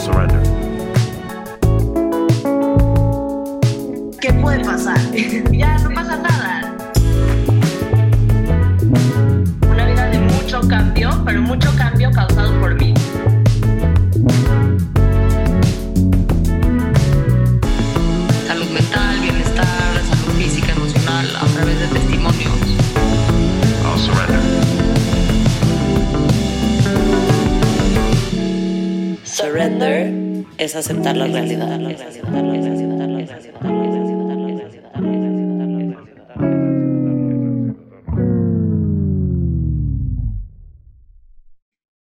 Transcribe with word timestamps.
surrender. 0.00 0.40
¿Qué 4.20 4.32
puede 4.32 4.64
pasar? 4.64 4.98
ya 5.52 5.76
no 5.78 5.90
pasa 5.94 6.16
nada. 6.16 6.76
Una 9.70 9.86
vida 9.86 10.06
de 10.06 10.18
mucho 10.20 10.60
cambio, 10.68 11.10
pero 11.24 11.42
mucho 11.42 11.70
cambio 11.76 12.10
causado 12.12 12.58
por 12.60 12.74
mí. 12.74 12.94
Surrender 29.60 30.46
es 30.56 30.74
aceptar 30.74 31.14
la 31.18 31.26
realidad. 31.26 31.68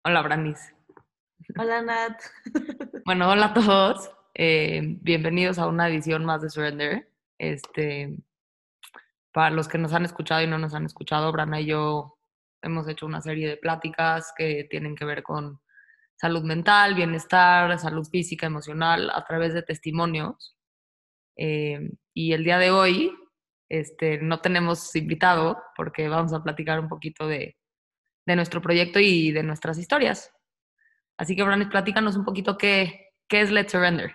Hola, 0.04 0.22
Branis. 0.22 0.76
Hola 1.58 1.82
Nat. 1.82 2.22
Bueno, 3.05 3.27
hola 3.32 3.48
a 3.48 3.54
todos. 3.55 4.12
Eh, 4.35 4.98
bienvenidos 5.02 5.58
a 5.58 5.66
una 5.66 5.88
edición 5.90 6.23
más 6.23 6.44
de 6.44 6.52
Surrender. 6.52 7.10
Este, 7.40 8.18
para 9.32 9.49
los 9.49 9.68
que 9.68 9.80
nos 9.80 9.94
han 9.94 10.05
escuchado 10.05 10.44
y 10.44 10.48
no 10.48 10.60
nos 10.60 10.76
han 10.76 10.85
escuchado, 10.85 11.32
Brana 11.32 11.60
y 11.60 11.66
yo 11.66 12.20
hemos 12.62 12.88
hecho 12.88 13.08
una 13.08 13.20
serie 13.20 13.49
de 13.49 13.58
pláticas 13.58 14.32
que 14.38 14.68
tienen 14.70 14.96
que 14.96 15.05
ver 15.05 15.23
con 15.23 15.60
salud 16.22 16.44
mental, 16.44 16.94
bienestar, 16.94 17.80
salud 17.80 18.08
física, 18.08 18.46
emocional, 18.46 19.10
a 19.10 19.26
través 19.26 19.55
de 19.55 19.64
testimonios. 19.64 20.55
Eh, 21.36 21.80
y 22.13 22.34
el 22.34 22.44
día 22.44 22.60
de 22.60 22.70
hoy 22.70 23.12
este, 23.70 24.20
no 24.20 24.40
tenemos 24.40 24.96
invitado 24.96 25.58
porque 25.76 26.08
vamos 26.10 26.32
a 26.34 26.44
platicar 26.44 26.80
un 26.80 26.88
poquito 26.88 27.26
de, 27.28 27.58
de 28.28 28.36
nuestro 28.36 28.62
proyecto 28.62 29.00
y 29.00 29.32
de 29.32 29.41
nuestras 29.41 29.80
historias. 29.80 30.32
Así 31.18 31.36
que, 31.36 31.41
Branis, 31.41 31.70
platícanos 31.70 32.16
un 32.16 32.24
poquito 32.24 32.56
qué, 32.56 33.13
qué 33.28 33.41
es 33.41 33.50
Let's 33.50 33.72
Surrender. 33.72 34.12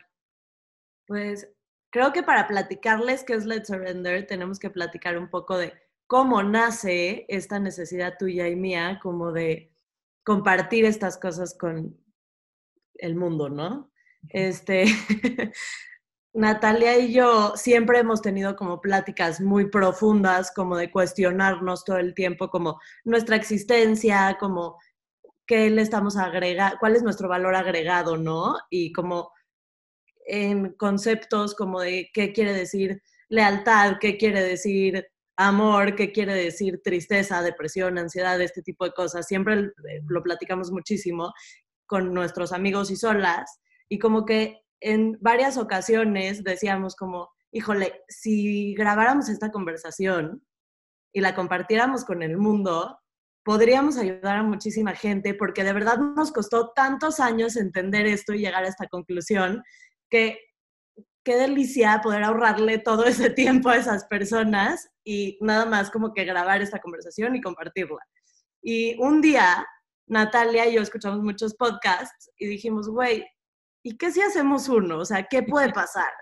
Pues 1.08 1.52
creo 1.90 2.12
que 2.12 2.22
para 2.22 2.46
platicarles 2.46 3.24
qué 3.24 3.34
es 3.34 3.46
Let's 3.46 3.66
Surrender 3.66 4.28
tenemos 4.28 4.60
que 4.60 4.70
platicar 4.70 5.18
un 5.18 5.28
poco 5.28 5.58
de 5.58 5.74
cómo 6.06 6.44
nace 6.44 7.26
esta 7.28 7.58
necesidad 7.58 8.14
tuya 8.16 8.46
y 8.46 8.54
mía 8.54 9.00
como 9.02 9.32
de 9.32 9.75
compartir 10.26 10.84
estas 10.84 11.16
cosas 11.18 11.56
con 11.56 11.96
el 12.94 13.14
mundo, 13.14 13.48
¿no? 13.48 13.92
Este, 14.28 14.84
Natalia 16.34 16.98
y 16.98 17.12
yo 17.12 17.52
siempre 17.54 18.00
hemos 18.00 18.22
tenido 18.22 18.56
como 18.56 18.80
pláticas 18.80 19.40
muy 19.40 19.70
profundas, 19.70 20.50
como 20.52 20.76
de 20.76 20.90
cuestionarnos 20.90 21.84
todo 21.84 21.98
el 21.98 22.12
tiempo, 22.12 22.50
como 22.50 22.80
nuestra 23.04 23.36
existencia, 23.36 24.36
como 24.40 24.78
qué 25.46 25.70
le 25.70 25.82
estamos 25.82 26.16
agregando, 26.16 26.76
cuál 26.80 26.96
es 26.96 27.04
nuestro 27.04 27.28
valor 27.28 27.54
agregado, 27.54 28.16
¿no? 28.16 28.56
Y 28.68 28.92
como 28.92 29.30
en 30.26 30.72
conceptos 30.72 31.54
como 31.54 31.82
de 31.82 32.10
qué 32.12 32.32
quiere 32.32 32.52
decir 32.52 33.00
lealtad, 33.28 33.98
qué 34.00 34.16
quiere 34.16 34.42
decir 34.42 35.06
amor, 35.36 35.94
qué 35.94 36.12
quiere 36.12 36.34
decir 36.34 36.80
tristeza, 36.82 37.42
depresión, 37.42 37.98
ansiedad, 37.98 38.40
este 38.40 38.62
tipo 38.62 38.84
de 38.84 38.92
cosas. 38.92 39.26
Siempre 39.26 39.70
lo 40.08 40.22
platicamos 40.22 40.70
muchísimo 40.70 41.32
con 41.86 42.12
nuestros 42.12 42.52
amigos 42.52 42.90
y 42.90 42.96
solas 42.96 43.60
y 43.88 43.98
como 43.98 44.24
que 44.24 44.60
en 44.80 45.18
varias 45.20 45.56
ocasiones 45.56 46.42
decíamos 46.42 46.96
como, 46.96 47.30
híjole, 47.52 48.02
si 48.08 48.74
grabáramos 48.74 49.28
esta 49.28 49.50
conversación 49.50 50.42
y 51.12 51.20
la 51.20 51.34
compartiéramos 51.34 52.04
con 52.04 52.22
el 52.22 52.36
mundo, 52.36 52.98
podríamos 53.44 53.96
ayudar 53.96 54.38
a 54.38 54.42
muchísima 54.42 54.94
gente 54.94 55.34
porque 55.34 55.64
de 55.64 55.72
verdad 55.72 55.98
nos 55.98 56.32
costó 56.32 56.72
tantos 56.74 57.20
años 57.20 57.56
entender 57.56 58.06
esto 58.06 58.34
y 58.34 58.40
llegar 58.40 58.64
a 58.64 58.68
esta 58.68 58.88
conclusión 58.88 59.62
que 60.10 60.40
qué 61.26 61.34
delicia 61.36 62.00
poder 62.04 62.22
ahorrarle 62.22 62.78
todo 62.78 63.04
ese 63.04 63.30
tiempo 63.30 63.68
a 63.68 63.76
esas 63.76 64.04
personas 64.04 64.88
y 65.04 65.36
nada 65.40 65.66
más 65.66 65.90
como 65.90 66.14
que 66.14 66.24
grabar 66.24 66.62
esta 66.62 66.78
conversación 66.78 67.34
y 67.34 67.40
compartirla. 67.40 67.98
Y 68.62 68.96
un 69.02 69.20
día, 69.20 69.66
Natalia 70.06 70.68
y 70.68 70.74
yo 70.76 70.82
escuchamos 70.82 71.18
muchos 71.20 71.54
podcasts 71.56 72.30
y 72.38 72.46
dijimos, 72.46 72.88
güey, 72.88 73.26
¿y 73.82 73.96
qué 73.98 74.12
si 74.12 74.20
hacemos 74.22 74.68
uno? 74.68 74.98
O 75.00 75.04
sea, 75.04 75.24
¿qué 75.24 75.42
puede 75.42 75.72
pasar? 75.82 76.12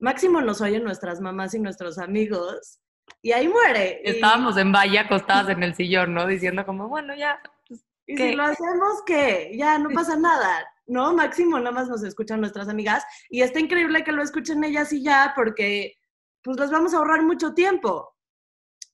Máximo 0.00 0.40
nos 0.40 0.60
oyen 0.60 0.82
nuestras 0.82 1.20
mamás 1.20 1.54
y 1.54 1.60
nuestros 1.60 1.96
amigos 1.98 2.80
y 3.22 3.30
ahí 3.30 3.46
muere. 3.48 4.02
Y- 4.04 4.10
Estábamos 4.10 4.56
en 4.56 4.72
valle 4.72 4.98
acostadas 4.98 5.48
en 5.50 5.62
el 5.62 5.76
sillón, 5.76 6.12
¿no? 6.12 6.26
Diciendo 6.26 6.66
como, 6.66 6.88
bueno, 6.88 7.14
ya. 7.14 7.40
pues, 7.68 7.84
Y 8.06 8.16
si 8.16 8.32
lo 8.34 8.42
hacemos, 8.42 9.02
¿qué? 9.06 9.52
Ya, 9.56 9.78
no 9.78 9.90
pasa 9.90 10.16
nada, 10.16 10.66
¿no? 10.90 11.14
Máximo 11.14 11.58
nada 11.58 11.72
más 11.72 11.88
nos 11.88 12.02
escuchan 12.02 12.40
nuestras 12.40 12.68
amigas 12.68 13.04
y 13.28 13.42
está 13.42 13.60
increíble 13.60 14.04
que 14.04 14.12
lo 14.12 14.22
escuchen 14.22 14.64
ellas 14.64 14.92
y 14.92 15.02
ya 15.02 15.32
porque 15.34 15.94
pues 16.42 16.58
les 16.58 16.70
vamos 16.70 16.94
a 16.94 16.98
ahorrar 16.98 17.22
mucho 17.22 17.54
tiempo. 17.54 18.14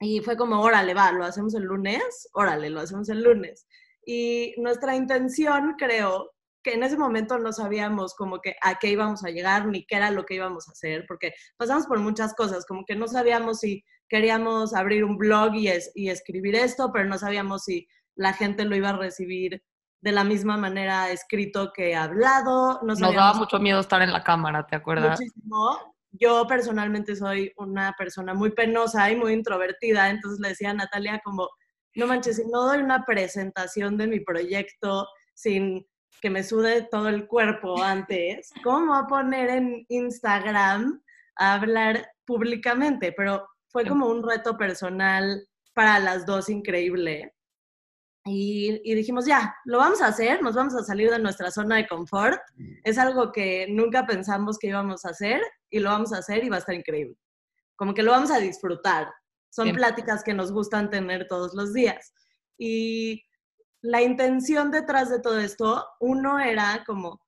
Y 0.00 0.20
fue 0.20 0.36
como, 0.36 0.60
órale, 0.60 0.94
va, 0.94 1.10
lo 1.12 1.24
hacemos 1.24 1.54
el 1.54 1.62
lunes, 1.62 2.28
órale, 2.34 2.70
lo 2.70 2.80
hacemos 2.80 3.08
el 3.08 3.22
lunes. 3.22 3.66
Y 4.04 4.54
nuestra 4.58 4.94
intención, 4.94 5.74
creo, 5.78 6.32
que 6.62 6.74
en 6.74 6.82
ese 6.82 6.98
momento 6.98 7.38
no 7.38 7.52
sabíamos 7.52 8.14
como 8.14 8.40
que 8.40 8.56
a 8.60 8.78
qué 8.78 8.88
íbamos 8.88 9.24
a 9.24 9.30
llegar 9.30 9.68
ni 9.68 9.86
qué 9.86 9.96
era 9.96 10.10
lo 10.10 10.26
que 10.26 10.34
íbamos 10.34 10.68
a 10.68 10.72
hacer, 10.72 11.04
porque 11.06 11.32
pasamos 11.56 11.86
por 11.86 12.00
muchas 12.00 12.34
cosas, 12.34 12.66
como 12.66 12.84
que 12.84 12.96
no 12.96 13.06
sabíamos 13.06 13.60
si 13.60 13.84
queríamos 14.08 14.74
abrir 14.74 15.04
un 15.04 15.16
blog 15.16 15.54
y, 15.54 15.70
y 15.94 16.08
escribir 16.10 16.56
esto, 16.56 16.90
pero 16.92 17.04
no 17.04 17.18
sabíamos 17.18 17.62
si 17.64 17.86
la 18.16 18.32
gente 18.32 18.64
lo 18.64 18.74
iba 18.74 18.90
a 18.90 18.96
recibir 18.96 19.62
de 20.00 20.12
la 20.12 20.24
misma 20.24 20.56
manera 20.56 21.10
escrito 21.10 21.72
que 21.74 21.94
hablado. 21.96 22.80
No 22.82 22.94
Nos 22.94 23.00
daba 23.00 23.34
mucho 23.34 23.58
miedo 23.58 23.80
estar 23.80 24.02
en 24.02 24.12
la 24.12 24.22
cámara, 24.22 24.66
¿te 24.66 24.76
acuerdas? 24.76 25.18
muchísimo. 25.18 25.94
Yo 26.12 26.46
personalmente 26.46 27.14
soy 27.16 27.52
una 27.56 27.94
persona 27.98 28.32
muy 28.32 28.50
penosa 28.50 29.10
y 29.10 29.16
muy 29.16 29.32
introvertida, 29.32 30.08
entonces 30.08 30.40
le 30.40 30.48
decía 30.50 30.70
a 30.70 30.74
Natalia 30.74 31.20
como, 31.24 31.48
no 31.94 32.06
manches, 32.06 32.36
si 32.36 32.44
no 32.46 32.62
doy 32.66 32.78
una 32.78 33.04
presentación 33.04 33.96
de 33.98 34.06
mi 34.06 34.20
proyecto 34.20 35.06
sin 35.34 35.86
que 36.22 36.30
me 36.30 36.42
sude 36.42 36.88
todo 36.90 37.08
el 37.08 37.26
cuerpo 37.26 37.82
antes, 37.82 38.50
¿cómo 38.64 38.94
a 38.94 39.06
poner 39.06 39.50
en 39.50 39.84
Instagram 39.88 41.02
a 41.36 41.54
hablar 41.54 42.08
públicamente? 42.24 43.12
Pero 43.12 43.46
fue 43.68 43.82
Sí. 43.82 43.88
como 43.90 44.06
un 44.06 44.26
reto 44.26 44.56
personal 44.56 45.46
para 45.74 45.98
las 45.98 46.24
dos 46.24 46.48
increíble. 46.48 47.34
Y, 48.26 48.80
y 48.84 48.94
dijimos, 48.94 49.24
ya, 49.24 49.54
lo 49.64 49.78
vamos 49.78 50.02
a 50.02 50.08
hacer, 50.08 50.42
nos 50.42 50.54
vamos 50.54 50.74
a 50.74 50.82
salir 50.82 51.10
de 51.10 51.18
nuestra 51.20 51.50
zona 51.50 51.76
de 51.76 51.86
confort. 51.86 52.40
Es 52.82 52.98
algo 52.98 53.30
que 53.30 53.68
nunca 53.70 54.04
pensamos 54.04 54.58
que 54.58 54.66
íbamos 54.66 55.04
a 55.04 55.10
hacer 55.10 55.40
y 55.70 55.78
lo 55.78 55.90
vamos 55.90 56.12
a 56.12 56.18
hacer 56.18 56.44
y 56.44 56.48
va 56.48 56.56
a 56.56 56.58
estar 56.58 56.74
increíble. 56.74 57.16
Como 57.76 57.94
que 57.94 58.02
lo 58.02 58.10
vamos 58.10 58.30
a 58.30 58.38
disfrutar. 58.38 59.08
Son 59.48 59.72
pláticas 59.72 60.22
que 60.22 60.34
nos 60.34 60.52
gustan 60.52 60.90
tener 60.90 61.28
todos 61.28 61.54
los 61.54 61.72
días. 61.72 62.12
Y 62.58 63.22
la 63.80 64.02
intención 64.02 64.70
detrás 64.70 65.08
de 65.08 65.20
todo 65.20 65.38
esto, 65.38 65.86
uno 66.00 66.40
era 66.40 66.82
como, 66.84 67.20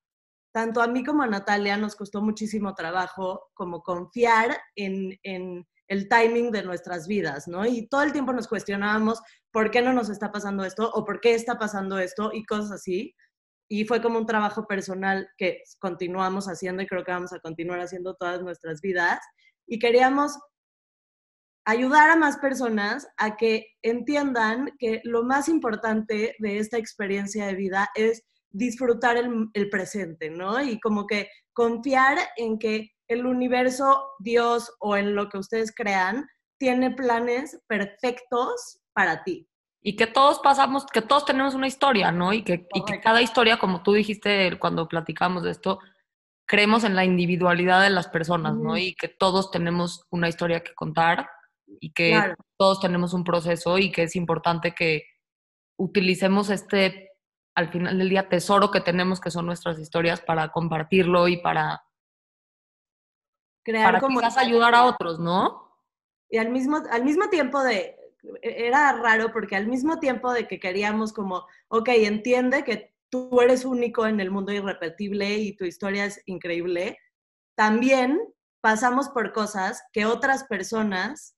tanto 0.51 0.81
a 0.81 0.87
mí 0.87 1.03
como 1.03 1.23
a 1.23 1.27
Natalia 1.27 1.77
nos 1.77 1.95
costó 1.95 2.21
muchísimo 2.21 2.75
trabajo 2.75 3.49
como 3.53 3.81
confiar 3.81 4.59
en, 4.75 5.17
en 5.23 5.67
el 5.89 6.07
timing 6.07 6.51
de 6.51 6.63
nuestras 6.63 7.07
vidas, 7.07 7.47
¿no? 7.47 7.65
Y 7.65 7.87
todo 7.87 8.03
el 8.03 8.13
tiempo 8.13 8.31
nos 8.31 8.47
cuestionábamos 8.47 9.21
por 9.51 9.71
qué 9.71 9.81
no 9.81 9.91
nos 9.91 10.09
está 10.09 10.31
pasando 10.31 10.63
esto 10.63 10.89
o 10.93 11.03
por 11.03 11.19
qué 11.19 11.33
está 11.33 11.57
pasando 11.57 11.97
esto 11.97 12.29
y 12.31 12.45
cosas 12.45 12.71
así. 12.71 13.15
Y 13.67 13.85
fue 13.85 14.01
como 14.01 14.19
un 14.19 14.25
trabajo 14.25 14.65
personal 14.67 15.27
que 15.37 15.63
continuamos 15.79 16.45
haciendo 16.45 16.83
y 16.83 16.87
creo 16.87 17.03
que 17.03 17.11
vamos 17.11 17.33
a 17.33 17.39
continuar 17.39 17.79
haciendo 17.79 18.13
todas 18.15 18.41
nuestras 18.41 18.81
vidas. 18.81 19.19
Y 19.67 19.79
queríamos 19.79 20.37
ayudar 21.65 22.11
a 22.11 22.15
más 22.15 22.37
personas 22.37 23.07
a 23.17 23.35
que 23.35 23.67
entiendan 23.81 24.71
que 24.77 25.01
lo 25.03 25.23
más 25.23 25.49
importante 25.49 26.35
de 26.37 26.59
esta 26.59 26.77
experiencia 26.77 27.47
de 27.47 27.55
vida 27.55 27.89
es 27.95 28.23
disfrutar 28.51 29.17
el, 29.17 29.49
el 29.53 29.69
presente, 29.69 30.29
¿no? 30.29 30.61
Y 30.61 30.79
como 30.79 31.07
que 31.07 31.29
confiar 31.53 32.17
en 32.37 32.59
que 32.59 32.91
el 33.09 33.25
universo, 33.25 34.11
Dios 34.19 34.73
o 34.79 34.95
en 34.95 35.15
lo 35.15 35.27
que 35.29 35.37
ustedes 35.37 35.73
crean, 35.75 36.27
tiene 36.57 36.91
planes 36.91 37.59
perfectos 37.67 38.79
para 38.93 39.23
ti. 39.23 39.47
Y 39.81 39.95
que 39.95 40.07
todos 40.07 40.39
pasamos, 40.39 40.85
que 40.85 41.01
todos 41.01 41.25
tenemos 41.25 41.55
una 41.55 41.67
historia, 41.67 42.11
¿no? 42.11 42.33
Y 42.33 42.43
que, 42.43 42.67
y 42.73 42.83
que 42.85 42.99
cada 42.99 43.21
historia, 43.21 43.57
como 43.57 43.81
tú 43.81 43.93
dijiste 43.93 44.57
cuando 44.59 44.87
platicamos 44.87 45.43
de 45.43 45.51
esto, 45.51 45.79
creemos 46.45 46.83
en 46.83 46.95
la 46.95 47.05
individualidad 47.05 47.81
de 47.81 47.89
las 47.89 48.07
personas, 48.07 48.55
¿no? 48.55 48.77
Y 48.77 48.93
que 48.95 49.07
todos 49.07 49.51
tenemos 49.51 50.05
una 50.09 50.27
historia 50.27 50.61
que 50.61 50.73
contar 50.73 51.29
y 51.79 51.91
que 51.93 52.11
Claro. 52.11 52.35
todos 52.57 52.81
tenemos 52.81 53.13
un 53.13 53.23
proceso 53.23 53.77
y 53.77 53.91
que 53.91 54.03
es 54.03 54.15
importante 54.15 54.73
que 54.73 55.03
utilicemos 55.77 56.49
este 56.49 57.09
al 57.55 57.71
final 57.71 57.97
del 57.97 58.09
día 58.09 58.29
tesoro 58.29 58.71
que 58.71 58.81
tenemos 58.81 59.19
que 59.19 59.31
son 59.31 59.45
nuestras 59.45 59.79
historias 59.79 60.21
para 60.21 60.49
compartirlo 60.49 61.27
y 61.27 61.37
para, 61.37 61.81
Crear 63.69 63.85
para 63.85 63.99
como 63.99 64.19
quizás 64.19 64.37
ayudar 64.37 64.73
a 64.73 64.85
otros, 64.85 65.19
¿no? 65.19 65.69
Y 66.29 66.37
al 66.37 66.49
mismo, 66.49 66.81
al 66.91 67.03
mismo 67.03 67.29
tiempo 67.29 67.61
de, 67.61 67.95
era 68.41 68.93
raro 68.93 69.31
porque 69.31 69.55
al 69.55 69.67
mismo 69.67 69.99
tiempo 69.99 70.33
de 70.33 70.47
que 70.47 70.59
queríamos 70.59 71.13
como, 71.13 71.45
ok, 71.67 71.89
entiende 71.89 72.63
que 72.63 72.93
tú 73.09 73.41
eres 73.41 73.65
único 73.65 74.05
en 74.05 74.19
el 74.19 74.31
mundo 74.31 74.51
irrepetible 74.51 75.37
y 75.37 75.55
tu 75.55 75.65
historia 75.65 76.05
es 76.05 76.21
increíble, 76.25 76.97
también 77.55 78.19
pasamos 78.61 79.09
por 79.09 79.33
cosas 79.33 79.83
que 79.93 80.05
otras 80.05 80.43
personas 80.45 81.35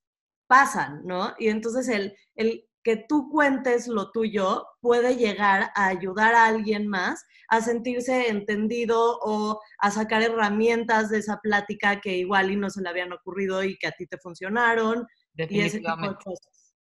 pasan, 0.47 1.05
¿no? 1.05 1.33
Y 1.37 1.49
entonces 1.49 1.87
el, 1.87 2.15
el 2.35 2.65
que 2.83 2.97
tú 2.97 3.29
cuentes 3.29 3.87
lo 3.87 4.11
tuyo 4.11 4.65
puede 4.81 5.15
llegar 5.15 5.71
a 5.75 5.87
ayudar 5.87 6.33
a 6.33 6.45
alguien 6.45 6.87
más 6.87 7.23
a 7.51 7.59
sentirse 7.59 8.29
entendido 8.29 9.19
o 9.21 9.59
a 9.79 9.91
sacar 9.91 10.23
herramientas 10.23 11.09
de 11.09 11.19
esa 11.19 11.37
plática 11.41 11.99
que 11.99 12.15
igual 12.15 12.49
y 12.49 12.55
no 12.55 12.69
se 12.69 12.81
le 12.81 12.87
habían 12.87 13.11
ocurrido 13.11 13.61
y 13.63 13.77
que 13.77 13.87
a 13.87 13.91
ti 13.91 14.07
te 14.07 14.17
funcionaron 14.17 15.05
y 15.35 15.43
ese 15.43 15.49
tipo 15.49 15.57
de 15.57 15.63
Definitivamente. 15.63 16.23
cosas. 16.23 16.73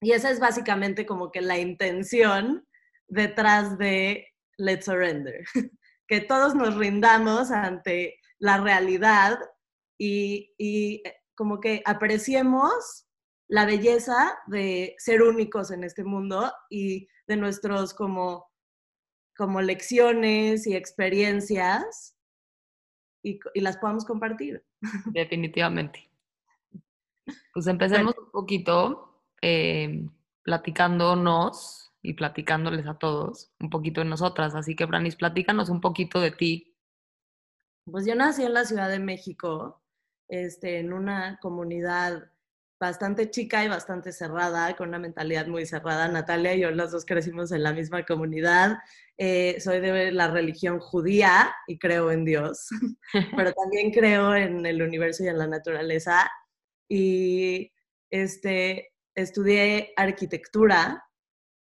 Y 0.00 0.12
esa 0.12 0.30
es 0.30 0.38
básicamente 0.38 1.04
como 1.04 1.32
que 1.32 1.40
la 1.40 1.58
intención 1.58 2.64
detrás 3.08 3.76
de 3.76 4.28
Let's 4.56 4.84
Surrender, 4.84 5.44
que 6.06 6.20
todos 6.20 6.54
nos 6.54 6.76
rindamos 6.76 7.50
ante 7.50 8.20
la 8.38 8.58
realidad 8.58 9.40
y, 9.98 10.54
y 10.58 11.02
eh, 11.04 11.16
como 11.34 11.58
que 11.58 11.82
apreciemos 11.84 13.07
la 13.48 13.64
belleza 13.64 14.38
de 14.46 14.94
ser 14.98 15.22
únicos 15.22 15.70
en 15.70 15.82
este 15.82 16.04
mundo 16.04 16.52
y 16.68 17.08
de 17.26 17.36
nuestros 17.36 17.94
como, 17.94 18.50
como 19.36 19.60
lecciones 19.62 20.66
y 20.66 20.76
experiencias 20.76 22.14
y, 23.22 23.40
y 23.54 23.60
las 23.60 23.78
podamos 23.78 24.04
compartir. 24.04 24.64
Definitivamente. 25.06 26.10
Pues 27.52 27.66
empecemos 27.66 28.14
un 28.16 28.30
poquito 28.30 29.22
eh, 29.42 30.06
platicándonos 30.42 31.92
y 32.02 32.14
platicándoles 32.14 32.86
a 32.86 32.94
todos 32.94 33.50
un 33.60 33.70
poquito 33.70 34.00
de 34.00 34.06
nosotras. 34.06 34.54
Así 34.54 34.76
que, 34.76 34.84
Branis, 34.84 35.16
platícanos 35.16 35.68
un 35.68 35.80
poquito 35.80 36.20
de 36.20 36.30
ti. 36.30 36.76
Pues 37.84 38.06
yo 38.06 38.14
nací 38.14 38.44
en 38.44 38.54
la 38.54 38.64
Ciudad 38.64 38.88
de 38.88 38.98
México, 38.98 39.82
este, 40.28 40.78
en 40.78 40.92
una 40.92 41.38
comunidad 41.40 42.30
bastante 42.80 43.30
chica 43.30 43.64
y 43.64 43.68
bastante 43.68 44.12
cerrada, 44.12 44.76
con 44.76 44.88
una 44.88 44.98
mentalidad 44.98 45.46
muy 45.46 45.66
cerrada. 45.66 46.08
Natalia 46.08 46.54
y 46.54 46.60
yo 46.60 46.70
las 46.70 46.92
dos 46.92 47.04
crecimos 47.04 47.50
en 47.52 47.62
la 47.62 47.72
misma 47.72 48.04
comunidad. 48.04 48.78
Eh, 49.16 49.60
soy 49.60 49.80
de 49.80 50.12
la 50.12 50.28
religión 50.28 50.78
judía 50.78 51.52
y 51.66 51.78
creo 51.78 52.12
en 52.12 52.24
Dios, 52.24 52.68
pero 53.36 53.52
también 53.52 53.90
creo 53.90 54.34
en 54.34 54.64
el 54.64 54.80
universo 54.80 55.24
y 55.24 55.28
en 55.28 55.38
la 55.38 55.46
naturaleza. 55.46 56.30
Y 56.88 57.72
este, 58.10 58.92
estudié 59.14 59.92
arquitectura. 59.96 61.04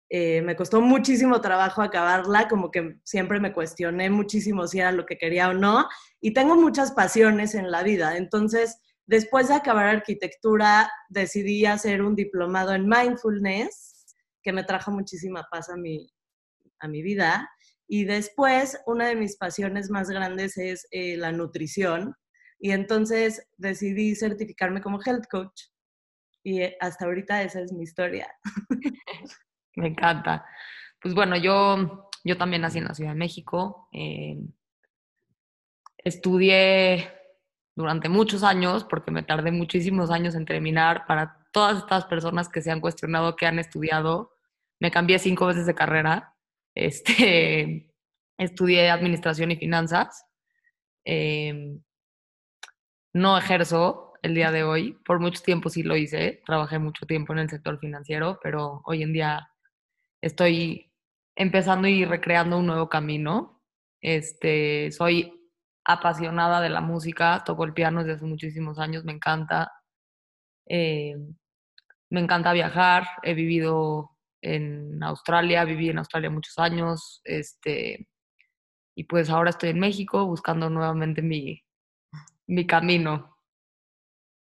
Eh, 0.09 0.41
me 0.41 0.55
costó 0.55 0.81
muchísimo 0.81 1.41
trabajo 1.41 1.81
acabarla, 1.81 2.47
como 2.47 2.69
que 2.69 2.97
siempre 3.03 3.39
me 3.39 3.53
cuestioné 3.53 4.09
muchísimo 4.09 4.67
si 4.67 4.79
era 4.79 4.91
lo 4.91 5.05
que 5.05 5.17
quería 5.17 5.49
o 5.49 5.53
no. 5.53 5.87
Y 6.19 6.33
tengo 6.33 6.55
muchas 6.55 6.91
pasiones 6.91 7.55
en 7.55 7.71
la 7.71 7.83
vida. 7.83 8.17
Entonces, 8.17 8.79
después 9.05 9.47
de 9.47 9.55
acabar 9.55 9.87
arquitectura, 9.87 10.91
decidí 11.09 11.65
hacer 11.65 12.01
un 12.01 12.15
diplomado 12.15 12.73
en 12.73 12.87
mindfulness, 12.87 14.15
que 14.41 14.53
me 14.53 14.63
trajo 14.63 14.91
muchísima 14.91 15.47
paz 15.49 15.69
a 15.69 15.77
mi, 15.77 16.11
a 16.79 16.87
mi 16.87 17.01
vida. 17.01 17.49
Y 17.87 18.05
después, 18.05 18.79
una 18.85 19.07
de 19.07 19.15
mis 19.15 19.37
pasiones 19.37 19.89
más 19.89 20.09
grandes 20.09 20.57
es 20.57 20.87
eh, 20.91 21.17
la 21.17 21.31
nutrición. 21.31 22.15
Y 22.59 22.71
entonces 22.71 23.47
decidí 23.57 24.15
certificarme 24.15 24.81
como 24.81 24.99
health 25.03 25.25
coach. 25.29 25.63
Y 26.43 26.61
eh, 26.61 26.77
hasta 26.79 27.05
ahorita 27.05 27.41
esa 27.43 27.61
es 27.61 27.71
mi 27.71 27.83
historia. 27.83 28.27
Me 29.75 29.87
encanta. 29.87 30.45
Pues 31.01 31.13
bueno, 31.13 31.35
yo, 31.37 32.09
yo 32.23 32.37
también 32.37 32.61
nací 32.61 32.77
en 32.77 32.85
la 32.85 32.93
Ciudad 32.93 33.11
de 33.11 33.17
México. 33.17 33.89
eh, 33.91 34.37
estudié 36.03 37.09
durante 37.75 38.09
muchos 38.09 38.43
años, 38.43 38.83
porque 38.83 39.11
me 39.11 39.23
tardé 39.23 39.51
muchísimos 39.51 40.11
años 40.11 40.35
en 40.35 40.45
terminar. 40.45 41.05
Para 41.07 41.39
todas 41.51 41.77
estas 41.79 42.05
personas 42.05 42.49
que 42.49 42.61
se 42.61 42.71
han 42.71 42.81
cuestionado 42.81 43.35
que 43.35 43.45
han 43.45 43.59
estudiado, 43.59 44.33
me 44.79 44.91
cambié 44.91 45.19
cinco 45.19 45.47
veces 45.47 45.65
de 45.65 45.75
carrera. 45.75 46.29
Este, 46.75 47.93
estudié 48.39 48.89
administración 48.89 49.51
y 49.51 49.57
finanzas. 49.57 50.25
Eh, 51.05 51.77
no 53.13 53.37
ejerzo 53.37 54.13
el 54.23 54.33
día 54.33 54.51
de 54.51 54.63
hoy. 54.63 54.93
Por 55.05 55.19
mucho 55.19 55.43
tiempo 55.43 55.69
sí 55.69 55.83
lo 55.83 55.95
hice. 55.95 56.41
Trabajé 56.45 56.79
mucho 56.79 57.05
tiempo 57.05 57.33
en 57.33 57.39
el 57.39 57.49
sector 57.49 57.77
financiero, 57.79 58.39
pero 58.41 58.81
hoy 58.85 59.03
en 59.03 59.13
día 59.13 59.49
estoy 60.19 60.91
empezando 61.35 61.87
y 61.87 62.05
recreando 62.05 62.57
un 62.57 62.65
nuevo 62.65 62.89
camino. 62.89 63.61
Este, 64.01 64.91
soy 64.91 65.42
apasionada 65.85 66.61
de 66.61 66.69
la 66.69 66.81
música, 66.81 67.43
toco 67.45 67.63
el 67.65 67.73
piano 67.73 67.99
desde 67.99 68.13
hace 68.13 68.25
muchísimos 68.25 68.79
años, 68.79 69.03
me 69.03 69.11
encanta. 69.13 69.71
Eh, 70.67 71.15
me 72.09 72.19
encanta 72.21 72.53
viajar, 72.53 73.05
he 73.23 73.33
vivido 73.33 74.11
en 74.41 75.01
Australia, 75.03 75.65
viví 75.65 75.89
en 75.89 75.97
Australia 75.97 76.29
muchos 76.29 76.59
años, 76.59 77.21
este, 77.23 78.07
y 78.95 79.05
pues 79.05 79.29
ahora 79.29 79.49
estoy 79.49 79.69
en 79.71 79.79
México 79.79 80.25
buscando 80.25 80.69
nuevamente 80.69 81.21
mi, 81.21 81.63
mi 82.47 82.67
camino, 82.67 83.35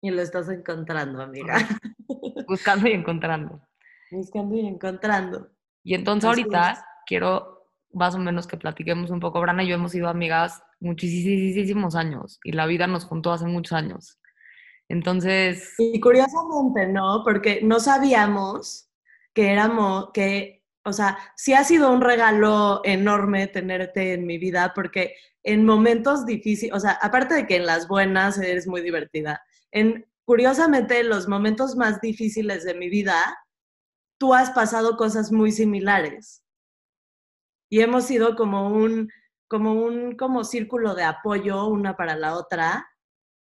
Y 0.02 0.12
lo 0.12 0.22
estás 0.22 0.50
encontrando, 0.50 1.22
amiga. 1.22 1.56
buscando 2.48 2.88
y 2.90 2.92
encontrando. 2.94 3.62
Buscando 4.12 4.56
y 4.56 4.68
encontrando. 4.68 5.50
Y 5.84 5.94
entonces 5.96 6.30
Así 6.30 6.42
ahorita 6.42 6.72
es. 6.72 6.80
quiero 7.06 7.70
más 7.94 8.16
o 8.16 8.20
menos 8.20 8.48
que 8.48 8.58
platiquemos 8.58 9.10
un 9.12 9.20
poco. 9.20 9.40
Brana 9.40 9.64
y 9.64 9.68
yo 9.68 9.76
hemos 9.76 9.92
sido 9.94 10.10
amigas 10.10 10.62
muchísimos 10.80 11.96
años 11.96 12.40
y 12.44 12.52
la 12.52 12.66
vida 12.66 12.88
nos 12.88 13.06
juntó 13.06 13.32
hace 13.32 13.46
muchos 13.46 13.74
años. 13.74 14.20
Entonces, 14.88 15.74
Y 15.78 16.00
curiosamente, 16.00 16.88
¿no? 16.88 17.24
Porque 17.24 17.62
no 17.64 17.80
sabíamos 17.80 18.90
que 19.34 19.52
éramos, 19.52 20.12
que, 20.14 20.64
o 20.84 20.94
sea, 20.94 21.18
sí 21.36 21.54
ha 21.54 21.64
sido 21.64 21.92
un 21.92 22.02
regalo 22.02 22.82
enorme 22.84 23.48
tenerte 23.48 24.14
en 24.14 24.26
mi 24.26 24.38
vida, 24.38 24.74
porque 24.76 25.16
en 25.44 25.66
momentos 25.66 26.26
difíciles, 26.26 26.76
o 26.76 26.80
sea, 26.80 26.92
aparte 27.02 27.36
de 27.36 27.48
que 27.48 27.58
en 27.58 27.66
las 27.66 27.88
buenas 27.88 28.38
eres 28.38 28.68
muy 28.68 28.82
divertida, 28.82 29.42
en, 29.72 30.06
curiosamente, 30.24 31.00
en 31.00 31.10
los 31.10 31.28
momentos 31.28 31.76
más 31.76 32.00
difíciles 32.02 32.64
de 32.64 32.76
mi 32.76 32.90
vida, 32.90 33.16
tú 34.18 34.34
has 34.34 34.52
pasado 34.52 34.98
cosas 34.98 35.32
muy 35.32 35.52
similares. 35.52 36.44
Y 37.70 37.82
hemos 37.82 38.06
sido 38.06 38.36
como 38.36 38.70
un, 38.70 39.10
como 39.48 39.74
un, 39.74 40.16
como 40.16 40.44
círculo 40.44 40.96
de 40.96 41.04
apoyo 41.04 41.68
una 41.68 41.96
para 41.96 42.16
la 42.16 42.36
otra, 42.36 42.88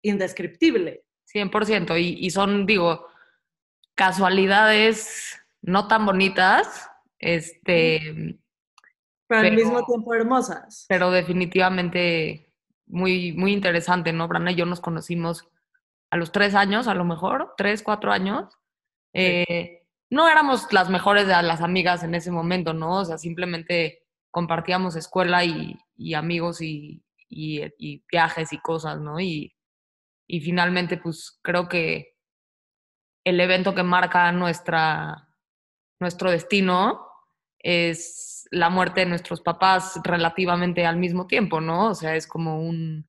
indescriptible. 0.02 1.04
100%. 1.34 2.00
Y, 2.00 2.26
y 2.26 2.30
son, 2.32 2.66
digo, 2.66 3.08
casualidades 3.96 5.40
no 5.62 5.88
tan 5.88 6.06
bonitas, 6.06 6.90
este, 7.20 8.40
pero, 9.28 9.42
al 9.42 9.56
mismo 9.56 9.86
tiempo 9.86 10.14
hermosas. 10.14 10.86
pero 10.88 11.12
definitivamente 11.12 12.54
muy, 12.88 13.34
muy 13.34 13.54
interesante, 13.54 14.14
¿no? 14.14 14.28
Brana 14.28 14.52
y 14.52 14.56
yo 14.56 14.66
nos 14.66 14.80
conocimos 14.80 15.48
a 16.12 16.18
los 16.18 16.32
tres 16.32 16.56
años, 16.56 16.88
a 16.88 16.96
lo 16.96 17.04
mejor, 17.04 17.54
tres, 17.58 17.84
cuatro 17.84 18.12
años. 18.12 18.46
Eh, 19.14 19.86
no 20.10 20.28
éramos 20.28 20.72
las 20.74 20.90
mejores 20.90 21.28
de 21.28 21.34
las 21.44 21.62
amigas 21.62 22.04
en 22.04 22.16
ese 22.16 22.32
momento, 22.32 22.74
¿no? 22.74 23.00
O 23.00 23.06
sea, 23.06 23.18
simplemente 23.18 23.99
compartíamos 24.32 24.96
escuela 24.96 25.44
y, 25.46 25.76
y 25.96 26.14
amigos 26.14 26.62
y, 26.62 27.04
y- 27.30 27.62
y 27.78 28.04
viajes 28.12 28.54
y 28.54 28.60
cosas, 28.60 29.00
¿no? 29.00 29.20
Y, 29.20 29.56
y 30.28 30.42
finalmente, 30.42 30.98
pues 30.98 31.40
creo 31.42 31.68
que 31.68 32.16
el 33.24 33.40
evento 33.40 33.76
que 33.76 33.84
marca 33.84 34.32
nuestra, 34.32 35.28
nuestro 36.00 36.32
destino 36.32 37.06
es 37.60 38.48
la 38.52 38.70
muerte 38.70 39.02
de 39.02 39.06
nuestros 39.08 39.42
papás 39.42 40.00
relativamente 40.04 40.86
al 40.86 40.98
mismo 40.98 41.28
tiempo, 41.28 41.60
¿no? 41.62 41.90
O 41.90 41.96
sea, 41.96 42.16
es 42.16 42.26
como 42.26 42.62
un... 42.62 43.08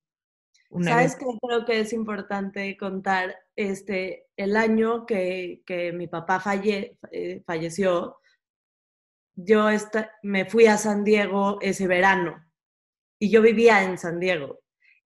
un 0.69 0.83
¿Sabes 0.83 1.15
qué 1.15 1.25
creo 1.41 1.65
que 1.65 1.79
es 1.79 1.93
importante 1.93 2.75
contar? 2.77 3.35
Este, 3.55 4.27
el 4.35 4.57
año 4.57 5.05
que, 5.05 5.63
que 5.65 5.93
mi 5.93 6.07
papá 6.07 6.39
falle, 6.39 6.97
eh, 7.11 7.41
falleció, 7.45 8.17
yo 9.35 9.69
esta- 9.69 10.11
me 10.23 10.45
fui 10.45 10.65
a 10.67 10.77
San 10.77 11.03
Diego 11.03 11.57
ese 11.61 11.87
verano 11.87 12.43
y 13.19 13.29
yo 13.31 13.41
vivía 13.41 13.83
en 13.83 13.97
San 13.97 14.19
Diego. 14.19 14.59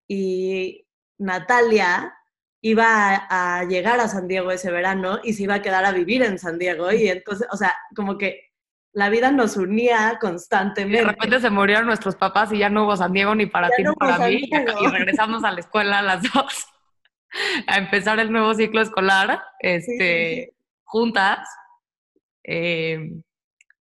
Y 0.08 0.88
Natalia 1.18 2.14
iba 2.62 3.16
a, 3.16 3.60
a 3.60 3.64
llegar 3.66 4.00
a 4.00 4.08
San 4.08 4.28
Diego 4.28 4.52
ese 4.52 4.72
verano 4.72 5.20
y 5.24 5.34
se 5.34 5.44
iba 5.44 5.56
a 5.56 5.62
quedar 5.62 5.86
a 5.86 5.92
vivir 5.92 6.24
en 6.24 6.40
San 6.40 6.58
Diego. 6.58 6.92
Y 6.92 7.08
entonces, 7.10 7.48
o 7.52 7.58
sea, 7.58 7.76
como 7.96 8.18
que 8.18 8.52
la 8.94 9.10
vida 9.10 9.32
nos 9.32 9.58
unía 9.58 10.14
Y 10.16 10.20
constantemente. 10.20 11.00
de 11.00 11.06
repente 11.12 11.40
se 11.42 11.50
murieron 11.50 11.86
nuestros 11.86 12.16
papás 12.16 12.52
y 12.54 12.60
ya 12.60 12.70
no 12.70 12.86
hubo 12.86 12.96
San 12.96 13.12
Diego 13.14 13.36
ni 13.36 13.46
para 13.46 13.68
Ya 13.70 13.76
ti 13.76 13.84
no 13.84 13.92
ni 13.92 13.96
para 13.98 14.18
San 14.18 14.30
mí. 14.30 14.36
Y, 14.44 14.48
Diego. 14.50 14.72
y 14.84 14.88
regresamos 14.88 15.44
a 15.44 15.52
la 15.52 15.60
escuela 15.60 16.02
las 16.02 16.24
dos 16.24 16.66
a 17.68 17.78
empezar 17.78 18.20
el 18.20 18.32
nuevo 18.32 18.54
ciclo 18.54 18.82
escolar 18.82 19.44
este, 19.60 20.54
juntas. 20.86 21.48
eh, 22.44 23.12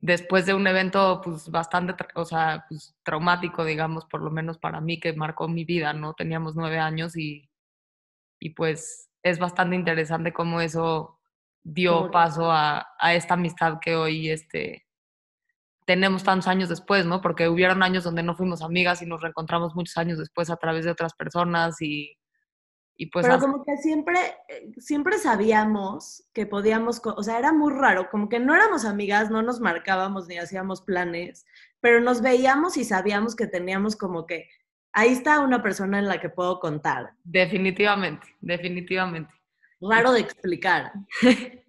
después 0.01 0.45
de 0.45 0.53
un 0.53 0.67
evento 0.67 1.21
pues 1.23 1.49
bastante, 1.49 1.95
o 2.15 2.25
sea, 2.25 2.65
pues, 2.67 2.95
traumático, 3.03 3.63
digamos, 3.63 4.05
por 4.05 4.21
lo 4.21 4.31
menos 4.31 4.57
para 4.57 4.81
mí, 4.81 4.99
que 4.99 5.13
marcó 5.13 5.47
mi 5.47 5.63
vida, 5.63 5.93
¿no? 5.93 6.13
Teníamos 6.13 6.55
nueve 6.55 6.79
años 6.79 7.15
y, 7.15 7.49
y 8.39 8.51
pues 8.51 9.09
es 9.23 9.39
bastante 9.39 9.75
interesante 9.75 10.33
cómo 10.33 10.61
eso 10.61 11.19
dio 11.63 12.09
paso 12.11 12.51
a, 12.51 12.87
a 12.99 13.13
esta 13.13 13.35
amistad 13.35 13.79
que 13.79 13.95
hoy 13.95 14.31
este, 14.31 14.87
tenemos 15.85 16.23
tantos 16.23 16.47
años 16.47 16.69
después, 16.69 17.05
¿no? 17.05 17.21
Porque 17.21 17.47
hubieron 17.47 17.83
años 17.83 18.03
donde 18.03 18.23
no 18.23 18.35
fuimos 18.35 18.63
amigas 18.63 19.01
y 19.03 19.05
nos 19.05 19.21
reencontramos 19.21 19.75
muchos 19.75 19.97
años 19.97 20.17
después 20.17 20.49
a 20.49 20.57
través 20.57 20.85
de 20.85 20.91
otras 20.91 21.13
personas 21.13 21.81
y, 21.81 22.17
y 23.01 23.07
pues 23.07 23.23
Pero 23.25 23.35
así- 23.37 23.45
como 23.47 23.65
que 23.65 23.77
siempre, 23.77 24.19
eh, 24.47 24.71
siempre 24.77 25.17
sabíamos 25.17 26.23
que 26.33 26.45
podíamos, 26.45 27.01
o 27.03 27.23
sea, 27.23 27.39
era 27.39 27.51
muy 27.51 27.73
raro, 27.73 28.09
como 28.11 28.29
que 28.29 28.39
no 28.39 28.53
éramos 28.53 28.85
amigas, 28.85 29.31
no 29.31 29.41
nos 29.41 29.59
marcábamos 29.59 30.27
ni 30.27 30.37
hacíamos 30.37 30.83
planes, 30.83 31.47
pero 31.79 31.99
nos 31.99 32.21
veíamos 32.21 32.77
y 32.77 32.83
sabíamos 32.83 33.35
que 33.35 33.47
teníamos 33.47 33.95
como 33.95 34.27
que, 34.27 34.47
ahí 34.93 35.09
está 35.09 35.39
una 35.39 35.63
persona 35.63 35.97
en 35.97 36.07
la 36.07 36.19
que 36.19 36.29
puedo 36.29 36.59
contar. 36.59 37.13
definitivamente, 37.23 38.27
definitivamente. 38.39 39.33
Raro 39.81 40.11
de 40.11 40.19
explicar. 40.19 40.91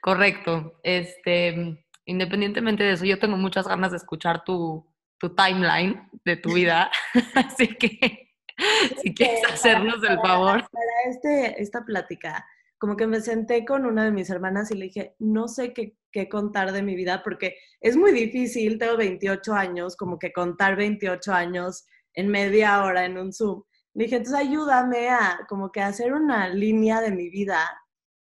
Correcto. 0.00 0.80
Este, 0.82 1.84
independientemente 2.04 2.82
de 2.82 2.92
eso, 2.94 3.04
yo 3.04 3.18
tengo 3.20 3.36
muchas 3.36 3.68
ganas 3.68 3.92
de 3.92 3.98
escuchar 3.98 4.42
tu, 4.44 4.84
tu 5.18 5.34
timeline 5.36 6.08
de 6.24 6.36
tu 6.36 6.52
vida. 6.54 6.90
Así 7.34 7.68
que 7.76 8.27
si 9.02 9.14
quieres 9.14 9.40
para- 9.42 9.54
hacernos 9.54 9.96
el 10.02 10.16
para- 10.16 10.22
favor. 10.28 10.68
Para 10.70 11.10
este, 11.10 11.62
esta 11.62 11.84
plática, 11.84 12.46
como 12.78 12.96
que 12.96 13.06
me 13.06 13.20
senté 13.20 13.64
con 13.64 13.86
una 13.86 14.04
de 14.04 14.10
mis 14.12 14.30
hermanas 14.30 14.70
y 14.70 14.74
le 14.76 14.84
dije, 14.86 15.14
no 15.18 15.48
sé 15.48 15.72
qué, 15.72 15.96
qué 16.12 16.28
contar 16.28 16.72
de 16.72 16.82
mi 16.82 16.94
vida 16.94 17.22
porque 17.24 17.56
es 17.80 17.96
muy 17.96 18.12
difícil, 18.12 18.78
tengo 18.78 18.96
28 18.96 19.52
años, 19.54 19.96
como 19.96 20.18
que 20.18 20.32
contar 20.32 20.76
28 20.76 21.32
años 21.32 21.86
en 22.14 22.28
media 22.28 22.82
hora 22.84 23.04
en 23.04 23.18
un 23.18 23.32
Zoom. 23.32 23.62
Le 23.94 24.04
dije, 24.04 24.16
entonces 24.16 24.40
ayúdame 24.46 25.08
a 25.08 25.40
como 25.48 25.72
que 25.72 25.80
hacer 25.80 26.12
una 26.12 26.48
línea 26.48 27.00
de 27.00 27.10
mi 27.10 27.30
vida 27.30 27.68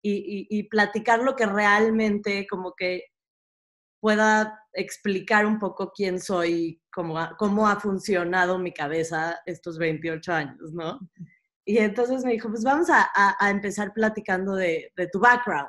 y, 0.02 0.12
y- 0.50 0.58
y 0.58 0.62
platicar 0.68 1.20
lo 1.20 1.36
que 1.36 1.44
realmente 1.46 2.46
como 2.48 2.74
que 2.74 3.04
pueda 4.00 4.59
explicar 4.74 5.46
un 5.46 5.58
poco 5.58 5.92
quién 5.94 6.20
soy, 6.20 6.80
cómo 6.92 7.18
ha, 7.18 7.36
cómo 7.36 7.68
ha 7.68 7.78
funcionado 7.80 8.58
mi 8.58 8.72
cabeza 8.72 9.38
estos 9.46 9.78
28 9.78 10.32
años, 10.32 10.72
¿no? 10.72 10.98
Y 11.64 11.78
entonces 11.78 12.24
me 12.24 12.32
dijo, 12.32 12.48
pues 12.48 12.64
vamos 12.64 12.88
a, 12.90 13.02
a- 13.14 13.36
a 13.38 13.50
empezar 13.50 13.92
platicando 13.92 14.54
de, 14.54 14.92
de 14.96 15.08
tu 15.08 15.20
background. 15.20 15.68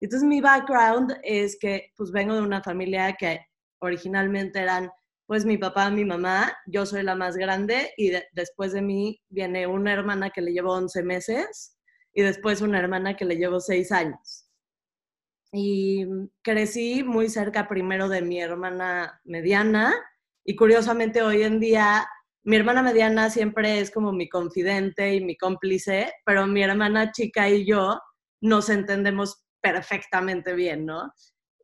Entonces 0.00 0.26
mi 0.28 0.40
background 0.40 1.16
es 1.22 1.58
que 1.60 1.92
pues 1.96 2.10
vengo 2.12 2.34
de 2.34 2.42
una 2.42 2.62
familia 2.62 3.14
que 3.18 3.40
originalmente 3.80 4.60
eran 4.60 4.90
pues 5.26 5.44
mi 5.44 5.58
papá, 5.58 5.90
mi 5.90 6.04
mamá, 6.04 6.52
yo 6.66 6.84
soy 6.84 7.04
la 7.04 7.14
más 7.14 7.36
grande 7.36 7.92
y 7.96 8.10
de- 8.10 8.24
después 8.32 8.72
de 8.72 8.82
mí 8.82 9.22
viene 9.28 9.66
una 9.66 9.92
hermana 9.92 10.30
que 10.30 10.40
le 10.40 10.52
llevo 10.52 10.72
11 10.74 11.02
meses 11.04 11.76
y 12.12 12.22
después 12.22 12.60
una 12.62 12.80
hermana 12.80 13.16
que 13.16 13.24
le 13.24 13.36
llevo 13.36 13.60
6 13.60 13.92
años. 13.92 14.49
Y 15.52 16.06
crecí 16.42 17.02
muy 17.02 17.28
cerca 17.28 17.68
primero 17.68 18.08
de 18.08 18.22
mi 18.22 18.40
hermana 18.40 19.20
mediana 19.24 19.94
y 20.44 20.54
curiosamente 20.54 21.22
hoy 21.22 21.42
en 21.42 21.58
día 21.58 22.08
mi 22.42 22.56
hermana 22.56 22.82
mediana 22.82 23.28
siempre 23.30 23.80
es 23.80 23.90
como 23.90 24.12
mi 24.12 24.28
confidente 24.28 25.14
y 25.14 25.24
mi 25.24 25.36
cómplice, 25.36 26.12
pero 26.24 26.46
mi 26.46 26.62
hermana 26.62 27.12
chica 27.12 27.48
y 27.48 27.66
yo 27.66 28.00
nos 28.40 28.70
entendemos 28.70 29.44
perfectamente 29.60 30.54
bien, 30.54 30.86
¿no? 30.86 31.12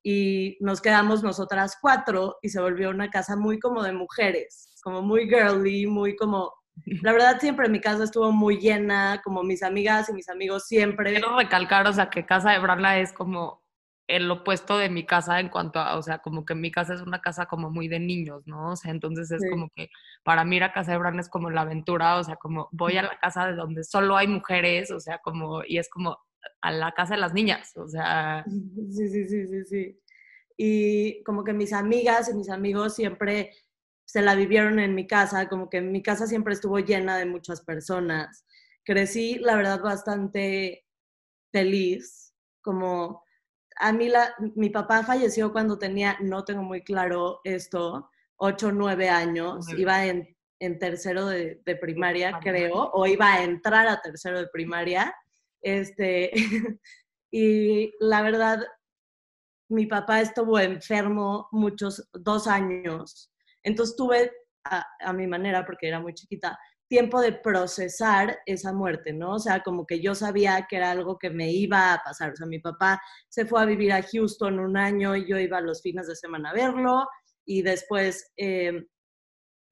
Y 0.03 0.59
nos 0.61 0.83
quedamos 0.83 1.23
nosotras 1.23 1.79
cuatro 1.81 2.37
y 2.43 2.51
se 2.51 2.61
volvió 2.61 2.91
una 2.91 3.09
casa 3.09 3.37
muy 3.37 3.59
como 3.59 3.83
de 3.83 3.93
mujeres, 3.93 4.79
como 4.83 5.01
muy 5.03 5.29
girly, 5.29 5.87
muy 5.87 6.15
como... 6.15 6.53
La 7.03 7.13
verdad 7.13 7.41
siempre 7.41 7.71
mi 7.71 7.81
casa 7.81 8.05
estuvo 8.05 8.31
muy 8.31 8.59
llena, 8.59 9.23
como 9.25 9.43
mis 9.43 9.63
amigas 9.63 10.11
y 10.11 10.13
mis 10.13 10.29
amigos 10.29 10.67
siempre. 10.67 11.13
Quiero 11.13 11.37
recalcar, 11.39 11.89
o 11.89 11.93
sea, 11.93 12.11
que 12.11 12.27
casa 12.27 12.53
de 12.53 12.59
Brana 12.59 13.01
es 13.01 13.15
como 13.15 13.66
el 14.09 14.31
opuesto 14.31 14.79
de 14.79 14.89
mi 14.91 15.05
casa 15.07 15.41
en 15.41 15.49
cuanto 15.49 15.81
a, 15.81 15.97
o 15.99 16.03
sea, 16.03 16.19
como 16.19 16.45
que 16.45 16.55
mi 16.55 16.71
casa 16.71 16.95
es 16.95 17.01
una 17.03 17.21
casa 17.21 17.47
como 17.47 17.71
muy 17.71 17.89
de 17.89 17.99
niños, 18.01 18.47
¿no? 18.47 18.73
O 18.73 18.77
sea, 18.77 18.91
entonces 18.93 19.31
es 19.33 19.43
Sí. 19.43 19.49
como 19.51 19.69
que 19.75 19.89
para 20.25 20.45
mí 20.45 20.57
ir 20.57 20.65
a 20.65 20.73
casa 20.73 20.93
de 20.93 20.99
Brana 20.99 21.21
es 21.21 21.29
como 21.29 21.51
la 21.51 21.63
aventura, 21.63 22.17
o 22.19 22.25
sea, 22.25 22.37
como 22.37 22.69
voy 22.73 22.97
a 22.99 23.03
la 23.03 23.19
casa 23.21 23.47
de 23.47 23.55
donde 23.55 23.83
solo 23.85 24.17
hay 24.17 24.29
mujeres, 24.29 24.91
o 24.93 25.01
sea, 25.01 25.19
como, 25.19 25.63
y 25.67 25.79
es 25.79 25.89
como 25.91 26.19
a 26.63 26.71
la 26.73 26.93
casa 26.93 27.15
de 27.15 27.21
las 27.21 27.35
niñas, 27.35 27.73
o 27.77 27.89
sea, 27.89 28.45
Sí, 28.47 29.09
sí, 29.09 29.29
sí, 29.29 29.47
sí, 29.49 29.65
sí. 29.65 30.01
Y 30.57 31.23
como 31.25 31.45
que 31.45 31.53
mis 31.53 31.73
amigas 31.73 32.29
y 32.31 32.35
mis 32.35 32.49
amigos 32.51 32.95
siempre 32.95 33.51
se 34.07 34.23
la 34.23 34.35
vivieron 34.37 34.79
en 34.79 34.95
mi 34.95 35.07
casa, 35.07 35.49
como 35.49 35.69
que 35.69 35.81
mi 35.83 36.03
casa 36.03 36.27
siempre 36.29 36.55
estuvo 36.55 36.79
llena 36.79 37.19
de 37.19 37.27
muchas 37.27 37.61
personas. 37.63 38.47
Crecí, 38.85 39.39
la 39.41 39.57
verdad, 39.57 39.81
bastante 39.83 40.87
feliz, 41.53 42.35
como 42.63 43.25
a 43.77 43.93
mí 43.93 44.09
la, 44.09 44.35
mi 44.55 44.71
papá 44.71 45.03
falleció 45.03 45.53
cuando 45.53 45.79
tenía, 45.79 46.17
no 46.21 46.45
tengo 46.45 46.63
muy 46.63 46.83
claro 46.83 47.41
esto, 47.45 48.11
8 48.37 48.69
o 48.69 48.73
9 48.73 49.09
años, 49.09 49.69
iba 49.77 50.07
en, 50.07 50.37
en 50.61 50.79
tercero 50.79 51.27
de, 51.27 51.63
de 51.65 51.77
primaria, 51.77 52.39
primaria. 52.39 52.41
creo, 52.69 52.91
o 52.93 53.07
iba 53.07 53.35
a 53.35 53.43
entrar 53.45 53.87
a 53.87 54.01
tercero 54.01 54.41
de 54.41 54.49
primaria. 54.49 55.15
Este, 55.61 56.31
y 57.31 57.93
la 58.01 58.23
verdad, 58.23 58.61
mi 59.69 59.87
papá 59.87 60.21
estuvo 60.21 60.59
enfermo 60.59 61.49
muchos, 61.53 62.09
dos 62.13 62.47
años. 62.47 63.31
Entonces 63.63 63.97
tuve, 63.97 64.33
a, 64.65 64.85
a 65.01 65.13
mi 65.13 65.27
manera, 65.27 65.65
porque 65.65 65.89
era 65.89 66.01
muy 66.01 66.15
chiquita, 66.15 66.59
tiempo 66.89 67.21
de 67.21 67.33
procesar 67.33 68.39
esa 68.47 68.73
muerte, 68.73 69.13
¿no? 69.13 69.35
O 69.35 69.39
sea, 69.39 69.63
como 69.63 69.87
que 69.87 70.01
yo 70.01 70.15
sabía 70.15 70.67
que 70.69 70.77
era 70.77 70.91
algo 70.91 71.19
que 71.19 71.31
me 71.31 71.53
iba 71.53 71.93
a 71.93 72.03
pasar. 72.03 72.33
O 72.33 72.37
sea, 72.37 72.47
mi 72.47 72.59
papá 72.59 73.01
se 73.29 73.47
fue 73.47 73.61
a 73.61 73.67
vivir 73.67 73.93
a 73.93 74.03
Houston 74.03 74.59
un 74.59 74.77
año 74.77 75.17
y 75.17 75.29
yo 75.29 75.39
iba 75.39 75.61
los 75.61 75.83
fines 75.83 76.07
de 76.07 76.17
semana 76.17 76.51
a 76.51 76.55
verlo 76.55 77.07
y 77.45 77.63
después 77.63 78.33
eh, 78.37 78.87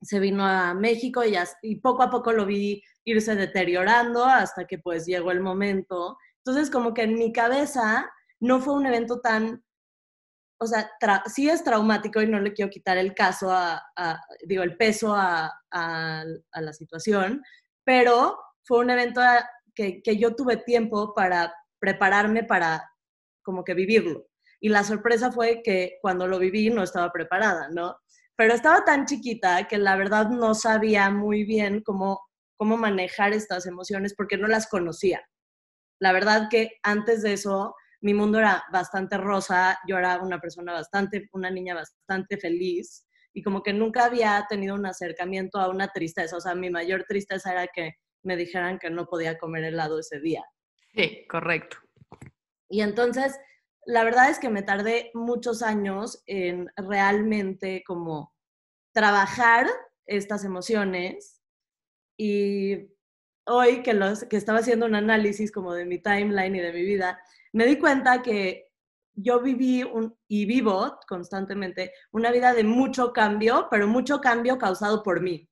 se 0.02 0.20
vino 0.20 0.44
a 0.44 0.74
México 0.74 1.24
y, 1.24 1.34
y 1.62 1.76
poco 1.76 2.02
a 2.02 2.10
poco 2.10 2.32
lo 2.32 2.46
vi 2.46 2.82
irse 3.04 3.34
deteriorando 3.34 4.24
hasta 4.24 4.66
que 4.66 4.78
pues 4.78 5.06
llegó 5.06 5.30
el 5.30 5.40
momento. 5.40 6.18
Entonces, 6.44 6.70
como 6.70 6.94
que 6.94 7.02
en 7.02 7.14
mi 7.14 7.32
cabeza 7.32 8.10
no 8.40 8.60
fue 8.60 8.74
un 8.74 8.86
evento 8.86 9.20
tan 9.20 9.63
o 10.64 10.66
sea, 10.66 10.90
sí 11.26 11.48
es 11.48 11.62
traumático 11.64 12.20
y 12.20 12.26
no 12.26 12.40
le 12.40 12.52
quiero 12.52 12.70
quitar 12.70 12.96
el 12.98 13.14
caso, 13.14 13.50
a, 13.52 13.82
a- 13.96 14.20
digo, 14.46 14.62
el 14.62 14.76
peso 14.76 15.14
a, 15.14 15.52
la 15.70 16.72
situación, 16.72 17.42
pero 17.84 18.38
fue 18.64 18.78
un 18.78 18.90
evento 18.90 19.20
que 19.74 20.16
yo 20.18 20.34
tuve 20.34 20.58
tiempo 20.58 21.14
para 21.14 21.52
prepararme 21.78 22.44
para 22.44 22.82
como 23.42 23.62
que 23.64 23.74
vivirlo. 23.74 24.26
Y 24.60 24.70
la 24.70 24.82
sorpresa 24.82 25.30
fue 25.30 25.60
que 25.62 25.98
cuando 26.00 26.26
lo 26.26 26.38
viví 26.38 26.70
no 26.70 26.82
estaba 26.82 27.12
preparada, 27.12 27.68
¿no? 27.70 27.98
Pero 28.36 28.54
estaba 28.54 28.84
tan 28.84 29.04
chiquita 29.04 29.68
que 29.68 29.76
la 29.76 29.96
verdad 29.96 30.30
no 30.30 30.54
sabía 30.54 31.10
muy 31.10 31.44
bien 31.44 31.82
cómo, 31.82 32.22
cómo 32.56 32.78
manejar 32.78 33.34
estas 33.34 33.66
emociones 33.66 34.14
porque 34.16 34.38
no 34.38 34.48
las 34.48 34.66
conocía. 34.66 35.22
La 36.00 36.12
verdad 36.12 36.48
que 36.50 36.78
antes 36.82 37.22
de 37.22 37.34
eso 37.34 37.74
mi 38.04 38.12
mundo 38.12 38.38
era 38.38 38.62
bastante 38.70 39.16
rosa, 39.16 39.78
yo 39.88 39.96
era 39.96 40.18
una 40.18 40.38
persona 40.38 40.74
bastante, 40.74 41.26
una 41.32 41.50
niña 41.50 41.74
bastante 41.74 42.36
feliz 42.36 43.06
y 43.32 43.42
como 43.42 43.62
que 43.62 43.72
nunca 43.72 44.04
había 44.04 44.44
tenido 44.46 44.74
un 44.74 44.84
acercamiento 44.84 45.58
a 45.58 45.70
una 45.70 45.88
tristeza, 45.88 46.36
o 46.36 46.40
sea, 46.40 46.54
mi 46.54 46.68
mayor 46.68 47.04
tristeza 47.08 47.52
era 47.52 47.66
que 47.66 47.94
me 48.22 48.36
dijeran 48.36 48.78
que 48.78 48.90
no 48.90 49.06
podía 49.06 49.38
comer 49.38 49.64
helado 49.64 49.98
ese 49.98 50.20
día. 50.20 50.42
sí, 50.94 51.26
correcto. 51.30 51.78
Y 52.68 52.82
entonces, 52.82 53.38
la 53.86 54.04
verdad 54.04 54.28
es 54.28 54.38
que 54.38 54.50
me 54.50 54.62
tardé 54.62 55.10
muchos 55.14 55.62
años 55.62 56.22
en 56.26 56.68
realmente 56.76 57.82
como 57.86 58.34
trabajar 58.92 59.66
estas 60.04 60.44
emociones 60.44 61.40
y 62.18 62.90
hoy 63.46 63.82
que, 63.82 63.94
los, 63.94 64.24
que 64.24 64.36
estaba 64.36 64.58
haciendo 64.58 64.84
un 64.84 64.94
análisis 64.94 65.50
como 65.50 65.72
de 65.72 65.86
mi 65.86 66.02
timeline 66.02 66.54
y 66.54 66.60
de 66.60 66.72
mi 66.72 66.82
vida, 66.82 67.18
me 67.54 67.66
di 67.66 67.78
cuenta 67.78 68.20
que 68.20 68.68
yo 69.14 69.40
viví 69.40 69.84
un, 69.84 70.16
y 70.26 70.44
vivo 70.44 70.98
constantemente 71.06 71.92
una 72.10 72.32
vida 72.32 72.52
de 72.52 72.64
mucho 72.64 73.12
cambio, 73.12 73.68
pero 73.70 73.86
mucho 73.86 74.20
cambio 74.20 74.58
causado 74.58 75.04
por 75.04 75.20
mí. 75.20 75.48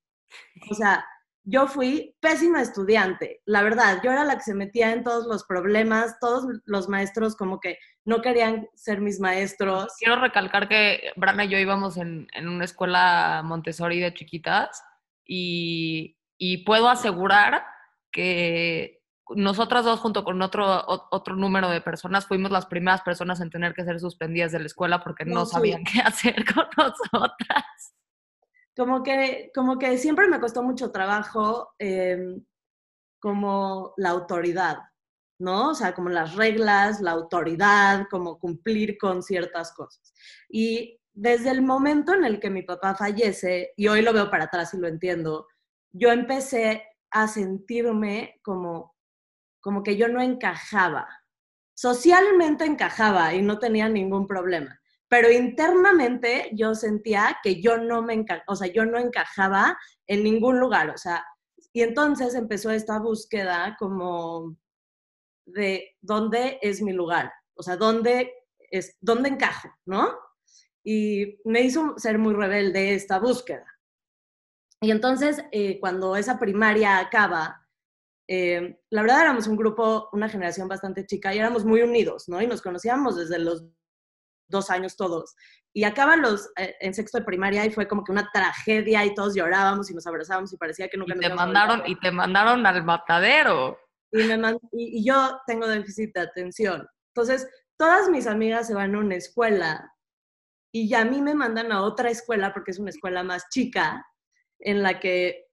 O 0.68 0.75
sea, 0.75 1.06
yo 1.44 1.68
fui 1.68 2.16
pésima 2.21 2.61
estudiante, 2.61 3.40
la 3.47 3.62
verdad, 3.62 4.00
yo 4.02 4.11
era 4.11 4.25
la 4.25 4.37
que 4.37 4.42
se 4.42 4.54
metía 4.54 4.92
en 4.92 5.04
todos 5.04 5.26
los 5.26 5.44
problemas, 5.44 6.18
todos 6.21 6.44
los 6.64 6.88
maestros 6.88 7.37
como 7.37 7.61
que 7.61 7.78
no 8.04 8.21
querían 8.21 8.68
ser 8.75 9.00
mis 9.00 9.21
maestros. 9.21 9.92
Quiero 9.99 10.21
recalcar 10.21 10.68
que 10.68 11.12
Brana 11.16 11.44
y 11.44 11.50
yo 11.50 11.59
íbamos 11.59 11.97
en, 11.99 12.26
en 12.32 12.49
una 12.49 12.64
escuela 12.64 13.42
Montessori 13.44 14.00
de 14.00 14.14
chiquitas 14.14 14.82
y, 15.25 16.16
y 16.37 16.64
puedo 16.64 16.88
asegurar 16.88 17.64
que 18.11 19.01
nosotras 19.31 19.85
dos 19.85 20.00
junto 20.00 20.25
con 20.25 20.41
otro, 20.43 20.85
otro 21.11 21.37
número 21.37 21.71
de 21.71 21.81
personas 21.81 22.26
fuimos 22.26 22.50
las 22.50 22.67
primeras 22.67 23.02
personas 23.02 23.41
en 23.41 23.50
tener 23.50 23.75
que 23.75 23.85
ser 23.85 24.00
suspendidas 24.00 24.52
de 24.52 24.59
la 24.61 24.67
escuela 24.67 25.02
porque 25.02 25.25
no, 25.25 25.35
No, 25.35 25.47
sí. 25.47 25.52
sabían 25.52 25.85
qué 25.93 26.00
hacer 26.00 26.45
con 26.52 26.67
nosotras. 26.76 27.95
Como 28.76 29.02
que, 29.02 29.50
como 29.55 29.79
que 29.79 29.99
siempre 29.99 30.29
me 30.29 30.41
costó 30.41 30.62
mucho 30.62 30.91
trabajo 30.91 31.75
eh, 31.79 32.41
como 33.21 33.93
la 33.99 34.11
autoridad, 34.11 34.79
¿no? 35.38 35.71
O 35.71 35.75
sea, 35.75 35.95
como 35.95 36.09
las 36.09 36.35
reglas, 36.35 37.00
la 37.00 37.12
autoridad, 37.12 38.07
como 38.11 38.38
cumplir 38.38 38.97
con 38.99 39.23
ciertas 39.23 39.73
cosas. 39.73 40.12
Y 40.49 40.99
desde 41.12 41.50
el 41.50 41.62
momento 41.62 42.14
en 42.14 42.25
el 42.25 42.41
que 42.41 42.50
mi 42.50 42.62
papá 42.62 42.95
fallece, 42.95 43.73
y 43.76 43.88
hoy 43.88 44.00
lo 44.02 44.12
veo 44.12 44.31
para 44.31 44.45
atrás 44.45 44.73
y 44.73 44.79
lo 44.79 44.88
entiendo, 44.88 45.47
yo 45.93 46.11
empecé 46.11 46.83
a 47.11 47.29
sentirme 47.29 48.41
como, 48.43 48.91
como 49.62 49.83
que 49.83 49.97
yo 49.97 50.09
no 50.09 50.21
encajaba. 50.21 51.09
Socialmente 51.75 52.66
encajaba 52.66 53.35
y 53.35 53.40
no 53.40 53.59
tenía 53.59 53.88
ningún 53.88 54.26
problema, 54.26 54.78
pero 55.09 55.31
internamente 55.31 56.50
yo 56.52 56.75
sentía 56.75 57.38
que 57.42 57.62
yo 57.62 57.78
no 57.78 58.02
me 58.02 58.12
enca 58.12 58.42
o 58.47 58.54
sea, 58.54 58.71
yo 58.71 58.85
no 58.85 58.99
encajaba 58.99 59.78
en 60.07 60.23
ningún 60.23 60.61
lugar, 60.61 60.90
o 60.90 60.99
sea, 60.99 61.25
y 61.73 61.81
entonces 61.81 62.35
empezó 62.35 62.71
esta 62.71 62.99
búsqueda 62.99 63.76
como 63.78 64.54
de 65.47 65.97
dónde 66.02 66.59
es 66.61 66.83
mi 66.83 66.92
lugar, 66.92 67.33
o 67.54 67.62
sea, 67.62 67.76
dónde 67.76 68.33
es 68.71 68.97
dónde 69.00 69.31
encajo, 69.31 69.69
¿no? 69.87 70.14
Y 70.85 71.38
me 71.45 71.62
hizo 71.62 71.95
ser 71.97 72.19
muy 72.19 72.35
rebelde 72.35 72.95
esta 72.95 73.19
búsqueda. 73.19 73.66
Y 74.81 74.90
entonces, 74.90 75.45
eh, 75.52 75.78
cuando 75.78 76.16
esa 76.16 76.38
primaria 76.40 76.99
acaba, 76.99 77.62
eh, 78.29 78.81
la 78.91 79.02
verdad 79.02 79.23
éramos 79.23 79.47
un 79.47 79.57
grupo, 79.57 80.09
una 80.12 80.29
generación 80.29 80.69
bastante 80.69 81.05
chica 81.07 81.35
y 81.35 81.38
éramos 81.38 81.64
muy 81.64 81.83
unidos, 81.83 82.29
¿no? 82.29 82.41
Y 82.41 82.47
nos 82.47 82.62
conocíamos 82.62 83.17
desde 83.17 83.38
los 83.38 83.64
dos 84.49 84.71
años 84.71 84.97
todos. 84.97 85.35
Y 85.75 85.85
acaban 85.85 86.21
los, 86.21 86.50
eh, 86.59 86.75
en 86.81 86.93
sexto 86.95 87.19
de 87.19 87.25
primaria 87.25 87.64
y 87.64 87.71
fue 87.71 87.88
como 87.88 88.05
que 88.05 88.12
una 88.12 88.31
tragedia 88.33 89.05
y 89.05 89.14
todos 89.14 89.35
llorábamos 89.35 89.91
y 89.91 89.95
nos 89.95 90.07
abrazábamos 90.07 90.52
y 90.52 90.57
parecía 90.59 90.88
que 90.88 90.99
nunca 90.99 91.14
Y 91.14 91.19
nos 91.19 91.29
te 91.29 91.35
mandaron, 91.35 91.81
a 91.83 91.88
y 91.88 91.99
te 91.99 92.11
mandaron 92.11 92.67
al 92.67 92.85
matadero. 92.85 93.79
y, 94.12 94.23
me 94.25 94.37
man- 94.37 94.59
y, 94.73 94.99
y 95.00 95.05
yo 95.07 95.41
tengo 95.47 95.67
déficit 95.67 96.14
de 96.14 96.21
atención. 96.21 96.87
Entonces, 97.14 97.49
todas 97.79 98.09
mis 98.11 98.26
amigas 98.26 98.67
se 98.67 98.75
van 98.75 98.95
a 98.95 98.99
una 98.99 99.17
escuela 99.17 99.91
y 100.75 100.88
ya 100.88 101.00
a 101.00 101.05
mí 101.07 101.21
me 101.23 101.35
mandan 101.35 101.73
a 101.73 101.83
otra 101.83 102.11
escuela 102.11 102.52
porque 102.52 102.71
es 102.71 102.79
una 102.79 102.91
escuela 102.91 103.23
más 103.23 103.49
chica 103.50 104.07
en 104.59 104.83
la 104.83 105.00
que 105.00 105.47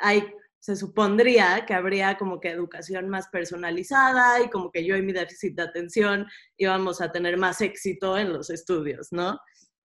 hay, 0.00 0.34
se 0.62 0.76
supondría 0.76 1.66
que 1.66 1.74
habría 1.74 2.16
como 2.16 2.38
que 2.38 2.50
educación 2.50 3.08
más 3.08 3.26
personalizada 3.28 4.40
y 4.40 4.48
como 4.48 4.70
que 4.70 4.84
yo 4.84 4.96
y 4.96 5.02
mi 5.02 5.12
déficit 5.12 5.56
de 5.56 5.62
atención 5.62 6.28
íbamos 6.56 7.00
a 7.00 7.10
tener 7.10 7.36
más 7.36 7.60
éxito 7.60 8.16
en 8.16 8.32
los 8.32 8.48
estudios, 8.48 9.08
¿no? 9.10 9.40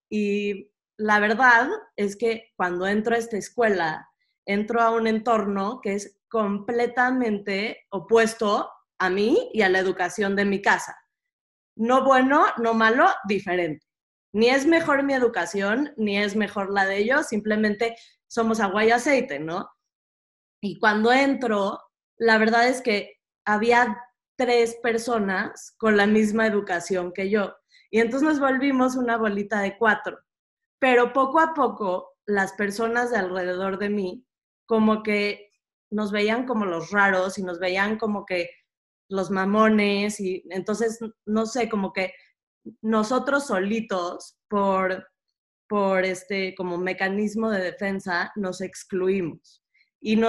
Y 0.07 0.71
la 0.95 1.19
verdad 1.19 1.67
es 1.95 2.15
que 2.15 2.51
cuando 2.55 2.85
entro 2.85 3.15
a 3.15 3.17
esta 3.17 3.37
escuela, 3.37 4.07
entro 4.45 4.79
a 4.79 4.91
un 4.91 5.07
entorno 5.07 5.81
que 5.81 5.95
es 5.95 6.19
completamente 6.29 7.87
opuesto 7.89 8.69
a 8.99 9.09
mí 9.09 9.49
y 9.53 9.63
a 9.63 9.69
la 9.69 9.79
educación 9.79 10.35
de 10.35 10.45
mi 10.45 10.61
casa. 10.61 10.95
No 11.75 12.05
bueno, 12.05 12.45
no 12.59 12.75
malo, 12.75 13.07
diferente. 13.27 13.83
Ni 14.31 14.49
es 14.49 14.67
mejor 14.67 15.01
mi 15.01 15.15
educación, 15.15 15.91
ni 15.97 16.19
es 16.19 16.35
mejor 16.35 16.71
la 16.71 16.85
de 16.85 16.97
ellos, 16.99 17.25
simplemente 17.25 17.95
somos 18.27 18.59
agua 18.59 18.85
y 18.85 18.91
aceite, 18.91 19.39
¿no? 19.39 19.67
Y 20.61 20.79
cuando 20.79 21.11
entro, 21.11 21.79
la 22.17 22.37
verdad 22.37 22.67
es 22.67 22.81
que 22.81 23.17
había 23.45 23.97
tres 24.37 24.77
personas 24.81 25.75
con 25.77 25.97
la 25.97 26.07
misma 26.07 26.47
educación 26.47 27.11
que 27.11 27.29
yo. 27.29 27.55
Y 27.89 27.99
entonces 27.99 28.27
nos 28.27 28.39
volvimos 28.39 28.95
una 28.95 29.17
bolita 29.17 29.61
de 29.61 29.77
cuatro. 29.77 30.19
Pero 30.79 31.13
poco 31.13 31.39
a 31.39 31.53
poco, 31.53 32.13
las 32.25 32.53
personas 32.53 33.11
de 33.11 33.17
alrededor 33.17 33.79
de 33.79 33.89
mí, 33.89 34.25
como 34.65 35.01
que 35.01 35.51
nos 35.89 36.11
veían 36.11 36.45
como 36.45 36.65
los 36.65 36.91
raros 36.91 37.37
y 37.37 37.43
nos 37.43 37.59
veían 37.59 37.97
como 37.97 38.25
que 38.25 38.49
los 39.09 39.31
mamones 39.31 40.19
y 40.19 40.43
entonces, 40.49 40.99
no 41.25 41.45
sé, 41.45 41.69
como 41.69 41.93
que 41.93 42.13
nosotros 42.81 43.47
solitos, 43.47 44.37
por, 44.49 45.07
por 45.69 46.03
este 46.03 46.53
como 46.55 46.77
mecanismo 46.77 47.49
de 47.49 47.61
defensa, 47.61 48.31
nos 48.35 48.61
excluimos. 48.61 49.63
Y, 49.99 50.19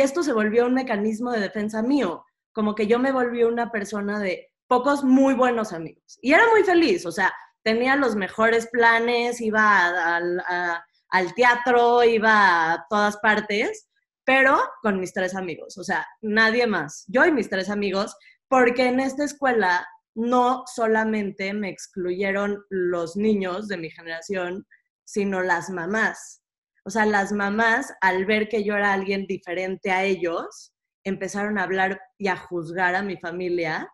esto 0.00 0.22
se 0.22 0.32
volvió 0.32 0.66
un 0.66 0.74
mecanismo 0.74 1.30
de 1.30 1.40
defensa 1.40 1.82
mío, 1.82 2.24
como 2.52 2.74
que 2.74 2.86
yo 2.86 2.98
me 2.98 3.12
volví 3.12 3.44
una 3.44 3.70
persona 3.70 4.18
de 4.18 4.50
pocos 4.66 5.04
muy 5.04 5.34
buenos 5.34 5.72
amigos. 5.72 6.18
Y 6.22 6.32
era 6.32 6.44
muy 6.50 6.64
feliz, 6.64 7.04
o 7.06 7.12
sea, 7.12 7.32
tenía 7.62 7.96
los 7.96 8.16
mejores 8.16 8.68
planes, 8.68 9.40
iba 9.40 10.16
a- 10.16 10.84
al 11.10 11.34
teatro, 11.34 12.02
iba 12.04 12.72
a 12.72 12.86
todas 12.88 13.16
partes, 13.18 13.88
pero 14.24 14.60
con 14.82 15.00
mis 15.00 15.12
tres 15.12 15.34
amigos, 15.34 15.76
o 15.76 15.84
sea, 15.84 16.06
nadie 16.22 16.66
más, 16.66 17.04
yo 17.08 17.24
y 17.26 17.32
mis 17.32 17.50
tres 17.50 17.68
amigos, 17.68 18.16
porque 18.48 18.86
en 18.86 19.00
esta 19.00 19.24
escuela 19.24 19.86
no 20.14 20.64
solamente 20.72 21.52
me 21.52 21.68
excluyeron 21.68 22.64
los 22.68 23.16
niños 23.16 23.68
de 23.68 23.76
mi 23.76 23.90
generación, 23.90 24.66
sino 25.04 25.42
las 25.42 25.70
mamás. 25.70 26.39
O 26.84 26.90
sea, 26.90 27.06
las 27.06 27.32
mamás, 27.32 27.92
al 28.00 28.24
ver 28.24 28.48
que 28.48 28.64
yo 28.64 28.76
era 28.76 28.92
alguien 28.92 29.26
diferente 29.26 29.90
a 29.90 30.04
ellos, 30.04 30.72
empezaron 31.04 31.58
a 31.58 31.64
hablar 31.64 32.00
y 32.18 32.28
a 32.28 32.36
juzgar 32.36 32.94
a 32.94 33.02
mi 33.02 33.16
familia 33.16 33.92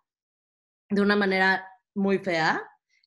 de 0.90 1.00
una 1.00 1.16
manera 1.16 1.66
muy 1.94 2.18
fea. 2.18 2.62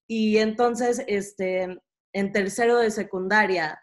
Y 0.08 0.38
entonces, 0.38 1.04
este, 1.08 1.78
en 2.14 2.32
tercero 2.32 2.78
de 2.80 2.92
secundaria, 2.92 3.82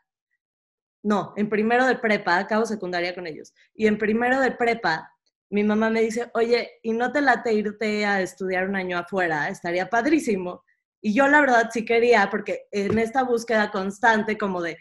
no, 1.02 1.32
en 1.36 1.48
primero 1.48 1.86
de 1.86 1.96
prepa, 1.96 2.38
acabo 2.38 2.66
secundaria 2.66 3.14
con 3.14 3.26
ellos, 3.26 3.54
y 3.74 3.86
en 3.86 3.96
primero 3.96 4.40
de 4.40 4.50
prepa, 4.50 5.08
mi 5.50 5.62
mamá 5.62 5.90
me 5.90 6.02
dice, 6.02 6.28
oye, 6.34 6.72
¿y 6.82 6.92
no 6.92 7.12
te 7.12 7.20
late 7.20 7.52
irte 7.52 8.04
a 8.04 8.20
estudiar 8.20 8.68
un 8.68 8.74
año 8.74 8.98
afuera? 8.98 9.48
Estaría 9.48 9.88
padrísimo. 9.88 10.64
Y 11.00 11.14
yo 11.14 11.28
la 11.28 11.40
verdad 11.40 11.70
sí 11.72 11.84
quería, 11.84 12.28
porque 12.30 12.66
en 12.72 12.98
esta 12.98 13.22
búsqueda 13.22 13.70
constante 13.70 14.36
como 14.36 14.60
de, 14.60 14.76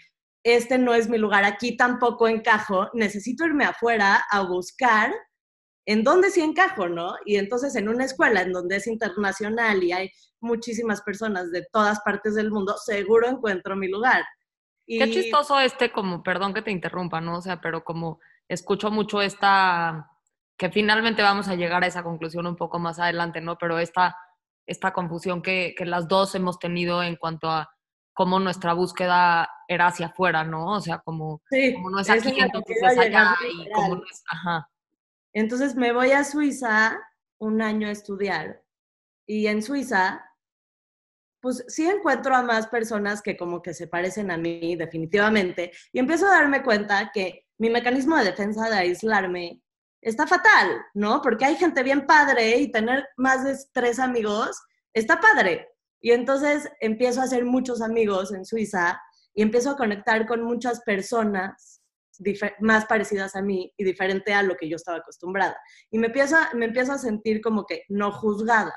este 0.46 0.78
no 0.78 0.94
es 0.94 1.10
mi 1.10 1.18
lugar, 1.18 1.44
aquí 1.44 1.76
tampoco 1.76 2.28
encajo, 2.28 2.88
necesito 2.94 3.46
irme 3.46 3.66
afuera 3.66 4.24
a 4.30 4.42
buscar 4.42 5.12
en 5.88 6.04
dónde 6.04 6.30
sí 6.30 6.42
encajo, 6.42 6.88
¿no? 6.88 7.16
Y 7.26 7.38
entonces 7.38 7.76
en 7.76 7.90
una 7.90 8.06
escuela 8.06 8.42
en 8.42 8.54
donde 8.54 8.76
es 8.76 8.86
internacional 8.86 9.84
y 9.84 9.92
hay 9.92 10.12
muchísimas 10.40 11.02
personas 11.02 11.52
de 11.52 11.66
todas 11.74 12.00
partes 12.02 12.36
del 12.36 12.52
mundo, 12.52 12.76
seguro 12.78 13.28
encuentro 13.28 13.76
mi 13.76 13.88
lugar. 13.88 14.24
Y 14.86 15.00
Qué 15.00 15.10
chistoso 15.10 15.60
este, 15.60 15.92
como, 15.92 16.22
perdón 16.22 16.54
que 16.54 16.62
te 16.62 16.70
interrumpa, 16.70 17.20
¿no? 17.22 17.40
O 17.40 17.42
sea, 17.42 17.60
pero 17.60 17.84
como 17.84 18.20
escucho 18.48 18.92
mucho 18.92 19.24
esta, 19.24 20.12
que 20.58 20.70
finalmente 20.70 21.24
vamos 21.24 21.48
a 21.48 21.56
llegar 21.56 21.84
a 21.84 21.88
esa 21.88 22.04
conclusión 22.04 22.46
un 22.46 22.56
poco 22.56 22.78
más 22.78 23.00
adelante, 23.00 23.42
¿no? 23.42 23.58
Pero 23.58 23.80
esta, 23.80 24.16
esta 24.68 24.94
confusión 24.94 25.42
que, 25.42 25.74
que 25.76 25.86
las 25.86 26.08
dos 26.08 26.36
hemos 26.36 26.60
tenido 26.60 27.02
en 27.02 27.16
cuanto 27.16 27.50
a 27.50 27.68
cómo 28.16 28.40
nuestra 28.40 28.74
búsqueda 28.74 29.48
era 29.68 29.88
hacia 29.88 30.08
afuera, 30.08 30.44
¿no? 30.44 30.72
O 30.72 30.82
sea, 30.82 31.00
como, 31.00 31.42
sí, 31.52 31.74
como 31.74 31.92
no 31.92 32.00
es 32.00 32.10
aquí, 32.10 32.34
entonces 32.40 32.78
es 32.82 32.98
allá 32.98 33.36
y 33.52 33.72
como 33.72 33.96
no 33.98 34.04
es, 34.10 34.24
ajá. 34.28 34.70
Entonces 35.34 35.76
me 35.76 35.92
voy 35.92 36.12
a 36.12 36.24
Suiza 36.24 36.98
un 37.40 37.62
año 37.62 37.88
a 37.88 37.92
estudiar 37.92 38.64
y 39.28 39.48
en 39.48 39.62
Suiza, 39.62 40.24
pues 41.42 41.66
sí 41.68 41.86
encuentro 41.88 42.36
a 42.36 42.42
más 42.42 42.68
personas 42.68 43.22
que 43.22 43.36
como 43.36 43.62
que 43.62 43.74
se 43.74 43.88
parecen 43.88 44.32
a 44.32 44.38
mí 44.38 44.78
definitivamente 44.78 45.72
y 45.92 46.00
empiezo 46.00 46.26
a 46.28 46.36
darme 46.36 46.64
cuenta 46.64 47.12
que 47.14 47.46
mi 47.58 47.70
mecanismo 47.70 48.16
de 48.16 48.24
defensa 48.24 48.70
de 48.70 48.78
aislarme 48.78 49.62
está 50.02 50.26
fatal, 50.26 50.86
¿no? 50.94 51.22
Porque 51.22 51.44
hay 51.44 51.56
gente 51.58 51.84
bien 51.84 52.06
padre 52.06 52.58
y 52.58 52.72
tener 52.72 53.08
más 53.18 53.44
de 53.44 53.58
tres 53.74 54.00
amigos 54.00 54.62
está 54.94 55.20
padre. 55.20 55.68
Y 56.06 56.12
entonces 56.12 56.70
empiezo 56.82 57.20
a 57.20 57.24
hacer 57.24 57.46
muchos 57.46 57.82
amigos 57.82 58.32
en 58.32 58.46
Suiza 58.46 59.02
y 59.34 59.42
empiezo 59.42 59.72
a 59.72 59.76
conectar 59.76 60.28
con 60.28 60.44
muchas 60.44 60.82
personas 60.82 61.82
más 62.60 62.86
parecidas 62.86 63.36
a 63.36 63.42
mí 63.42 63.74
y 63.76 63.84
diferente 63.84 64.32
a 64.32 64.44
lo 64.44 64.56
que 64.56 64.70
yo 64.70 64.76
estaba 64.76 65.00
acostumbrada. 65.00 65.58
Y 65.90 65.98
me 65.98 66.06
empiezo, 66.06 66.38
a- 66.38 66.52
me 66.54 66.66
empiezo 66.66 66.94
a 66.94 67.00
sentir 67.00 67.42
como 67.42 67.66
que 67.66 67.86
no 67.90 68.12
juzgada, 68.12 68.76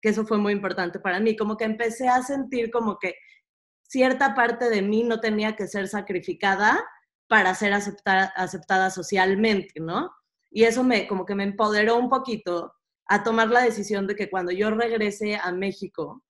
que 0.00 0.10
eso 0.10 0.24
fue 0.24 0.38
muy 0.38 0.52
importante 0.52 1.00
para 1.00 1.18
mí, 1.18 1.36
como 1.36 1.56
que 1.56 1.64
empecé 1.64 2.06
a 2.08 2.22
sentir 2.22 2.70
como 2.70 2.96
que 3.00 3.16
cierta 3.82 4.36
parte 4.36 4.70
de 4.70 4.80
mí 4.80 5.02
no 5.02 5.18
tenía 5.18 5.56
que 5.56 5.66
ser 5.66 5.88
sacrificada 5.88 6.80
para 7.26 7.56
ser 7.56 7.72
aceptada 7.72 8.90
socialmente, 8.90 9.80
¿no? 9.80 10.12
Y 10.48 10.62
eso 10.62 10.84
me, 10.84 11.08
como 11.08 11.26
que 11.26 11.34
me 11.34 11.42
empoderó 11.42 11.96
un 11.96 12.08
poquito 12.08 12.72
a 13.06 13.24
tomar 13.24 13.48
la 13.48 13.62
decisión 13.62 14.06
de 14.06 14.14
que 14.14 14.30
cuando 14.30 14.52
yo 14.52 14.70
regrese 14.70 15.34
a 15.34 15.50
México, 15.50 16.22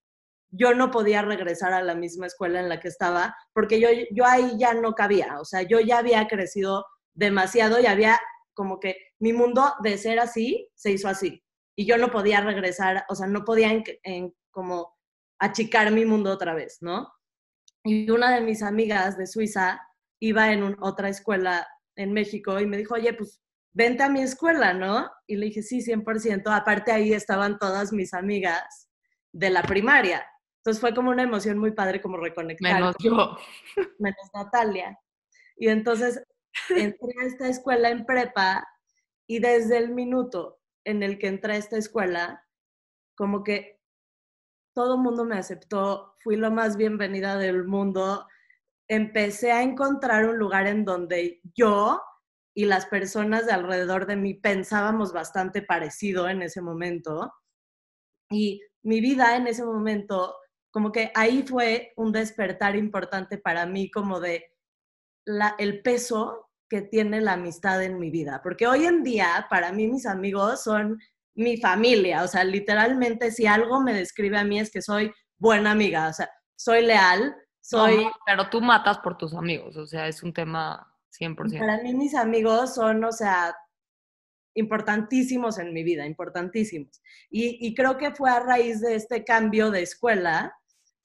yo 0.51 0.73
no 0.73 0.91
podía 0.91 1.21
regresar 1.21 1.73
a 1.73 1.83
la 1.83 1.95
misma 1.95 2.27
escuela 2.27 2.59
en 2.59 2.69
la 2.69 2.79
que 2.79 2.87
estaba, 2.87 3.35
porque 3.53 3.79
yo, 3.79 3.89
yo 4.11 4.25
ahí 4.25 4.57
ya 4.57 4.73
no 4.73 4.93
cabía, 4.93 5.39
o 5.39 5.45
sea, 5.45 5.61
yo 5.61 5.79
ya 5.79 5.99
había 5.99 6.27
crecido 6.27 6.85
demasiado 7.13 7.79
y 7.79 7.85
había 7.85 8.19
como 8.53 8.79
que 8.79 8.97
mi 9.19 9.33
mundo 9.33 9.73
de 9.83 9.97
ser 9.97 10.19
así 10.19 10.69
se 10.75 10.91
hizo 10.91 11.07
así. 11.07 11.43
Y 11.77 11.85
yo 11.85 11.97
no 11.97 12.11
podía 12.11 12.41
regresar, 12.41 13.05
o 13.07 13.15
sea, 13.15 13.27
no 13.27 13.45
podía 13.45 13.71
en, 14.03 14.35
como 14.51 14.97
achicar 15.39 15.91
mi 15.91 16.05
mundo 16.05 16.31
otra 16.31 16.53
vez, 16.53 16.79
¿no? 16.81 17.09
Y 17.83 18.09
una 18.11 18.35
de 18.35 18.41
mis 18.41 18.61
amigas 18.61 19.17
de 19.17 19.27
Suiza 19.27 19.81
iba 20.19 20.51
en 20.51 20.75
otra 20.81 21.07
escuela 21.07 21.65
en 21.95 22.11
México 22.11 22.59
y 22.59 22.65
me 22.65 22.77
dijo, 22.77 22.95
oye, 22.95 23.13
pues 23.13 23.41
vente 23.71 24.03
a 24.03 24.09
mi 24.09 24.21
escuela, 24.21 24.73
¿no? 24.73 25.09
Y 25.27 25.37
le 25.37 25.45
dije, 25.47 25.61
sí, 25.61 25.79
100%. 25.79 26.43
Aparte 26.47 26.91
ahí 26.91 27.13
estaban 27.13 27.57
todas 27.57 27.93
mis 27.93 28.13
amigas 28.13 28.89
de 29.31 29.49
la 29.49 29.63
primaria. 29.63 30.25
Entonces 30.69 30.81
fue 30.81 30.93
como 30.93 31.09
una 31.09 31.23
emoción 31.23 31.57
muy 31.57 31.71
padre 31.71 31.99
como 31.99 32.17
reconectar. 32.17 32.75
Menos 32.75 32.95
yo. 32.99 33.35
Menos 33.97 34.29
Natalia. 34.35 34.99
Y 35.57 35.67
entonces 35.67 36.23
entré 36.69 37.11
a 37.19 37.25
esta 37.25 37.47
escuela 37.47 37.89
en 37.89 38.05
prepa 38.05 38.67
y 39.27 39.39
desde 39.39 39.79
el 39.79 39.89
minuto 39.89 40.59
en 40.85 41.01
el 41.01 41.17
que 41.17 41.25
entré 41.25 41.53
a 41.53 41.57
esta 41.57 41.75
escuela, 41.75 42.45
como 43.15 43.43
que 43.43 43.79
todo 44.75 44.93
el 44.97 45.01
mundo 45.01 45.25
me 45.25 45.39
aceptó, 45.39 46.15
fui 46.19 46.35
lo 46.35 46.51
más 46.51 46.77
bienvenida 46.77 47.35
del 47.39 47.65
mundo, 47.65 48.27
empecé 48.87 49.51
a 49.51 49.63
encontrar 49.63 50.29
un 50.29 50.37
lugar 50.37 50.67
en 50.67 50.85
donde 50.85 51.41
yo 51.55 51.99
y 52.55 52.65
las 52.65 52.85
personas 52.85 53.47
de 53.47 53.53
alrededor 53.53 54.05
de 54.05 54.17
mí 54.17 54.35
pensábamos 54.35 55.13
bastante 55.13 55.63
parecido 55.63 56.29
en 56.29 56.43
ese 56.43 56.61
momento. 56.61 57.33
Y 58.29 58.61
mi 58.83 59.01
vida 59.01 59.35
en 59.35 59.47
ese 59.47 59.65
momento, 59.65 60.35
como 60.71 60.91
que 60.91 61.11
ahí 61.15 61.43
fue 61.43 61.93
un 61.95 62.11
despertar 62.11 62.75
importante 62.75 63.37
para 63.37 63.65
mí, 63.65 63.89
como 63.89 64.19
de 64.19 64.53
la, 65.25 65.55
el 65.57 65.81
peso 65.81 66.49
que 66.69 66.81
tiene 66.81 67.21
la 67.21 67.33
amistad 67.33 67.83
en 67.83 67.99
mi 67.99 68.11
vida. 68.11 68.41
Porque 68.43 68.67
hoy 68.67 68.85
en 68.85 69.03
día, 69.03 69.47
para 69.49 69.71
mí, 69.71 69.87
mis 69.87 70.05
amigos 70.05 70.63
son 70.63 70.99
mi 71.35 71.57
familia. 71.57 72.23
O 72.23 72.27
sea, 72.27 72.43
literalmente, 72.43 73.31
si 73.31 73.47
algo 73.47 73.81
me 73.81 73.93
describe 73.93 74.37
a 74.37 74.43
mí 74.43 74.59
es 74.59 74.71
que 74.71 74.81
soy 74.81 75.11
buena 75.37 75.71
amiga. 75.71 76.09
O 76.09 76.13
sea, 76.13 76.29
soy 76.55 76.85
leal, 76.85 77.35
soy... 77.61 78.07
pero 78.25 78.49
tú 78.49 78.61
matas 78.61 78.99
por 78.99 79.17
tus 79.17 79.33
amigos. 79.33 79.75
O 79.77 79.87
sea, 79.87 80.07
es 80.07 80.21
un 80.21 80.33
tema 80.33 80.93
100%. 81.19 81.59
Para 81.59 81.81
mí 81.81 81.93
mis 81.93 82.13
amigos 82.13 82.75
son, 82.75 83.03
o 83.03 83.11
sea, 83.11 83.55
importantísimos 84.55 85.57
en 85.57 85.73
mi 85.73 85.83
vida, 85.83 86.05
importantísimos. 86.05 87.01
Y, 87.29 87.73
creo 87.75 87.97
que 87.97 88.11
fue 88.11 88.29
a 88.29 88.39
raíz 88.39 88.81
de 88.81 88.95
este 88.95 89.23
cambio 89.23 89.71
de 89.71 89.81
escuela 89.81 90.53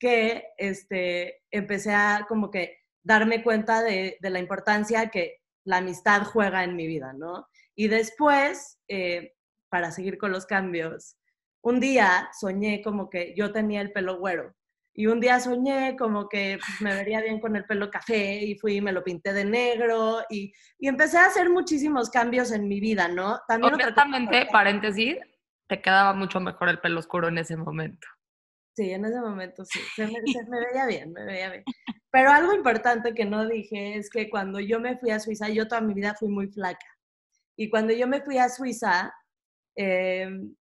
que 0.05 0.49
este, 0.59 1.41
empecé 1.51 1.95
a 1.95 2.27
como 2.29 2.51
que 2.51 2.77
darme 3.03 3.43
cuenta 3.43 3.83
de, 3.83 4.19
la 4.21 4.39
importancia 4.39 5.09
que 5.09 5.41
la 5.65 5.79
amistad 5.79 6.25
juega 6.25 6.63
en 6.63 6.77
mi 6.77 6.87
vida, 6.87 7.15
¿no? 7.15 7.49
Y 7.75 7.89
después, 7.89 8.79
eh, 8.87 9.33
para 9.71 9.91
seguir 9.93 10.19
con 10.19 10.31
los 10.31 10.45
cambios, 10.45 11.17
un 11.63 11.81
día 11.81 12.29
soñé 12.39 12.83
como 12.83 13.09
que 13.09 13.33
yo 13.35 13.51
tenía 13.51 13.81
el 13.81 13.93
pelo 13.93 14.19
güero 14.19 14.55
y 14.93 15.07
un 15.07 15.21
día 15.21 15.41
soñé 15.41 15.97
como 15.97 16.29
que 16.29 16.59
pues, 16.59 16.81
me 16.83 16.95
vería 16.95 17.23
bien 17.23 17.41
con 17.41 17.57
el 17.57 17.65
pelo 17.65 17.89
café 17.91 18.45
y 18.45 18.59
fui 18.59 18.77
y 18.77 18.81
me 18.83 18.93
lo 18.93 19.03
pinté 19.03 19.33
de 19.33 19.47
negro 19.47 20.21
y, 20.29 20.53
y 20.79 20.87
empecé 20.87 21.17
a 21.17 21.29
hacer 21.29 21.49
muchísimos 21.49 22.11
cambios 22.11 22.53
en 22.53 22.69
mi 22.69 22.79
vida, 22.79 23.09
¿no? 23.09 23.41
También 23.49 23.73
Honestamente, 23.73 24.49
paréntesis, 24.53 25.17
te 25.67 25.81
quedaba 25.81 26.13
mucho 26.13 26.41
mejor 26.41 26.69
el 26.69 26.79
pelo 26.81 27.01
oscuro 27.01 27.29
en 27.29 27.39
ese 27.39 27.57
momento. 27.57 28.07
Sí, 28.75 28.91
en 28.91 29.05
ese 29.05 29.21
momento 29.21 29.65
sí, 29.65 29.79
se 29.95 30.07
me, 30.07 30.15
veía 30.67 30.87
bien, 30.87 31.13
me 31.13 31.25
veía 31.25 31.51
bien. 31.51 31.65
Pero 32.11 32.31
algo 32.31 32.53
importante 32.53 33.15
que 33.15 33.25
no 33.25 33.47
dije 33.47 33.97
es 33.97 34.11
que 34.11 34.29
cuando 34.29 34.59
yo 34.59 34.81
me 34.81 34.99
fui 34.99 35.11
a 35.11 35.21
Suiza, 35.21 35.49
yo 35.49 35.69
toda 35.69 35.81
mi 35.81 35.95
vida 35.95 36.15
fui 36.19 36.29
muy 36.29 36.49
flaca. 36.49 36.87
Y 37.57 37.71
cuando 37.71 37.93
yo 37.93 38.09
me 38.09 38.21
fui 38.23 38.39
a 38.39 38.49
Suiza, 38.49 39.15
em, 39.77 40.55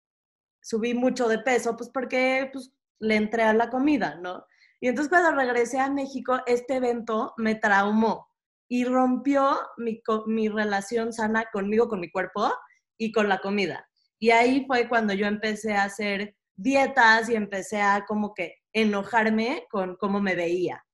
subí 0.62 0.94
mucho 0.94 1.28
de 1.28 1.40
peso, 1.40 1.76
pues 1.76 1.90
porque 1.90 2.50
pues, 2.54 2.72
le 3.00 3.16
entré 3.16 3.44
a 3.44 3.54
la 3.54 3.70
comida, 3.70 4.16
¿no? 4.22 4.46
Y 4.80 4.88
entonces 4.90 5.10
cuando 5.10 5.32
regresé 5.32 5.80
a 5.80 5.90
México, 5.90 6.40
este 6.46 6.76
evento 6.76 7.34
me 7.38 7.56
traumó 7.56 8.28
y 8.68 8.86
rompió 8.86 9.58
mi, 9.78 10.02
mi 10.28 10.50
relación 10.50 11.14
sana 11.14 11.46
conmigo, 11.52 11.88
con 11.88 12.00
mi 12.00 12.12
cuerpo 12.12 12.52
y 12.98 13.12
con 13.12 13.28
la 13.30 13.40
comida. 13.40 13.88
Y 14.20 14.32
ahí 14.32 14.66
fue 14.68 14.88
cuando 14.88 15.14
yo 15.14 15.26
empecé 15.26 15.74
a 15.74 15.86
hacer 15.86 16.36
dietas 16.56 17.30
y 17.30 17.36
empecé 17.36 17.82
a 17.82 18.06
como 18.06 18.34
que 18.34 18.56
enojarme 18.74 19.66
con 19.70 19.96
cómo 19.96 20.20
me 20.20 20.36
veía. 20.36 20.86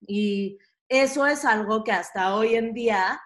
Y 0.00 0.58
eso 0.88 1.26
es 1.26 1.44
algo 1.44 1.84
que 1.84 1.92
hasta 1.92 2.34
hoy 2.34 2.54
en 2.54 2.74
día 2.74 3.20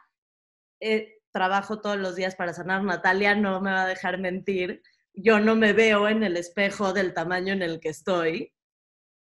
eh, 0.81 1.19
trabajo 1.33 1.81
todos 1.81 1.97
los 1.97 2.17
días 2.17 2.35
para 2.35 2.53
sanar. 2.53 2.83
Natalia 2.85 3.35
no 3.35 3.61
me 3.61 3.73
va 3.73 3.85
a 3.85 3.89
dejar 3.89 4.19
mentir 4.19 4.83
yo 5.17 5.41
no 5.41 5.57
me 5.57 5.73
veo 5.73 6.09
en 6.09 6.23
el 6.23 6.37
espejo 6.37 6.93
del 6.93 7.15
tamaño 7.15 7.55
en 7.55 7.63
el 7.63 7.81
que 7.81 7.89
estoy 7.89 8.53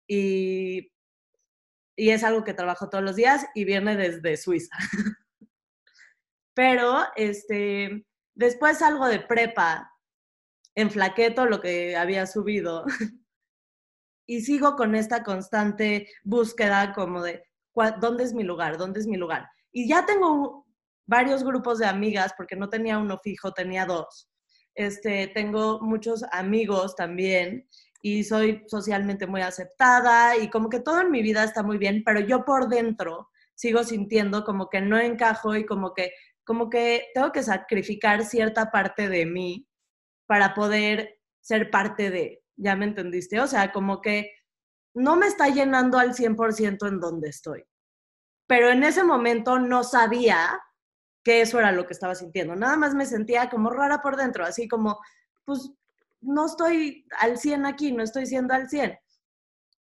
y, 0.07 0.91
y 1.95 2.09
es 2.09 2.23
algo 2.23 2.43
que 2.43 2.53
trabajo 2.53 2.89
todos 2.89 3.03
los 3.03 3.15
días 3.15 3.45
y 3.55 3.63
viene 3.63 3.95
desde 3.95 4.35
Suiza. 4.35 4.75
Pero 6.53 7.05
este, 7.15 8.05
después 8.35 8.81
algo 8.81 9.07
de 9.07 9.19
prepa, 9.19 9.89
enflaqué 10.75 11.31
todo 11.31 11.45
lo 11.45 11.61
que 11.61 11.95
había 11.95 12.27
subido 12.27 12.85
y 14.27 14.41
sigo 14.41 14.75
con 14.75 14.95
esta 14.95 15.23
constante 15.23 16.09
búsqueda 16.23 16.93
como 16.93 17.23
de 17.23 17.43
dónde 17.99 18.23
es 18.23 18.33
mi 18.33 18.43
lugar, 18.43 18.77
dónde 18.77 18.99
es 18.99 19.07
mi 19.07 19.17
lugar. 19.17 19.49
Y 19.71 19.87
ya 19.87 20.05
tengo 20.05 20.65
varios 21.05 21.43
grupos 21.43 21.79
de 21.79 21.85
amigas, 21.85 22.33
porque 22.37 22.55
no 22.55 22.69
tenía 22.69 22.97
uno 22.97 23.19
fijo, 23.19 23.51
tenía 23.51 23.85
dos. 23.85 24.29
Este, 24.73 25.27
tengo 25.27 25.79
muchos 25.81 26.23
amigos 26.31 26.95
también 26.95 27.67
y 28.01 28.23
soy 28.23 28.63
socialmente 28.67 29.25
muy 29.25 29.41
aceptada 29.41 30.37
y 30.37 30.49
como 30.49 30.69
que 30.69 30.79
todo 30.79 31.01
en 31.01 31.11
mi 31.11 31.21
vida 31.21 31.43
está 31.43 31.63
muy 31.63 31.77
bien, 31.77 32.03
pero 32.05 32.19
yo 32.19 32.43
por 32.43 32.67
dentro 32.67 33.29
sigo 33.55 33.83
sintiendo 33.83 34.43
como 34.43 34.69
que 34.69 34.81
no 34.81 34.99
encajo 34.99 35.55
y 35.55 35.65
como 35.65 35.93
que, 35.93 36.11
como 36.43 36.69
que 36.69 37.07
tengo 37.13 37.31
que 37.31 37.43
sacrificar 37.43 38.25
cierta 38.25 38.69
parte 38.69 39.07
de 39.07 39.25
mí 39.25 39.67
para 40.25 40.53
poder 40.53 41.19
ser 41.41 41.69
parte 41.69 42.09
de, 42.09 42.43
¿ya 42.55 42.75
me 42.75 42.85
entendiste? 42.85 43.39
O 43.39 43.47
sea, 43.47 43.71
como 43.71 44.01
que 44.01 44.31
no 44.93 45.15
me 45.15 45.27
está 45.27 45.49
llenando 45.49 45.99
al 45.99 46.13
100% 46.13 46.87
en 46.87 46.99
donde 46.99 47.29
estoy. 47.29 47.63
Pero 48.47 48.69
en 48.69 48.83
ese 48.83 49.03
momento 49.03 49.59
no 49.59 49.83
sabía 49.83 50.59
que 51.23 51.41
eso 51.41 51.59
era 51.59 51.71
lo 51.71 51.85
que 51.85 51.93
estaba 51.93 52.15
sintiendo. 52.15 52.55
Nada 52.55 52.77
más 52.77 52.93
me 52.93 53.05
sentía 53.05 53.49
como 53.49 53.69
rara 53.71 54.01
por 54.01 54.15
dentro, 54.15 54.45
así 54.45 54.67
como, 54.67 54.99
pues 55.43 55.71
no 56.21 56.45
estoy 56.45 57.05
al 57.19 57.37
100 57.37 57.65
aquí, 57.65 57.91
no 57.91 58.03
estoy 58.03 58.27
siendo 58.27 58.53
al 58.53 58.69
100. 58.69 58.97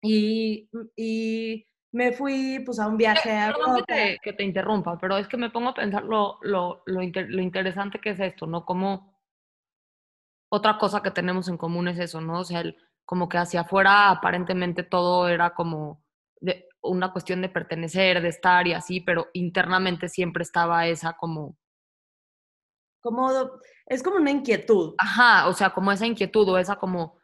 Y, 0.03 0.69
y 0.97 1.67
me 1.93 2.13
fui 2.13 2.61
pues 2.65 2.79
a 2.79 2.89
un 2.89 2.97
viaje 2.97 3.31
a 3.31 3.53
que 3.53 3.83
te, 3.95 4.19
que 4.23 4.33
te, 4.33 4.43
interrumpa, 4.45 4.99
pero 4.99 5.19
es 5.19 5.29
que 5.29 5.37
me 5.37 5.51
pongo 5.51 5.71
a 5.71 5.75
pensar 5.75 6.05
lo, 6.05 6.39
lo, 6.43 6.83
lo, 6.87 7.01
lo, 7.03 7.43
interesante 7.43 8.01
que 8.01 8.11
es 8.11 8.21
esto, 8.21 8.47
¿no? 8.47 8.65
Como 8.65 9.12
otra 10.55 10.77
cosa 10.77 11.03
que 11.03 11.11
tenemos 11.11 11.49
en 11.49 11.57
común 11.57 11.89
es 11.89 11.99
eso, 11.99 12.21
¿no? 12.21 12.41
O 12.41 12.45
sea, 12.45 12.61
el, 12.61 12.77
como 13.07 13.27
que 13.27 13.39
hacia 13.39 13.63
afuera 13.63 14.11
aparentemente 14.11 14.83
todo 14.83 15.27
era 15.29 15.55
como 15.55 16.05
de, 16.43 16.69
una 16.83 17.11
cuestión 17.11 17.41
de 17.41 17.49
pertenecer, 17.49 18.21
de 18.21 18.29
estar 18.29 18.67
y 18.67 18.75
así, 18.75 19.01
pero 19.01 19.29
internamente 19.33 20.11
siempre 20.11 20.43
estaba 20.43 20.87
esa 20.87 21.15
como... 21.15 21.57
Como, 23.01 23.31
es 23.87 24.03
como 24.03 24.17
una 24.17 24.31
inquietud. 24.31 24.95
Ajá, 24.99 25.49
o 25.49 25.55
sea, 25.55 25.71
como 25.71 25.91
esa 25.91 26.07
inquietud 26.07 26.47
o 26.47 26.59
esa 26.59 26.77
como 26.77 27.17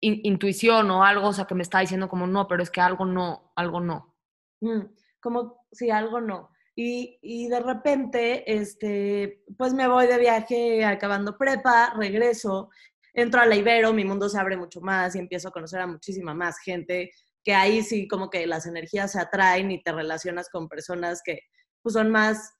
intuición 0.00 0.92
o 0.92 1.02
algo, 1.02 1.26
o 1.26 1.32
sea, 1.32 1.46
que 1.46 1.56
me 1.56 1.64
está 1.64 1.80
diciendo 1.80 2.08
como 2.08 2.28
no, 2.28 2.46
pero 2.46 2.62
es 2.62 2.70
que 2.70 2.80
algo 2.80 3.04
no, 3.04 3.52
algo 3.56 3.80
no. 3.80 4.14
Mm, 4.60 4.82
como 5.20 5.66
si 5.72 5.90
algo 5.90 6.20
no. 6.20 6.51
Y, 6.74 7.18
y, 7.20 7.48
de 7.48 7.60
repente, 7.60 8.50
este, 8.50 9.42
pues 9.58 9.74
me 9.74 9.88
voy 9.88 10.06
de 10.06 10.18
viaje 10.18 10.84
acabando 10.84 11.36
prepa, 11.36 11.92
regreso, 11.98 12.70
entro 13.12 13.40
a 13.40 13.46
la 13.46 13.56
Ibero, 13.56 13.92
mi 13.92 14.04
mundo 14.04 14.28
se 14.28 14.38
abre 14.38 14.56
mucho 14.56 14.80
más 14.80 15.14
y 15.14 15.18
empiezo 15.18 15.48
a 15.48 15.52
conocer 15.52 15.80
a 15.80 15.86
muchísima 15.86 16.34
más 16.34 16.58
gente, 16.58 17.10
que 17.44 17.54
ahí 17.54 17.82
sí 17.82 18.08
como 18.08 18.30
que 18.30 18.46
las 18.46 18.66
energías 18.66 19.12
se 19.12 19.20
atraen 19.20 19.70
y 19.70 19.82
te 19.82 19.92
relacionas 19.92 20.48
con 20.48 20.68
personas 20.68 21.22
que 21.22 21.40
pues, 21.82 21.92
son 21.92 22.10
más 22.10 22.54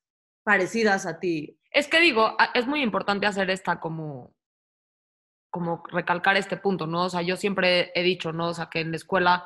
parecidas 0.44 1.06
a 1.06 1.18
ti. 1.18 1.58
Es 1.70 1.88
que 1.88 2.00
digo, 2.00 2.36
es 2.54 2.66
muy 2.66 2.82
importante 2.82 3.26
hacer 3.26 3.48
esta 3.48 3.80
como, 3.80 4.34
como 5.50 5.82
recalcar 5.90 6.36
este 6.36 6.56
punto, 6.56 6.86
¿no? 6.86 7.04
O 7.04 7.10
sea, 7.10 7.22
yo 7.22 7.36
siempre 7.36 7.92
he 7.94 8.02
dicho, 8.02 8.32
¿no? 8.32 8.48
O 8.48 8.54
sea, 8.54 8.68
que 8.68 8.80
en 8.80 8.90
la 8.90 8.96
escuela 8.96 9.44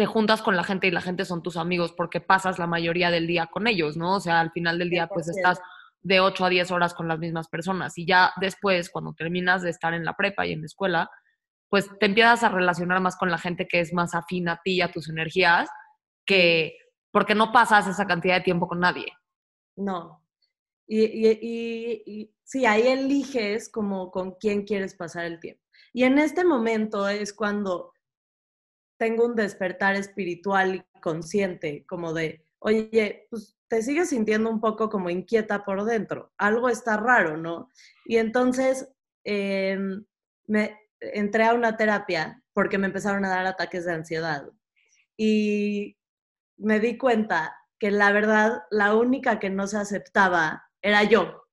te 0.00 0.06
juntas 0.06 0.40
con 0.40 0.56
la 0.56 0.64
gente 0.64 0.86
y 0.86 0.90
la 0.90 1.02
gente 1.02 1.26
son 1.26 1.42
tus 1.42 1.58
amigos 1.58 1.92
porque 1.94 2.22
pasas 2.22 2.58
la 2.58 2.66
mayoría 2.66 3.10
del 3.10 3.26
día 3.26 3.48
con 3.52 3.66
ellos, 3.66 3.98
¿no? 3.98 4.16
O 4.16 4.20
sea, 4.20 4.40
al 4.40 4.50
final 4.50 4.78
del 4.78 4.88
día 4.88 5.08
pues 5.08 5.26
100%. 5.26 5.30
estás 5.36 5.60
de 6.00 6.20
8 6.20 6.46
a 6.46 6.48
10 6.48 6.70
horas 6.70 6.94
con 6.94 7.06
las 7.06 7.18
mismas 7.18 7.48
personas 7.48 7.98
y 7.98 8.06
ya 8.06 8.32
después, 8.40 8.88
cuando 8.88 9.12
terminas 9.12 9.60
de 9.60 9.68
estar 9.68 9.92
en 9.92 10.06
la 10.06 10.14
prepa 10.16 10.46
y 10.46 10.52
en 10.52 10.60
la 10.60 10.64
escuela, 10.64 11.10
pues 11.68 11.86
te 11.98 12.06
empiezas 12.06 12.42
a 12.44 12.48
relacionar 12.48 12.98
más 13.02 13.14
con 13.18 13.30
la 13.30 13.36
gente 13.36 13.68
que 13.68 13.80
es 13.80 13.92
más 13.92 14.14
afín 14.14 14.48
a 14.48 14.62
ti 14.64 14.76
y 14.76 14.80
a 14.80 14.90
tus 14.90 15.10
energías, 15.10 15.68
que 16.24 16.78
porque 17.12 17.34
no 17.34 17.52
pasas 17.52 17.86
esa 17.86 18.06
cantidad 18.06 18.36
de 18.36 18.40
tiempo 18.40 18.66
con 18.68 18.80
nadie. 18.80 19.04
No. 19.76 20.24
Y, 20.86 21.04
y- 21.04 21.38
y- 21.42 22.02
y 22.06 22.34
sí, 22.42 22.64
ahí 22.64 22.86
eliges 22.86 23.68
como 23.70 24.10
con 24.10 24.32
quién 24.40 24.64
quieres 24.64 24.94
pasar 24.94 25.26
el 25.26 25.40
tiempo. 25.40 25.62
Y 25.92 26.04
en 26.04 26.18
este 26.18 26.42
momento 26.42 27.06
es 27.06 27.34
cuando 27.34 27.92
tengo 29.00 29.24
un 29.24 29.34
despertar 29.34 29.96
espiritual 29.96 30.74
y 30.74 31.00
consciente, 31.00 31.86
como 31.86 32.12
de, 32.12 32.44
oye, 32.58 33.26
pues 33.30 33.56
te 33.66 33.82
sigues 33.82 34.10
sintiendo 34.10 34.50
un 34.50 34.60
poco 34.60 34.90
como 34.90 35.08
inquieta 35.08 35.64
por 35.64 35.84
dentro, 35.84 36.34
algo 36.36 36.68
está 36.68 36.98
raro, 36.98 37.38
¿no? 37.38 37.70
Y 38.04 38.18
entonces 38.18 38.92
em, 39.24 40.04
me 40.46 40.78
entré 41.00 41.44
a 41.44 41.54
una 41.54 41.78
terapia 41.78 42.42
porque 42.52 42.76
me 42.76 42.88
empezaron 42.88 43.24
a 43.24 43.30
dar 43.30 43.46
ataques 43.46 43.86
de 43.86 43.94
ansiedad. 43.94 44.50
Y 45.16 45.96
me 46.58 46.78
di 46.78 46.98
cuenta 46.98 47.56
que 47.78 47.90
la 47.90 48.12
verdad, 48.12 48.64
la 48.70 48.94
única 48.94 49.38
que 49.38 49.48
no 49.48 49.66
se 49.66 49.78
aceptaba 49.78 50.68
era 50.82 51.04
yo, 51.04 51.46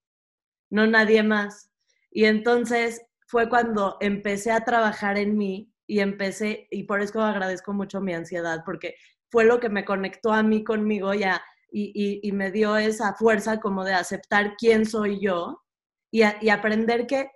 no 0.69 0.85
nadie 0.85 1.23
más. 1.23 1.71
Y 2.11 2.25
entonces 2.25 3.05
fue 3.25 3.47
cuando 3.47 3.95
empecé 4.01 4.51
a 4.51 4.65
trabajar 4.65 5.17
en 5.17 5.37
mí 5.37 5.71
y 5.87 5.99
empecé, 6.01 6.67
y 6.71 6.83
por 6.83 7.01
eso 7.01 7.21
agradezco 7.21 7.73
mucho 7.73 8.01
mi 8.01 8.13
ansiedad, 8.13 8.63
porque 8.65 8.95
fue 9.31 9.45
lo 9.45 9.59
que 9.59 9.69
me 9.69 9.85
conectó 9.85 10.33
a 10.33 10.43
mí 10.43 10.63
conmigo 10.63 11.13
ya, 11.13 11.41
y, 11.71 11.91
y- 11.95 12.27
y 12.27 12.31
me 12.33 12.51
dio 12.51 12.77
esa 12.77 13.13
fuerza 13.15 13.59
como 13.59 13.83
de 13.85 13.93
aceptar 13.93 14.55
quién 14.57 14.85
soy 14.85 15.19
yo 15.21 15.63
y, 16.11 16.21
a- 16.23 16.37
y 16.41 16.49
aprender 16.49 17.07
que 17.07 17.29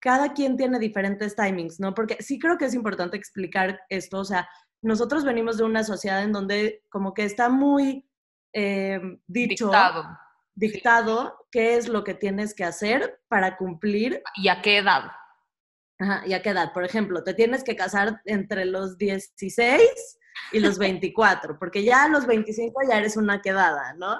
cada 0.00 0.32
quien 0.32 0.56
tiene 0.56 0.78
diferentes 0.78 1.36
timings, 1.36 1.78
¿no? 1.78 1.94
Porque 1.94 2.16
sí 2.20 2.38
creo 2.38 2.56
que 2.56 2.64
es 2.64 2.74
importante 2.74 3.16
explicar 3.16 3.80
esto, 3.88 4.18
o 4.20 4.24
sea, 4.24 4.48
nosotros 4.82 5.24
venimos 5.24 5.58
de 5.58 5.64
una 5.64 5.84
sociedad 5.84 6.22
en 6.22 6.32
donde 6.32 6.82
como 6.88 7.12
que 7.12 7.24
está 7.24 7.50
muy 7.50 8.08
eh, 8.54 8.98
dicho, 9.26 9.66
Dictado. 9.66 10.18
dictado, 10.54 11.46
qué 11.50 11.76
es 11.76 11.88
lo 11.88 12.02
que 12.02 12.14
tienes 12.14 12.54
que 12.54 12.64
hacer 12.64 13.20
para 13.28 13.56
cumplir 13.58 14.22
¿Y 14.36 14.48
a 14.48 14.62
qué 14.62 14.78
edad? 14.78 15.02
Ajá, 16.00 16.22
¿y? 16.42 16.72
Por 16.72 16.84
ejemplo, 16.84 17.22
te 17.22 17.34
tienes 17.34 17.62
que 17.62 17.76
casar 17.76 18.22
entre 18.24 18.64
los 18.64 18.96
16 18.96 19.82
y 20.52 20.60
los 20.60 20.78
24, 20.78 21.58
porque 21.58 21.84
ya 21.84 22.04
a 22.04 22.08
los 22.08 22.26
25 22.26 22.80
ya 22.88 22.96
eres 22.96 23.18
una 23.18 23.42
quedada, 23.42 23.92
¿no? 23.98 24.18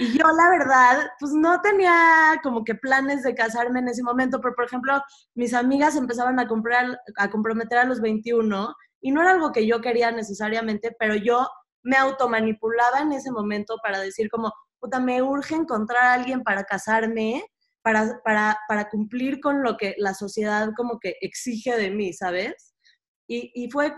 Y 0.00 0.18
yo, 0.18 0.26
la 0.26 0.50
verdad, 0.50 1.10
pues 1.20 1.32
no 1.32 1.60
tenía 1.60 2.40
como 2.42 2.64
que 2.64 2.74
planes 2.74 3.22
de 3.22 3.36
casarme 3.36 3.78
en 3.78 3.88
ese 3.88 4.02
momento, 4.02 4.40
pero 4.40 4.54
por 4.54 4.64
ejemplo, 4.64 5.00
mis 5.34 5.54
amigas 5.54 5.94
empezaban 5.94 6.40
a, 6.40 6.48
comprar, 6.48 7.00
a 7.16 7.30
comprometer 7.30 7.78
a 7.78 7.84
los 7.84 8.00
21 8.00 8.74
y 9.00 9.12
no 9.12 9.22
era 9.22 9.32
algo 9.32 9.52
que 9.52 9.66
yo 9.66 9.80
quería 9.80 10.10
necesariamente, 10.10 10.94
pero 10.98 11.14
yo 11.14 11.48
me 11.84 11.96
automanipulaba 11.96 13.00
en 13.00 13.12
ese 13.12 13.30
momento 13.30 13.76
para 13.82 14.00
decir 14.00 14.28
como, 14.28 14.52
puta, 14.80 14.98
me 14.98 15.22
urge 15.22 15.54
encontrar 15.54 16.04
a 16.04 16.12
alguien 16.14 16.42
para 16.42 16.64
casarme, 16.64 17.44
para, 17.82 18.20
para, 18.24 18.58
para 18.68 18.88
cumplir 18.88 19.40
con 19.40 19.62
lo 19.62 19.76
que 19.76 19.94
la 19.98 20.14
sociedad 20.14 20.70
como 20.76 20.98
que 21.00 21.16
exige 21.20 21.76
de 21.76 21.90
mí, 21.90 22.12
¿sabes? 22.12 22.74
Y, 23.28 23.50
y 23.54 23.70
fue, 23.70 23.94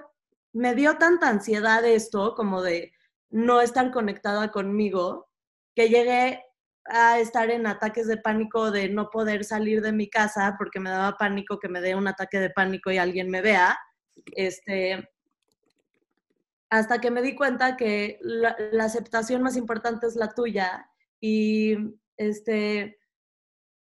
me 0.53 0.75
dio 0.75 0.97
tanta 0.99 1.29
ansiedad 1.29 1.85
esto 1.85 2.35
como 2.35 2.63
de 2.63 2.93
no 3.31 3.61
estar 3.61 3.91
conectada 3.91 4.51
conmigo, 4.51 5.29
que 5.75 5.89
llegué 5.89 6.43
a 6.87 7.19
estar 7.19 7.51
en 7.51 7.67
ataques 7.67 8.07
de 8.07 8.19
pánico 8.19 8.71
de 8.71 8.89
no 8.89 9.09
poder 9.11 9.45
salir 9.45 9.81
de 9.81 9.93
mi 9.93 10.09
casa 10.09 10.55
porque 10.59 10.81
me 10.81 10.91
daba 10.91 11.17
pánico 11.17 11.59
que 11.59 11.69
me 11.69 11.81
dé 11.81 11.95
un 11.95 12.07
ataque 12.07 12.39
de 12.39 12.51
pánico 12.51 12.91
y 12.91 12.99
alguien 12.99 13.31
me 13.31 13.41
vea. 13.41 13.77
Este, 14.37 15.09
hasta 16.71 17.01
que 17.01 17.11
me 17.11 17.23
di 17.23 17.35
cuenta 17.35 17.77
que 17.77 18.19
la, 18.21 18.57
la 18.73 18.85
aceptación 18.85 19.43
más 19.43 19.57
importante 19.57 20.07
es 20.07 20.17
la 20.17 20.29
tuya 20.35 20.89
y 21.21 21.77
este, 22.17 22.99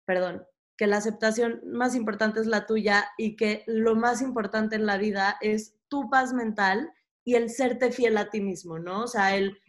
perdón, 0.05 0.47
que 0.77 0.87
la 0.87 0.97
aceptación 0.97 1.61
más 1.65 1.95
importante 1.95 2.41
es 2.41 2.47
la 2.47 2.67
tuya 2.67 3.11
y 3.19 3.37
que 3.37 3.65
lo 3.67 3.97
más 3.97 4.23
importante 4.23 4.77
en 4.77 4.87
la 4.87 4.97
vida 4.97 5.37
es 5.41 5.77
tu 5.89 6.09
paz 6.09 6.33
mental 6.33 6.93
y 7.25 7.35
el 7.35 7.51
serte 7.51 7.93
fiel 7.93 8.17
a 8.17 8.31
ti 8.31 8.41
mismo, 8.41 8.79
¿no? 8.79 9.03
O 9.03 9.07
sea, 9.07 9.37
el, 9.37 9.61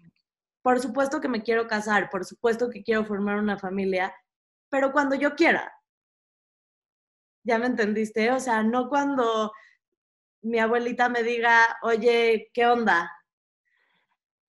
por 0.62 0.80
supuesto 0.80 1.20
que 1.20 1.28
me 1.28 1.44
quiero 1.44 1.67
casar, 1.67 2.10
por 2.10 2.26
supuesto 2.26 2.70
que 2.70 2.84
quiero 2.84 3.06
formar 3.06 3.38
una 3.38 3.58
familia, 3.58 4.15
pero 4.70 4.91
cuando 4.91 5.15
yo 5.15 5.36
quiera. 5.36 5.74
¿Ya 7.44 7.58
me 7.58 7.65
entendiste? 7.65 8.32
O 8.32 8.39
sea, 8.39 8.63
no 8.63 8.88
cuando 8.88 9.52
mi 10.44 10.60
abuelita 10.60 11.10
me 11.10 11.24
diga, 11.24 11.78
oye, 11.82 12.50
¿qué 12.54 12.65
onda? 12.67 13.12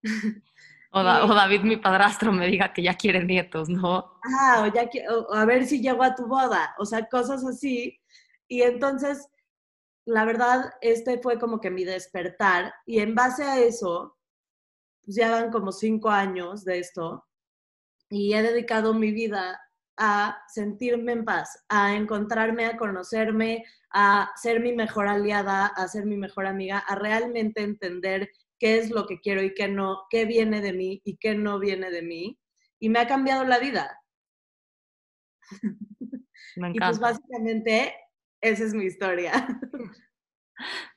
O, 0.95 1.03
Da- 1.03 1.25
o 1.25 1.35
David, 1.35 1.63
mi 1.63 1.77
padrastro, 1.79 2.33
me 2.33 2.47
diga 2.47 2.73
que 2.73 2.83
ya 2.83 2.95
quiere 2.95 3.25
nietos, 3.25 3.69
¿no? 3.69 4.21
ah, 4.25 4.63
o, 4.63 4.67
ya, 4.73 4.89
o 5.11 5.35
a 5.35 5.45
ver 5.47 5.67
si 5.67 5.81
llego 5.81 6.03
a 6.03 6.15
tu 6.15 6.27
boda, 6.27 6.75
o 6.79 6.85
sea, 6.85 7.07
cosas 7.09 7.45
así. 7.45 7.99
Y 8.47 8.63
entonces, 8.63 9.27
la 10.07 10.25
verdad, 10.25 10.73
este 10.81 11.19
fue 11.23 11.39
como 11.39 11.61
que 11.61 11.71
mi 11.71 11.85
despertar 11.85 12.73
y 12.87 13.01
en 13.01 13.15
base 13.15 13.43
a 13.45 13.59
eso, 13.59 14.19
pues 15.05 15.17
ya 15.17 15.31
van 15.31 15.51
como 15.51 15.73
cinco 15.73 16.11
años 16.11 16.65
de 16.65 16.79
esto 16.81 17.27
y 18.11 18.35
he 18.35 18.43
dedicado 18.43 18.93
mi 18.95 19.11
vida 19.13 19.59
a 19.97 20.39
sentirme 20.49 21.13
en 21.13 21.25
paz, 21.25 21.65
a 21.69 21.95
encontrarme, 21.95 22.67
a 22.67 22.77
conocerme, 22.77 23.65
a 23.91 24.31
ser 24.37 24.61
mi 24.61 24.73
mejor 24.73 25.09
aliada, 25.09 25.67
a 25.67 25.89
ser 25.89 26.05
mi 26.07 26.17
mejor 26.17 26.47
amiga, 26.47 26.79
a 26.79 26.95
realmente 26.95 27.63
entender 27.63 28.29
qué 28.63 28.79
es 28.79 28.91
lo 28.91 29.07
que 29.09 29.19
quiero 29.21 29.43
y 29.43 29.55
qué 29.55 29.67
no, 29.67 30.07
qué 30.09 30.25
viene 30.25 30.61
de 30.61 30.73
mí 30.73 31.03
y 31.05 31.17
qué 31.17 31.35
no 31.35 31.59
viene 31.59 31.91
de 31.91 32.01
mí. 32.01 32.39
Y 32.79 32.91
me 32.91 33.01
ha 33.01 33.09
cambiado 33.09 33.43
la 33.45 33.59
vida. 33.59 34.01
Me 36.55 36.71
Y 36.71 36.81
pues 36.81 36.99
encanta. 36.99 37.01
básicamente 37.01 37.93
esa 38.41 38.63
es 38.63 38.73
mi 38.73 38.85
historia. 38.85 39.33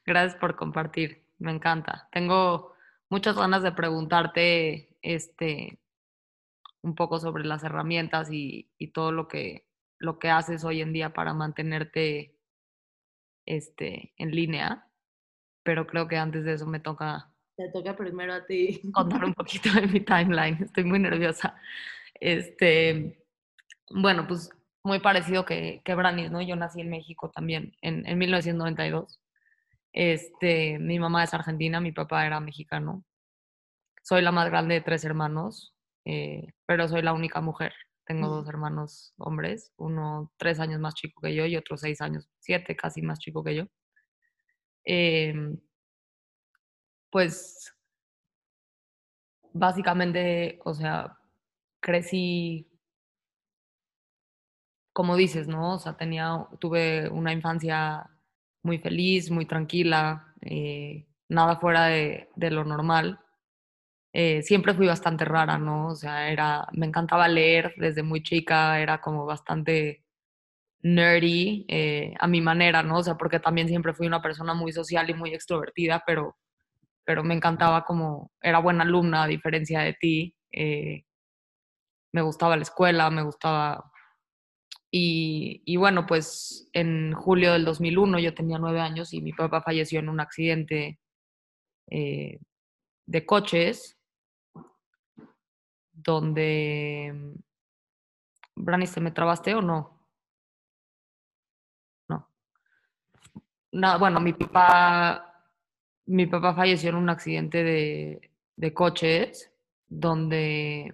Gracias 0.06 0.40
por 0.40 0.56
compartir. 0.56 1.26
Me 1.40 1.52
encanta. 1.52 2.08
Tengo 2.12 2.76
muchas 3.10 3.36
ganas 3.36 3.64
de 3.64 3.72
preguntarte 3.72 4.96
este 5.02 5.80
un 6.84 6.94
poco 6.94 7.18
sobre 7.20 7.46
las 7.46 7.64
herramientas 7.64 8.32
y, 8.32 8.70
y 8.78 8.90
todo 8.92 9.12
lo 9.12 9.28
que, 9.28 9.68
lo 9.98 10.20
que 10.20 10.30
haces 10.30 10.64
hoy 10.64 10.82
en 10.82 10.94
día 10.94 11.14
para 11.14 11.34
mantenerte 11.34 12.38
este, 13.48 14.14
en 14.18 14.30
línea. 14.30 14.88
Pero 15.64 15.88
creo 15.88 16.08
que 16.08 16.18
antes 16.18 16.44
de 16.46 16.54
eso 16.54 16.68
me 16.68 16.80
toca 16.80 17.32
Te 17.56 17.70
toca 17.70 17.96
primero 17.96 18.34
a 18.34 18.46
ti. 18.46 18.82
contar 18.94 19.24
un 19.26 19.34
poquito 19.34 19.72
de 19.72 19.88
mi 19.88 20.02
timeline. 20.02 20.64
Estoy 20.64 20.84
muy 20.84 21.00
nerviosa. 21.00 21.56
Este, 22.16 23.24
bueno, 23.90 24.28
pues 24.28 24.50
muy 24.84 25.00
parecido 25.00 25.46
que, 25.46 25.82
que 25.84 25.96
Branis, 25.96 26.32
¿no? 26.32 26.42
Yo 26.42 26.56
nací 26.56 26.82
en 26.82 26.90
México 26.90 27.32
también, 27.32 27.76
en, 27.82 28.06
en 28.06 28.18
1992. 28.18 29.20
Este, 29.94 30.78
mi 30.78 31.00
mamá 31.00 31.24
es 31.24 31.34
argentina, 31.34 31.80
mi 31.80 31.92
papá 31.92 32.26
era 32.26 32.40
mexicano. 32.40 33.04
Soy 34.04 34.22
la 34.22 34.32
más 34.32 34.50
grande 34.50 34.76
de 34.76 34.82
tres 34.82 35.06
hermanos, 35.06 35.74
eh, 36.04 36.54
pero 36.66 36.88
soy 36.88 37.02
la 37.02 37.14
única 37.14 37.42
mujer. 37.42 37.74
Tengo 38.06 38.28
dos 38.28 38.48
hermanos 38.48 39.14
hombres, 39.18 39.72
uno 39.78 40.32
tres 40.38 40.60
años 40.60 40.80
más 40.80 40.94
chico 40.94 41.22
que 41.22 41.34
yo 41.34 41.46
y 41.48 41.56
otro 41.56 41.76
seis 41.76 42.02
años, 42.02 42.30
siete 42.40 42.76
casi 42.76 43.02
más 43.02 43.18
chico 43.18 43.44
que 43.44 43.56
yo. 43.56 43.66
Em, 44.84 45.58
pues 47.16 47.74
básicamente, 49.54 50.60
o 50.66 50.74
sea, 50.74 51.18
crecí, 51.80 52.68
como 54.92 55.16
dices, 55.16 55.48
¿no? 55.48 55.76
O 55.76 55.80
sea, 55.80 55.96
tenía, 55.96 56.46
tuve 56.60 57.08
una 57.08 57.32
infancia 57.32 58.10
muy 58.64 58.80
feliz, 58.80 59.32
muy 59.32 59.46
tranquila, 59.46 60.34
eh, 60.42 61.08
nada 61.30 61.56
fuera 61.56 61.86
de, 61.86 62.28
lo 62.36 62.66
normal. 62.66 63.22
Eh, 64.12 64.42
siempre 64.42 64.74
fui 64.74 64.88
bastante 64.88 65.24
rara, 65.24 65.58
¿no? 65.58 65.88
O 65.88 65.96
sea, 65.96 66.30
era, 66.30 66.68
me 66.74 66.86
encantaba 66.86 67.30
leer 67.30 67.76
desde 67.78 68.04
muy 68.04 68.24
chica, 68.24 68.82
era 68.82 69.00
como 69.00 69.26
bastante 69.26 70.04
nerdy 70.82 71.66
eh, 71.70 72.14
a 72.20 72.28
mi 72.28 72.42
manera, 72.42 72.84
¿no? 72.84 72.98
O 73.00 73.04
sea, 73.04 73.16
porque 73.16 73.40
también 73.40 73.70
siempre 73.70 73.94
fui 73.94 74.06
una 74.08 74.22
persona 74.22 74.54
muy 74.54 74.74
social 74.74 75.10
y 75.10 75.14
muy 75.14 75.34
extrovertida, 75.34 76.04
pero, 76.06 76.38
pero 77.06 77.24
me 77.24 77.34
encantaba 77.36 77.86
como, 77.86 78.32
era 78.42 78.60
buena 78.60 78.84
alumna 78.84 79.24
a 79.24 79.28
diferencia 79.28 79.82
de 79.82 79.94
ti. 79.94 80.36
eh, 80.52 81.06
me 82.16 82.22
gustaba 82.22 82.56
la 82.56 82.64
escuela, 82.64 83.10
me 83.10 83.24
gustaba... 83.24 83.92
Y, 84.90 85.62
y 85.66 85.76
bueno, 85.76 86.06
pues 86.06 86.70
en 86.72 87.14
julio 87.14 87.52
del 87.52 87.66
2001 87.66 88.20
yo 88.20 88.34
tenía 88.34 88.58
nueve 88.58 88.80
años 88.80 89.14
y 89.14 89.22
mi 89.22 89.34
papá 89.34 89.62
falleció 89.62 90.00
en 90.00 90.08
un 90.08 90.22
accidente 90.22 91.00
eh, 91.92 92.40
de 93.06 93.26
coches 93.26 93.98
donde... 95.92 97.36
Brani, 98.56 98.88
¿te 98.88 99.02
me 99.02 99.12
trabaste 99.12 99.54
o 99.54 99.62
no? 99.62 100.08
No. 102.08 102.30
No, 103.74 104.00
bueno, 104.00 104.22
mi 104.22 104.32
papá, 104.32 105.25
mi 106.06 106.28
papá 106.28 106.54
falleció 106.54 106.90
en 106.90 106.96
un 106.96 107.10
accidente 107.10 107.64
de, 107.64 108.32
de 108.56 108.74
coches 108.74 109.52
donde 109.88 110.92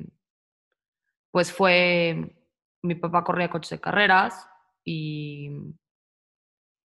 pues 1.31 1.51
fue, 1.51 2.35
mi 2.81 2.95
papá 2.95 3.23
corría 3.23 3.49
coches 3.49 3.71
de 3.71 3.79
carreras 3.79 4.47
y, 4.83 5.49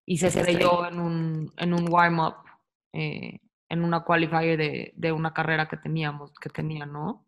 y 0.05 0.17
se 0.17 0.27
estrelló 0.27 0.87
en 0.87 0.99
un, 0.99 1.53
en 1.57 1.73
un 1.73 1.91
warm-up, 1.91 2.35
eh, 2.93 3.39
en 3.69 3.83
una 3.83 4.03
qualifier 4.03 4.57
de, 4.57 4.93
de, 4.95 5.11
una 5.11 5.33
carrera 5.33 5.67
que 5.67 5.77
teníamos, 5.77 6.33
que 6.39 6.49
tenía, 6.49 6.85
¿no? 6.85 7.25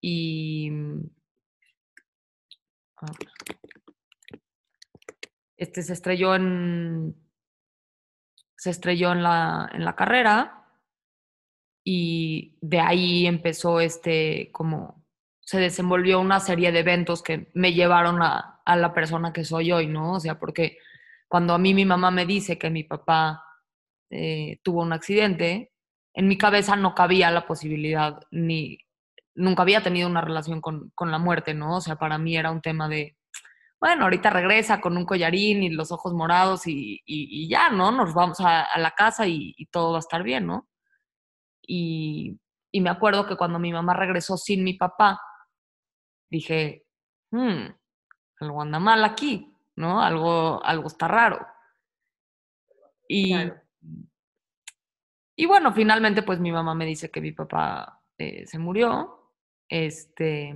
Y 0.00 0.70
este 5.56 5.82
se 5.82 5.92
estrelló 5.92 6.34
en 6.34 7.16
se 8.62 8.70
estrelló 8.70 9.10
en 9.10 9.24
la, 9.24 9.68
en 9.72 9.84
la 9.84 9.96
carrera 9.96 10.68
y 11.84 12.58
de 12.60 12.78
ahí 12.78 13.26
empezó 13.26 13.80
este 13.80 14.50
como 14.52 15.04
se 15.40 15.58
desenvolvió 15.58 16.20
una 16.20 16.38
serie 16.38 16.70
de 16.70 16.78
eventos 16.78 17.24
que 17.24 17.50
me 17.54 17.72
llevaron 17.72 18.22
a, 18.22 18.60
a, 18.64 18.76
la 18.76 18.94
persona 18.94 19.32
que 19.32 19.44
soy 19.44 19.72
hoy, 19.72 19.88
¿no? 19.88 20.12
O 20.12 20.20
sea, 20.20 20.38
porque 20.38 20.78
cuando 21.26 21.54
a 21.54 21.58
mí 21.58 21.74
mi 21.74 21.84
mamá 21.84 22.12
me 22.12 22.24
dice 22.24 22.56
que 22.56 22.70
mi 22.70 22.84
papá 22.84 23.44
eh, 24.10 24.60
tuvo 24.62 24.82
un 24.82 24.92
accidente, 24.92 25.72
en 26.14 26.28
mi 26.28 26.38
cabeza 26.38 26.76
no 26.76 26.94
cabía 26.94 27.32
la 27.32 27.48
posibilidad, 27.48 28.20
ni 28.30 28.78
nunca 29.34 29.62
había 29.62 29.82
tenido 29.82 30.08
una 30.08 30.20
relación 30.20 30.60
con, 30.60 30.92
con 30.94 31.10
la 31.10 31.18
muerte, 31.18 31.52
¿no? 31.52 31.78
O 31.78 31.80
sea, 31.80 31.96
para 31.96 32.16
mí 32.16 32.36
era 32.36 32.52
un 32.52 32.60
tema 32.60 32.88
de, 32.88 33.16
bueno, 33.82 34.04
ahorita 34.04 34.30
regresa 34.30 34.80
con 34.80 34.96
un 34.96 35.04
collarín 35.04 35.64
y 35.64 35.68
los 35.68 35.90
ojos 35.90 36.14
morados 36.14 36.68
y, 36.68 37.02
y, 37.04 37.42
y 37.44 37.48
ya, 37.48 37.68
¿no? 37.68 37.90
Nos 37.90 38.14
vamos 38.14 38.38
a, 38.38 38.62
a 38.62 38.78
la 38.78 38.92
casa 38.92 39.26
y, 39.26 39.54
y, 39.56 39.66
todo 39.66 39.90
va 39.90 39.96
a 39.96 40.06
estar 40.06 40.22
bien, 40.22 40.46
¿no? 40.46 40.68
Y, 41.62 42.38
y 42.70 42.80
me 42.80 42.90
acuerdo 42.90 43.26
que 43.26 43.34
cuando 43.36 43.58
mi 43.58 43.72
mamá 43.72 43.94
regresó 43.94 44.36
sin 44.36 44.62
mi 44.62 44.74
papá, 44.74 45.20
dije, 46.30 46.86
hmm, 47.32 47.74
algo 48.38 48.62
anda 48.62 48.78
mal 48.78 49.02
aquí, 49.04 49.52
¿no? 49.74 50.00
Algo, 50.00 50.64
algo 50.64 50.86
está 50.86 51.08
raro. 51.08 51.44
Y, 53.08 53.32
claro. 53.32 53.60
y 55.34 55.46
bueno, 55.46 55.72
finalmente 55.72 56.22
pues 56.22 56.38
mi 56.38 56.52
mamá 56.52 56.76
me 56.76 56.86
dice 56.86 57.10
que 57.10 57.20
mi 57.20 57.32
papá 57.32 58.00
eh, 58.16 58.46
se 58.46 58.60
murió, 58.60 59.32
este, 59.68 60.54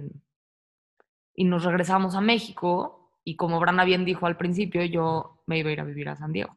y 1.34 1.44
nos 1.44 1.64
regresamos 1.64 2.14
a 2.14 2.20
México, 2.20 2.95
y 3.28 3.34
como 3.34 3.58
Brana 3.58 3.84
bien 3.84 4.04
dijo 4.04 4.26
al 4.26 4.36
principio, 4.36 4.84
yo 4.84 5.42
me 5.46 5.58
iba 5.58 5.68
a 5.68 5.72
ir 5.72 5.80
a 5.80 5.84
vivir 5.84 6.08
a 6.08 6.16
San 6.16 6.32
Diego. 6.32 6.56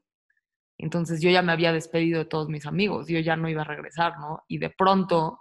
Entonces 0.77 1.19
yo 1.19 1.31
ya 1.31 1.41
me 1.41 1.51
había 1.51 1.73
despedido 1.73 2.19
de 2.19 2.25
todos 2.25 2.47
mis 2.47 2.67
amigos, 2.67 3.07
yo 3.07 3.19
ya 3.19 3.35
no 3.35 3.49
iba 3.49 3.63
a 3.63 3.65
regresar, 3.65 4.19
¿no? 4.19 4.43
Y 4.47 4.59
de 4.59 4.69
pronto, 4.69 5.39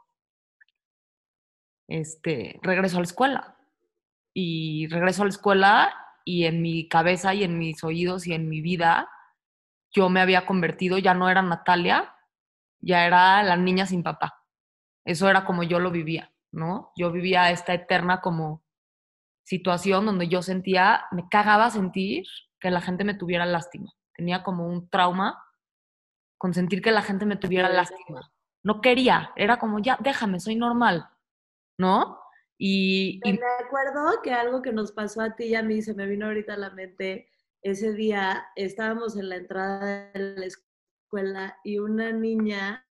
este, 1.87 2.59
regreso 2.63 2.97
a 2.97 3.01
la 3.01 3.05
escuela 3.05 3.59
y 4.33 4.87
regreso 4.89 5.21
a 5.21 5.27
la 5.27 5.31
escuela 5.31 5.95
y 6.25 6.47
en 6.47 6.63
mi 6.63 6.89
cabeza 6.89 7.35
y 7.35 7.45
en 7.45 7.59
mis 7.59 7.85
oídos 7.85 8.27
y 8.27 8.33
en 8.33 8.49
mi 8.49 8.63
vida 8.63 9.11
yo 9.93 10.09
me 10.09 10.23
había 10.23 10.47
convertido, 10.47 10.97
ya 10.97 11.13
no 11.13 11.29
era 11.29 11.43
Natalia, 11.43 12.15
ya 12.81 13.07
era 13.07 13.43
la 13.43 13.59
niña 13.59 13.85
sin 13.85 14.03
papá. 14.03 14.45
Eso 15.05 15.29
era 15.29 15.45
como 15.45 15.63
yo 15.63 15.79
lo 15.79 15.91
vivía, 15.91 16.33
¿no? 16.53 16.91
Yo 16.97 17.13
vivía 17.13 17.51
esta 17.51 17.75
eterna 17.75 18.23
como 18.23 18.63
situación 19.49 20.05
donde 20.05 20.29
yo 20.29 20.43
sentía, 20.43 21.07
me 21.11 21.27
cagaba 21.31 21.71
sentir 21.71 22.27
que 22.61 22.71
la 22.71 22.83
gente 22.83 23.03
me 23.05 23.15
tuviera 23.15 23.47
lástima. 23.47 23.91
Tenía 24.15 24.43
como 24.43 24.67
un 24.67 24.91
trauma 24.91 25.43
con 26.37 26.53
sentir 26.53 26.83
que 26.83 26.93
la 26.93 27.01
gente 27.01 27.25
me 27.25 27.37
tuviera 27.37 27.71
lástima. 27.71 28.31
No 28.63 28.83
quería, 28.83 29.33
era 29.37 29.59
como, 29.59 29.79
ya, 29.79 29.97
déjame, 30.03 30.39
soy 30.39 30.57
normal, 30.57 31.09
¿no? 31.79 32.21
Y, 32.59 33.21
y, 33.25 33.33
Me 33.33 33.39
acuerdo 33.65 34.21
que 34.23 34.33
algo 34.33 34.61
que 34.61 34.73
nos 34.73 34.93
pasó 34.93 35.23
a 35.23 35.35
ti 35.35 35.45
y 35.45 35.55
a 35.55 35.63
mí 35.63 35.81
se 35.81 35.95
me 35.95 36.07
vino 36.07 36.27
ahorita 36.27 36.53
a 36.53 36.59
la 36.59 36.71
mente. 36.71 37.31
Ese 37.63 37.95
día 37.95 38.49
estábamos 38.55 39.17
en 39.17 39.31
la 39.31 39.37
entrada 39.37 40.11
de 40.13 40.19
la 40.37 40.45
escuela 40.45 41.59
y 41.65 41.79
una 41.79 42.13
niña 42.13 42.87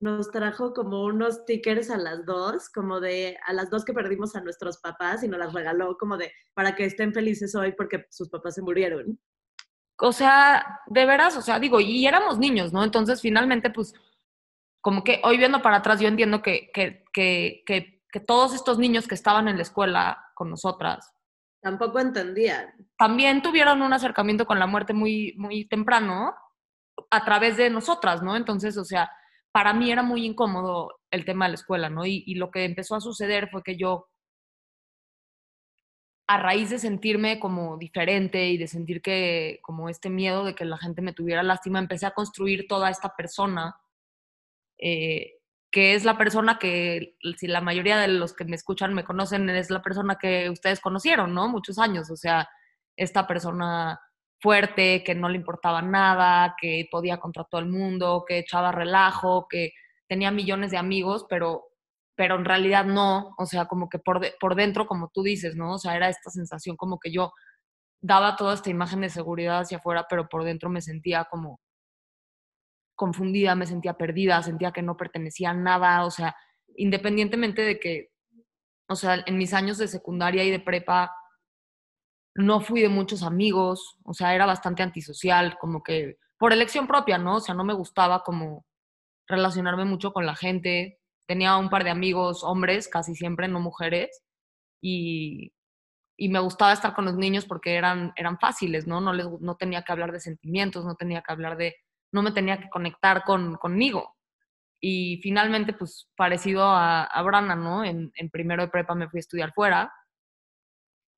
nos 0.00 0.30
trajo 0.30 0.72
como 0.74 1.04
unos 1.04 1.36
stickers 1.36 1.90
a 1.90 1.96
las 1.96 2.26
dos, 2.26 2.68
como 2.68 3.00
de 3.00 3.38
a 3.46 3.52
las 3.52 3.70
dos 3.70 3.84
que 3.84 3.94
perdimos 3.94 4.36
a 4.36 4.40
nuestros 4.40 4.78
papás 4.78 5.22
y 5.22 5.28
nos 5.28 5.38
las 5.38 5.52
regaló 5.52 5.96
como 5.96 6.16
de 6.16 6.32
para 6.54 6.74
que 6.74 6.84
estén 6.84 7.14
felices 7.14 7.54
hoy 7.54 7.72
porque 7.72 8.06
sus 8.10 8.28
papás 8.28 8.54
se 8.54 8.62
murieron. 8.62 9.18
O 9.98 10.12
sea, 10.12 10.80
de 10.86 11.06
veras, 11.06 11.36
o 11.36 11.42
sea, 11.42 11.58
digo, 11.58 11.80
y 11.80 12.06
éramos 12.06 12.38
niños, 12.38 12.72
¿no? 12.72 12.84
Entonces, 12.84 13.22
finalmente, 13.22 13.70
pues, 13.70 13.94
como 14.82 15.02
que 15.02 15.20
hoy 15.24 15.38
viendo 15.38 15.62
para 15.62 15.76
atrás, 15.78 16.00
yo 16.00 16.08
entiendo 16.08 16.42
que, 16.42 16.70
que, 16.74 17.04
que, 17.14 17.62
que, 17.64 18.02
que 18.12 18.20
todos 18.20 18.54
estos 18.54 18.78
niños 18.78 19.08
que 19.08 19.14
estaban 19.14 19.48
en 19.48 19.56
la 19.56 19.62
escuela 19.62 20.22
con 20.34 20.50
nosotras. 20.50 21.12
Tampoco 21.62 21.98
entendían. 21.98 22.74
También 22.98 23.40
tuvieron 23.40 23.80
un 23.80 23.92
acercamiento 23.94 24.46
con 24.46 24.58
la 24.58 24.66
muerte 24.66 24.92
muy, 24.92 25.34
muy 25.38 25.66
temprano 25.66 26.34
a 27.10 27.24
través 27.24 27.56
de 27.56 27.70
nosotras, 27.70 28.22
¿no? 28.22 28.36
Entonces, 28.36 28.76
o 28.76 28.84
sea, 28.84 29.10
para 29.56 29.72
mí 29.72 29.90
era 29.90 30.02
muy 30.02 30.26
incómodo 30.26 31.00
el 31.10 31.24
tema 31.24 31.46
de 31.46 31.52
la 31.52 31.54
escuela, 31.54 31.88
¿no? 31.88 32.04
Y, 32.04 32.22
y 32.26 32.34
lo 32.34 32.50
que 32.50 32.66
empezó 32.66 32.94
a 32.94 33.00
suceder 33.00 33.48
fue 33.48 33.62
que 33.62 33.78
yo 33.78 34.06
a 36.26 36.36
raíz 36.36 36.68
de 36.68 36.78
sentirme 36.78 37.40
como 37.40 37.78
diferente 37.78 38.48
y 38.48 38.58
de 38.58 38.66
sentir 38.66 39.00
que 39.00 39.58
como 39.62 39.88
este 39.88 40.10
miedo 40.10 40.44
de 40.44 40.54
que 40.54 40.66
la 40.66 40.76
gente 40.76 41.00
me 41.00 41.14
tuviera 41.14 41.42
lástima, 41.42 41.78
empecé 41.78 42.04
a 42.04 42.10
construir 42.10 42.66
toda 42.68 42.90
esta 42.90 43.16
persona 43.16 43.74
eh, 44.76 45.38
que 45.70 45.94
es 45.94 46.04
la 46.04 46.18
persona 46.18 46.58
que, 46.58 47.16
si 47.38 47.46
la 47.46 47.62
mayoría 47.62 47.96
de 47.96 48.08
los 48.08 48.34
que 48.34 48.44
me 48.44 48.56
escuchan 48.56 48.92
me 48.92 49.04
conocen, 49.04 49.48
es 49.48 49.70
la 49.70 49.80
persona 49.80 50.18
que 50.20 50.50
ustedes 50.50 50.80
conocieron, 50.80 51.32
¿no? 51.32 51.48
Muchos 51.48 51.78
años, 51.78 52.10
o 52.10 52.16
sea, 52.16 52.46
esta 52.94 53.26
persona 53.26 53.98
fuerte, 54.40 55.02
que 55.04 55.14
no 55.14 55.28
le 55.28 55.36
importaba 55.36 55.82
nada, 55.82 56.56
que 56.60 56.86
podía 56.90 57.18
contra 57.18 57.44
todo 57.44 57.60
el 57.60 57.68
mundo, 57.68 58.24
que 58.26 58.38
echaba 58.38 58.72
relajo, 58.72 59.46
que 59.48 59.72
tenía 60.08 60.30
millones 60.30 60.70
de 60.70 60.76
amigos, 60.78 61.26
pero, 61.28 61.64
pero 62.16 62.36
en 62.36 62.44
realidad 62.44 62.84
no, 62.84 63.34
o 63.38 63.46
sea, 63.46 63.66
como 63.66 63.88
que 63.88 63.98
por, 63.98 64.20
de, 64.20 64.34
por 64.40 64.54
dentro, 64.54 64.86
como 64.86 65.10
tú 65.12 65.22
dices, 65.22 65.56
¿no? 65.56 65.74
O 65.74 65.78
sea, 65.78 65.96
era 65.96 66.08
esta 66.08 66.30
sensación 66.30 66.76
como 66.76 66.98
que 66.98 67.10
yo 67.12 67.32
daba 68.00 68.36
toda 68.36 68.54
esta 68.54 68.70
imagen 68.70 69.00
de 69.00 69.08
seguridad 69.10 69.60
hacia 69.60 69.78
afuera, 69.78 70.06
pero 70.08 70.28
por 70.28 70.44
dentro 70.44 70.70
me 70.70 70.80
sentía 70.82 71.24
como 71.30 71.60
confundida, 72.94 73.54
me 73.54 73.66
sentía 73.66 73.94
perdida, 73.94 74.42
sentía 74.42 74.72
que 74.72 74.82
no 74.82 74.96
pertenecía 74.96 75.50
a 75.50 75.54
nada, 75.54 76.04
o 76.04 76.10
sea, 76.10 76.34
independientemente 76.76 77.62
de 77.62 77.78
que, 77.78 78.10
o 78.88 78.96
sea, 78.96 79.22
en 79.26 79.38
mis 79.38 79.52
años 79.54 79.78
de 79.78 79.88
secundaria 79.88 80.44
y 80.44 80.50
de 80.50 80.60
prepa 80.60 81.12
no 82.36 82.60
fui 82.60 82.82
de 82.82 82.88
muchos 82.88 83.22
amigos, 83.22 83.96
o 84.04 84.14
sea, 84.14 84.34
era 84.34 84.46
bastante 84.46 84.82
antisocial, 84.82 85.56
como 85.58 85.82
que 85.82 86.16
por 86.38 86.52
elección 86.52 86.86
propia, 86.86 87.18
¿no? 87.18 87.36
O 87.36 87.40
sea, 87.40 87.54
no 87.54 87.64
me 87.64 87.74
gustaba 87.74 88.22
como 88.22 88.66
relacionarme 89.26 89.84
mucho 89.84 90.12
con 90.12 90.26
la 90.26 90.36
gente. 90.36 90.98
Tenía 91.26 91.56
un 91.56 91.70
par 91.70 91.84
de 91.84 91.90
amigos 91.90 92.44
hombres, 92.44 92.88
casi 92.88 93.14
siempre, 93.14 93.48
no 93.48 93.60
mujeres, 93.60 94.22
y, 94.82 95.52
y 96.16 96.28
me 96.28 96.38
gustaba 96.40 96.72
estar 96.72 96.94
con 96.94 97.06
los 97.06 97.16
niños 97.16 97.46
porque 97.46 97.74
eran, 97.74 98.12
eran 98.16 98.38
fáciles, 98.38 98.86
¿no? 98.86 99.00
No, 99.00 99.12
les, 99.12 99.26
no 99.40 99.56
tenía 99.56 99.82
que 99.82 99.92
hablar 99.92 100.12
de 100.12 100.20
sentimientos, 100.20 100.84
no 100.84 100.94
tenía 100.94 101.22
que 101.22 101.32
hablar 101.32 101.56
de 101.56 101.76
no 102.12 102.22
me 102.22 102.32
tenía 102.32 102.60
que 102.60 102.70
conectar 102.70 103.24
con, 103.24 103.56
conmigo. 103.56 104.16
Y 104.80 105.20
finalmente, 105.22 105.72
pues 105.72 106.08
parecido 106.16 106.64
a, 106.64 107.04
a 107.04 107.22
Brana, 107.22 107.56
¿no? 107.56 107.84
En, 107.84 108.12
en, 108.14 108.30
primero 108.30 108.62
de 108.62 108.68
prepa 108.68 108.94
me 108.94 109.08
fui 109.08 109.18
a 109.18 109.20
estudiar 109.20 109.52
fuera. 109.54 109.92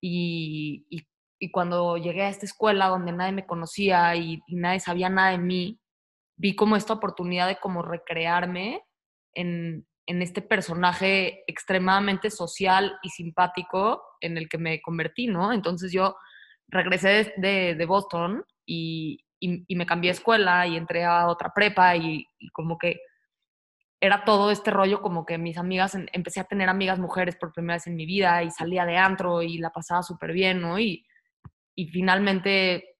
Y, 0.00 0.86
cuando 1.52 1.96
llegué 1.96 2.22
a 2.22 2.28
esta 2.28 2.46
escuela 2.46 2.88
donde 2.88 3.12
nadie 3.12 3.32
me 3.32 3.46
conocía 3.46 4.14
y, 4.16 4.40
nadie 4.48 4.80
sabía 4.80 5.08
nada 5.08 5.30
de 5.30 5.38
mí, 5.38 5.80
vi 6.36 6.54
como 6.54 6.76
esta 6.76 6.94
oportunidad 6.94 7.48
de 7.48 7.58
como 7.58 7.82
recrearme 7.82 8.82
en, 9.34 9.86
en 10.06 10.22
este 10.22 10.42
personaje 10.42 11.44
extremadamente 11.46 12.30
social 12.30 12.98
y 13.02 13.10
simpático 13.10 14.02
en 14.20 14.38
el 14.38 14.48
que 14.48 14.58
me 14.58 14.80
convertí, 14.80 15.26
¿no? 15.26 15.52
Entonces 15.52 15.92
yo 15.92 16.16
regresé 16.68 17.32
de, 17.36 17.74
de, 17.74 17.86
Boston 17.86 18.44
y, 18.66 19.24
y, 19.40 19.76
me 19.76 19.86
cambié 19.86 20.10
de 20.10 20.16
escuela 20.16 20.66
y 20.66 20.76
entré 20.76 21.04
a 21.04 21.28
otra 21.28 21.52
prepa 21.54 21.96
y, 21.96 22.26
como 22.52 22.78
que 22.78 23.00
era 24.00 24.24
todo 24.24 24.50
este 24.50 24.70
rollo 24.70 25.02
como 25.02 25.26
que 25.26 25.38
mis 25.38 25.58
amigas, 25.58 25.96
empecé 26.12 26.40
a 26.40 26.44
tener 26.44 26.68
amigas 26.68 26.98
mujeres 26.98 27.36
por 27.36 27.52
primera 27.52 27.76
vez 27.76 27.86
en 27.86 27.96
mi 27.96 28.06
vida 28.06 28.42
y 28.42 28.50
salía 28.50 28.84
de 28.86 28.96
antro 28.96 29.42
y 29.42 29.58
la 29.58 29.70
pasaba 29.70 30.02
súper 30.02 30.32
bien, 30.32 30.60
¿no? 30.60 30.78
Y, 30.78 31.04
y 31.74 31.88
finalmente 31.88 32.96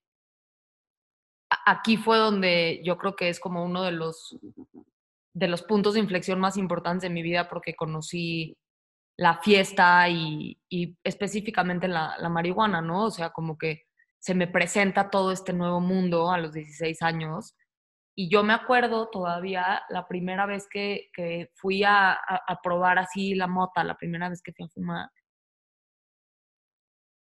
aquí 1.65 1.97
fue 1.97 2.17
donde 2.17 2.81
yo 2.83 2.97
creo 2.97 3.15
que 3.15 3.29
es 3.29 3.39
como 3.39 3.63
uno 3.63 3.83
de 3.83 3.91
los, 3.91 4.37
de 5.33 5.47
los 5.47 5.63
puntos 5.63 5.93
de 5.93 6.01
inflexión 6.01 6.39
más 6.39 6.57
importantes 6.57 7.03
de 7.03 7.13
mi 7.13 7.23
vida 7.23 7.49
porque 7.49 7.75
conocí 7.75 8.57
la 9.17 9.39
fiesta 9.41 10.07
y, 10.09 10.59
y 10.69 10.97
específicamente 11.03 11.87
la, 11.87 12.15
la 12.19 12.29
marihuana, 12.29 12.81
¿no? 12.81 13.05
O 13.05 13.11
sea, 13.11 13.31
como 13.31 13.57
que 13.57 13.83
se 14.19 14.33
me 14.33 14.47
presenta 14.47 15.09
todo 15.09 15.31
este 15.31 15.53
nuevo 15.53 15.79
mundo 15.79 16.31
a 16.31 16.37
los 16.37 16.53
16 16.53 17.01
años. 17.01 17.55
Y 18.21 18.27
yo 18.27 18.43
me 18.43 18.51
acuerdo 18.51 19.07
todavía 19.09 19.81
la 19.87 20.05
primera 20.05 20.45
vez 20.45 20.67
que, 20.69 21.09
que 21.13 21.51
fui 21.55 21.85
a, 21.85 22.11
a- 22.11 22.59
probar 22.61 22.99
así 22.99 23.33
la 23.33 23.47
mota, 23.47 23.81
la 23.85 23.95
primera 23.95 24.27
vez 24.27 24.41
que 24.41 24.51
fui 24.51 24.65
a 24.65 24.67
fumar. 24.67 25.09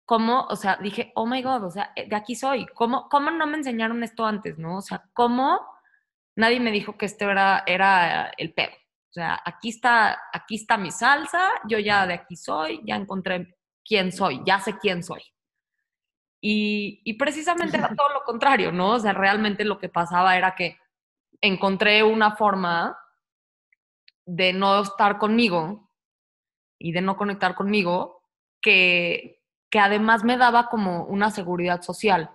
¿Cómo? 0.06 0.46
O 0.48 0.56
sea, 0.56 0.76
dije, 0.76 1.12
oh 1.16 1.26
my 1.26 1.42
God, 1.42 1.64
o 1.64 1.70
sea, 1.70 1.92
eh, 1.94 2.08
de 2.08 2.16
aquí 2.16 2.34
soy. 2.34 2.64
¿Cómo, 2.68 3.10
cómo 3.10 3.30
no 3.30 3.46
me 3.46 3.58
enseñaron 3.58 4.02
esto 4.02 4.24
antes, 4.24 4.58
no? 4.58 4.78
O 4.78 4.80
sea, 4.80 5.04
¿cómo 5.12 5.60
nadie 6.34 6.60
me 6.60 6.72
dijo 6.72 6.96
que 6.96 7.04
esto 7.04 7.28
era, 7.30 7.62
era 7.66 8.30
el 8.38 8.54
pedo? 8.54 8.72
O 9.10 9.12
sea, 9.12 9.38
aquí 9.44 9.68
está, 9.68 10.18
aquí 10.32 10.54
está 10.54 10.78
mi 10.78 10.90
salsa, 10.92 11.50
yo 11.68 11.78
ya 11.78 12.06
de 12.06 12.14
aquí 12.14 12.36
soy, 12.36 12.80
ya 12.86 12.96
encontré 12.96 13.58
quién 13.84 14.12
soy, 14.12 14.40
ya 14.46 14.58
sé 14.60 14.78
quién 14.78 15.02
soy. 15.02 15.20
Y, 16.40 17.02
y 17.04 17.14
precisamente 17.14 17.76
era 17.76 17.94
todo 17.94 18.08
lo 18.14 18.22
contrario, 18.24 18.72
¿no? 18.72 18.92
O 18.92 18.98
sea, 18.98 19.12
realmente 19.12 19.64
lo 19.64 19.78
que 19.78 19.88
pasaba 19.88 20.36
era 20.36 20.54
que 20.54 20.78
encontré 21.40 22.02
una 22.02 22.36
forma 22.36 22.98
de 24.24 24.52
no 24.52 24.80
estar 24.82 25.18
conmigo 25.18 25.90
y 26.78 26.92
de 26.92 27.02
no 27.02 27.16
conectar 27.16 27.54
conmigo 27.54 28.22
que, 28.62 29.42
que 29.70 29.78
además 29.80 30.24
me 30.24 30.36
daba 30.36 30.68
como 30.68 31.04
una 31.04 31.30
seguridad 31.30 31.82
social. 31.82 32.30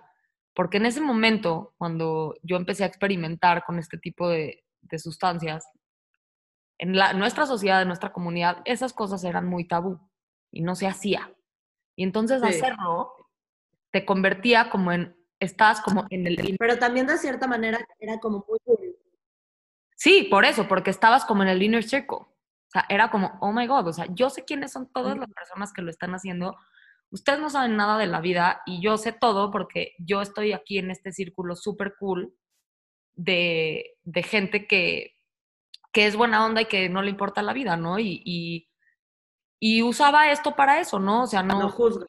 Porque 0.54 0.76
en 0.76 0.86
ese 0.86 1.00
momento, 1.00 1.74
cuando 1.76 2.34
yo 2.42 2.56
empecé 2.56 2.84
a 2.84 2.88
experimentar 2.88 3.64
con 3.64 3.78
este 3.78 3.98
tipo 3.98 4.28
de, 4.28 4.64
de 4.82 4.98
sustancias, 4.98 5.68
en 6.78 6.96
la, 6.96 7.12
nuestra 7.12 7.46
sociedad, 7.46 7.82
en 7.82 7.88
nuestra 7.88 8.12
comunidad, 8.12 8.58
esas 8.64 8.92
cosas 8.92 9.24
eran 9.24 9.46
muy 9.46 9.66
tabú 9.66 9.98
y 10.50 10.62
no 10.62 10.74
se 10.74 10.86
hacía. 10.86 11.32
Y 11.96 12.04
entonces 12.04 12.40
Sí. 12.42 12.48
hacerlo 12.48 13.12
te 13.96 14.04
convertía 14.04 14.68
como 14.68 14.92
en, 14.92 15.16
estás 15.40 15.80
como 15.80 16.04
en 16.10 16.26
el... 16.26 16.56
Pero 16.58 16.78
también 16.78 17.06
de 17.06 17.16
cierta 17.16 17.46
manera 17.46 17.78
era 17.98 18.18
como 18.18 18.44
muy. 18.46 18.58
Sí, 19.94 20.28
por 20.30 20.44
eso, 20.44 20.68
porque 20.68 20.90
estabas 20.90 21.24
como 21.24 21.42
en 21.42 21.48
el 21.48 21.62
inner 21.62 21.82
circle. 21.82 22.18
O 22.18 22.70
sea, 22.70 22.84
era 22.90 23.10
como, 23.10 23.38
oh 23.40 23.52
my 23.52 23.66
God, 23.66 23.86
o 23.86 23.92
sea, 23.94 24.04
yo 24.10 24.28
sé 24.28 24.44
quiénes 24.44 24.72
son 24.72 24.92
todas 24.92 25.16
las 25.16 25.32
personas 25.32 25.72
que 25.72 25.80
lo 25.80 25.88
están 25.88 26.14
haciendo. 26.14 26.58
Ustedes 27.08 27.40
no 27.40 27.48
saben 27.48 27.74
nada 27.74 27.96
de 27.96 28.06
la 28.06 28.20
vida 28.20 28.60
y 28.66 28.82
yo 28.82 28.98
sé 28.98 29.12
todo 29.12 29.50
porque 29.50 29.94
yo 29.98 30.20
estoy 30.20 30.52
aquí 30.52 30.76
en 30.76 30.90
este 30.90 31.10
círculo 31.10 31.56
súper 31.56 31.94
cool 31.98 32.36
de, 33.14 33.94
de 34.02 34.22
gente 34.22 34.66
que, 34.66 35.16
que 35.90 36.06
es 36.06 36.16
buena 36.16 36.44
onda 36.44 36.60
y 36.60 36.66
que 36.66 36.90
no 36.90 37.00
le 37.00 37.08
importa 37.08 37.40
la 37.40 37.54
vida, 37.54 37.78
¿no? 37.78 37.98
Y, 37.98 38.20
y, 38.26 38.68
y 39.58 39.82
usaba 39.82 40.30
esto 40.30 40.54
para 40.54 40.80
eso, 40.80 40.98
¿no? 40.98 41.22
O 41.22 41.26
sea, 41.26 41.42
No, 41.42 41.60
no, 41.60 41.70
juzgo. 41.70 42.04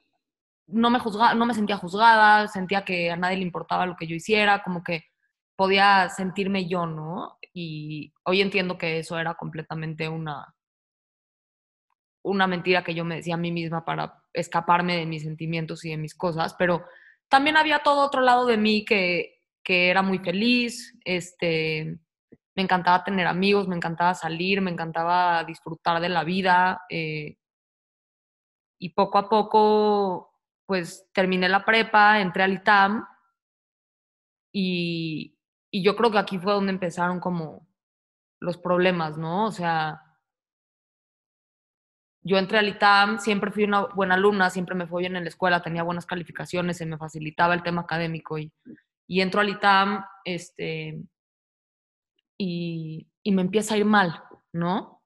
No 0.67 0.89
me 0.89 0.99
juzgaba, 0.99 1.33
no 1.33 1.45
me 1.45 1.53
sentía 1.53 1.77
juzgada, 1.77 2.47
sentía 2.47 2.85
que 2.85 3.11
a 3.11 3.17
nadie 3.17 3.37
le 3.37 3.43
importaba 3.43 3.85
lo 3.85 3.95
que 3.95 4.07
yo 4.07 4.15
hiciera, 4.15 4.63
como 4.63 4.83
que 4.83 5.05
podía 5.55 6.09
sentirme 6.09 6.67
yo, 6.67 6.85
¿no? 6.85 7.37
Y 7.53 8.13
hoy 8.23 8.41
entiendo 8.41 8.77
que 8.77 8.99
eso 8.99 9.17
era 9.17 9.35
completamente 9.35 10.07
una 10.09 10.53
una 12.27 12.47
mentira 12.47 12.83
que 12.83 12.93
yo 12.93 13.05
me 13.05 13.15
decía 13.15 13.35
a 13.35 13.37
mí 13.37 13.51
misma 13.51 13.85
para 13.85 14.21
escaparme 14.33 14.97
de 14.97 15.05
mis 15.05 15.23
sentimientos 15.23 15.85
y 15.85 15.91
de 15.91 15.97
mis 15.97 16.13
cosas, 16.15 16.53
pero 16.55 16.85
también 17.29 17.57
había 17.57 17.79
todo 17.79 18.05
otro 18.05 18.21
lado 18.21 18.45
de 18.45 18.57
mí 18.57 18.85
que, 18.85 19.41
que 19.63 19.89
era 19.89 20.01
muy 20.01 20.19
feliz, 20.19 20.97
este, 21.05 21.99
me 22.55 22.63
encantaba 22.63 23.03
tener 23.03 23.27
amigos, 23.27 23.67
me 23.67 23.75
encantaba 23.75 24.13
salir, 24.13 24.61
me 24.61 24.71
encantaba 24.71 25.43
disfrutar 25.43 26.01
de 26.01 26.09
la 26.09 26.23
vida, 26.23 26.81
eh, 26.89 27.37
y 28.79 28.89
poco 28.89 29.17
a 29.17 29.29
poco, 29.29 30.33
pues 30.67 31.07
terminé 31.13 31.49
la 31.49 31.65
prepa, 31.65 32.19
entré 32.19 32.43
al 32.43 32.53
ITAM 32.53 33.07
y, 34.53 35.35
y 35.71 35.83
yo 35.83 35.95
creo 35.95 36.11
que 36.11 36.19
aquí 36.19 36.37
fue 36.37 36.53
donde 36.53 36.73
empezaron 36.73 37.19
como 37.19 37.67
los 38.39 38.57
problemas, 38.57 39.17
¿no? 39.17 39.45
O 39.45 39.51
sea, 39.51 40.03
yo 42.21 42.37
entré 42.37 42.57
al 42.57 42.67
ITAM, 42.67 43.19
siempre 43.19 43.51
fui 43.51 43.63
una 43.63 43.85
buena 43.85 44.15
alumna, 44.15 44.49
siempre 44.49 44.75
me 44.75 44.85
fue 44.85 45.01
bien 45.01 45.15
en 45.15 45.23
la 45.23 45.29
escuela, 45.29 45.63
tenía 45.63 45.83
buenas 45.83 46.05
calificaciones, 46.05 46.77
se 46.77 46.85
me 46.85 46.97
facilitaba 46.97 47.53
el 47.53 47.63
tema 47.63 47.83
académico 47.83 48.37
y, 48.37 48.51
y 49.07 49.21
entro 49.21 49.39
al 49.39 49.49
ITAM 49.49 50.03
este, 50.25 51.01
y, 52.37 53.07
y 53.23 53.31
me 53.31 53.41
empieza 53.41 53.75
a 53.75 53.77
ir 53.77 53.85
mal, 53.85 54.21
¿no? 54.51 55.01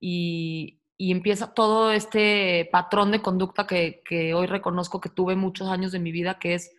Y, 0.00 0.81
y 0.96 1.10
empieza 1.10 1.54
todo 1.54 1.92
este 1.92 2.68
patrón 2.70 3.10
de 3.10 3.22
conducta 3.22 3.66
que, 3.66 4.02
que 4.04 4.34
hoy 4.34 4.46
reconozco 4.46 5.00
que 5.00 5.08
tuve 5.08 5.36
muchos 5.36 5.68
años 5.68 5.92
de 5.92 5.98
mi 5.98 6.12
vida, 6.12 6.38
que 6.38 6.54
es 6.54 6.74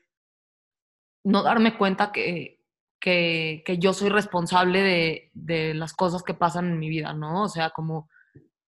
no 1.26 1.44
darme 1.44 1.78
cuenta 1.78 2.12
que, 2.12 2.60
que, 3.00 3.64
que 3.66 3.78
yo 3.78 3.94
soy 3.94 4.10
responsable 4.10 4.82
de, 4.82 5.32
de, 5.34 5.74
las 5.74 5.94
cosas 5.94 6.24
que 6.24 6.34
pasan 6.34 6.68
en 6.68 6.80
mi 6.80 6.90
vida, 6.90 7.14
¿no? 7.14 7.44
O 7.44 7.50
sea, 7.50 7.72
como 7.72 8.10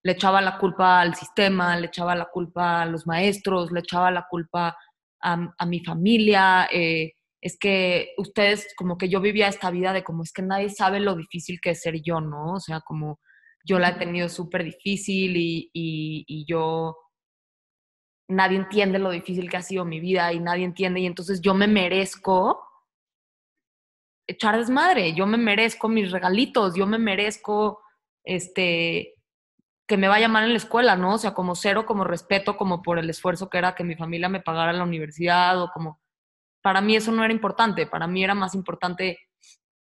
le 0.03 0.13
echaba 0.13 0.41
la 0.41 0.57
culpa 0.57 1.01
al 1.01 1.15
sistema, 1.15 1.77
le 1.77 1.87
echaba 1.87 2.15
la 2.15 2.25
culpa 2.25 2.81
a 2.81 2.85
los 2.85 3.07
maestros, 3.07 3.71
le 3.71 3.79
echaba 3.79 4.11
la 4.11 4.27
culpa 4.29 4.77
a, 5.21 5.53
a 5.57 5.65
mi 5.65 5.79
familia. 5.83 6.67
Eh, 6.71 7.13
es 7.41 7.57
que 7.59 8.09
ustedes, 8.17 8.67
como 8.77 8.97
que 8.97 9.09
yo 9.09 9.21
vivía 9.21 9.47
esta 9.47 9.71
vida 9.71 9.93
de 9.93 10.03
como 10.03 10.23
es 10.23 10.31
que 10.31 10.41
nadie 10.41 10.69
sabe 10.69 10.99
lo 10.99 11.15
difícil 11.15 11.59
que 11.61 11.71
es 11.71 11.81
ser 11.81 12.01
yo, 12.01 12.21
¿no? 12.21 12.53
O 12.53 12.59
sea, 12.59 12.81
como 12.81 13.19
yo 13.65 13.79
la 13.79 13.89
he 13.89 13.93
tenido 13.95 14.29
súper 14.29 14.63
difícil 14.63 15.35
y, 15.35 15.69
y, 15.73 16.45
yo 16.47 16.97
nadie 18.29 18.57
entiende 18.57 18.99
lo 18.99 19.09
difícil 19.09 19.49
que 19.49 19.57
ha 19.57 19.61
sido 19.61 19.85
mi 19.85 19.99
vida 19.99 20.31
y 20.33 20.39
nadie 20.39 20.65
entiende 20.65 20.99
y 20.99 21.05
entonces 21.05 21.41
yo 21.41 21.53
me 21.53 21.67
merezco 21.67 22.61
echar 24.27 24.57
desmadre, 24.57 25.13
yo 25.13 25.25
me 25.27 25.37
merezco 25.37 25.87
mis 25.87 26.11
regalitos, 26.11 26.75
yo 26.75 26.87
me 26.87 26.97
merezco 26.97 27.81
este 28.23 29.13
que 29.87 29.97
me 29.97 30.07
vaya 30.07 30.27
mal 30.27 30.45
en 30.45 30.51
la 30.51 30.57
escuela, 30.57 30.95
¿no? 30.95 31.13
O 31.13 31.17
sea, 31.19 31.35
como 31.35 31.53
cero, 31.53 31.85
como 31.85 32.03
respeto, 32.03 32.57
como 32.57 32.81
por 32.81 32.97
el 32.97 33.09
esfuerzo 33.09 33.49
que 33.49 33.59
era 33.59 33.75
que 33.75 33.83
mi 33.83 33.95
familia 33.95 34.29
me 34.29 34.41
pagara 34.41 34.73
la 34.73 34.83
universidad 34.83 35.61
o 35.61 35.69
como 35.71 36.01
para 36.63 36.81
mí 36.81 36.95
eso 36.95 37.11
no 37.11 37.23
era 37.23 37.33
importante, 37.33 37.85
para 37.85 38.07
mí 38.07 38.23
era 38.23 38.33
más 38.33 38.55
importante 38.55 39.19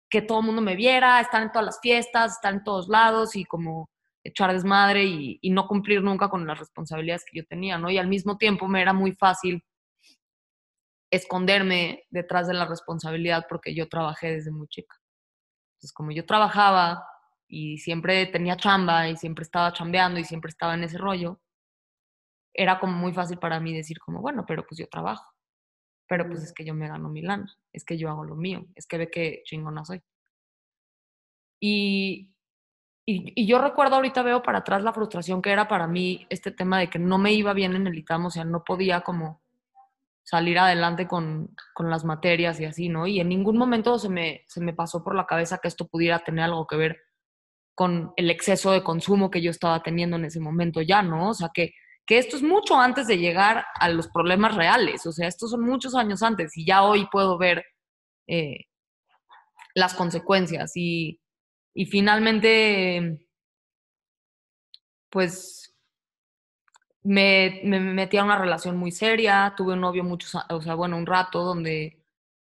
que 0.10 0.22
todo 0.22 0.40
el 0.40 0.46
mundo 0.46 0.62
me 0.62 0.76
viera, 0.76 1.20
estar 1.20 1.42
en 1.44 1.52
todas 1.52 1.66
las 1.66 1.80
fiestas, 1.82 2.34
estar 2.34 2.54
en 2.54 2.64
todos 2.64 2.88
lados 2.88 3.36
y 3.36 3.46
como 3.46 3.90
echar 4.24 4.52
desmadre 4.52 5.06
y, 5.06 5.50
no 5.52 5.68
cumplir 5.68 6.04
nunca 6.04 6.30
con 6.30 6.46
las 6.46 6.60
responsabilidades 6.60 7.24
que 7.26 7.40
yo 7.40 7.46
tenía, 7.46 7.78
¿no? 7.78 7.90
Y 7.90 7.98
al 7.98 8.08
mismo 8.08 8.38
tiempo 8.38 8.68
me 8.68 8.82
era 8.82 8.94
muy 8.94 9.14
fácil 9.14 9.64
esconderme 11.10 12.04
detrás 12.10 12.48
de 12.48 12.54
la 12.54 12.66
responsabilidad 12.66 13.46
porque 13.48 13.74
yo 13.74 13.88
trabajé 13.88 14.34
desde 14.34 14.52
muy 14.52 14.68
chica. 14.68 14.96
Entonces, 15.76 15.94
como 15.94 16.12
yo 16.12 16.26
trabajaba 16.26 17.08
y 17.48 17.78
siempre 17.78 18.26
tenía 18.28 18.58
chamba 18.58 19.08
y 19.10 19.16
siempre 19.16 19.44
estaba 19.44 19.72
chambeando 19.72 20.20
y 20.20 20.26
siempre 20.26 20.50
estaba 20.50 20.74
en 20.74 20.84
ese 20.84 20.98
rollo, 20.98 21.40
era 22.54 22.80
como 22.80 22.94
muy 22.94 23.14
fácil 23.14 23.38
para 23.38 23.60
mí 23.60 23.74
decir 23.74 24.00
como, 24.00 24.22
bueno, 24.22 24.44
pero 24.46 24.66
pues 24.66 24.80
yo 24.80 24.88
trabajo. 24.88 25.37
Pero 26.08 26.28
pues 26.28 26.44
es 26.44 26.54
que 26.54 26.64
yo 26.66 26.74
me 26.74 26.88
gano 26.88 27.10
mi 27.10 27.22
lana, 27.22 27.54
es 27.74 27.84
que 27.84 27.98
yo 27.98 28.10
hago 28.10 28.24
lo 28.24 28.36
mío, 28.36 28.66
es 28.76 28.88
que 28.88 28.98
ve 28.98 29.10
que 29.12 29.42
chingona 29.46 29.84
soy. 29.86 30.02
Y, 31.60 32.34
y, 33.06 33.34
y, 33.36 33.48
yo 33.48 33.60
recuerdo 33.60 33.96
ahorita 33.96 34.22
veo 34.24 34.44
para 34.44 34.60
atrás 34.60 34.84
la 34.84 34.94
frustración 34.94 35.42
que 35.42 35.52
era 35.52 35.68
para 35.68 35.88
mí 35.88 36.28
este 36.30 36.52
tema 36.52 36.80
de 36.80 36.90
que 36.90 37.00
no 37.00 37.18
me 37.18 37.34
iba 37.34 37.54
bien 37.54 37.76
en 37.76 37.88
el 37.88 37.98
ITAM, 37.98 38.28
o 38.28 38.30
sea, 38.30 38.46
no 38.46 38.64
podía 38.64 39.02
como 39.02 39.42
salir 40.24 40.60
adelante 40.60 41.08
con, 41.08 41.56
con, 41.74 41.90
las 41.90 42.04
materias 42.04 42.60
y 42.60 42.66
así, 42.66 42.90
¿no? 42.90 43.08
Y 43.08 43.22
en 43.22 43.30
ningún 43.30 43.58
momento 43.58 43.98
se 43.98 44.10
me, 44.10 44.44
se 44.48 44.60
me 44.60 44.74
pasó 44.74 45.04
por 45.04 45.16
la 45.16 45.26
cabeza 45.26 45.60
que 45.60 45.70
esto 45.70 45.88
pudiera 45.88 46.20
tener 46.20 46.44
algo 46.44 46.68
que 46.68 46.76
ver 46.76 46.98
con 47.74 48.12
el 48.18 48.30
exceso 48.30 48.72
de 48.72 48.84
consumo 48.84 49.32
que 49.32 49.42
yo 49.42 49.52
estaba 49.52 49.82
teniendo 49.82 50.18
en 50.18 50.26
ese 50.26 50.42
momento 50.42 50.82
ya, 50.82 51.02
¿no? 51.02 51.30
O 51.30 51.34
sea, 51.34 51.50
que, 51.54 51.74
que 52.08 52.18
esto 52.18 52.38
es 52.38 52.42
mucho 52.42 52.80
antes 52.80 53.06
de 53.06 53.18
llegar 53.18 53.66
a 53.76 53.90
los 53.90 54.08
problemas 54.08 54.56
reales, 54.56 55.06
o 55.06 55.12
sea, 55.12 55.28
estos 55.28 55.52
son 55.52 55.62
muchos 55.62 55.94
años 55.94 56.24
antes 56.24 56.58
y 56.58 56.66
ya 56.66 56.84
hoy 56.84 57.08
puedo 57.12 57.38
ver 57.38 57.66
eh, 58.28 58.66
las 59.76 59.94
consecuencias 59.94 60.72
y, 60.76 61.20
y 61.74 61.86
finalmente, 61.86 63.20
pues 65.10 65.76
me, 67.04 67.62
me, 67.64 67.80
metí 67.80 68.18
a 68.18 68.24
una 68.24 68.40
relación 68.40 68.78
muy 68.78 68.92
seria, 68.92 69.54
tuve 69.56 69.74
un 69.74 69.82
novio 69.82 70.04
muchos, 70.04 70.34
o 70.50 70.62
sea, 70.62 70.76
bueno, 70.76 70.98
un 70.98 71.06
rato 71.06 71.44
donde, 71.44 72.04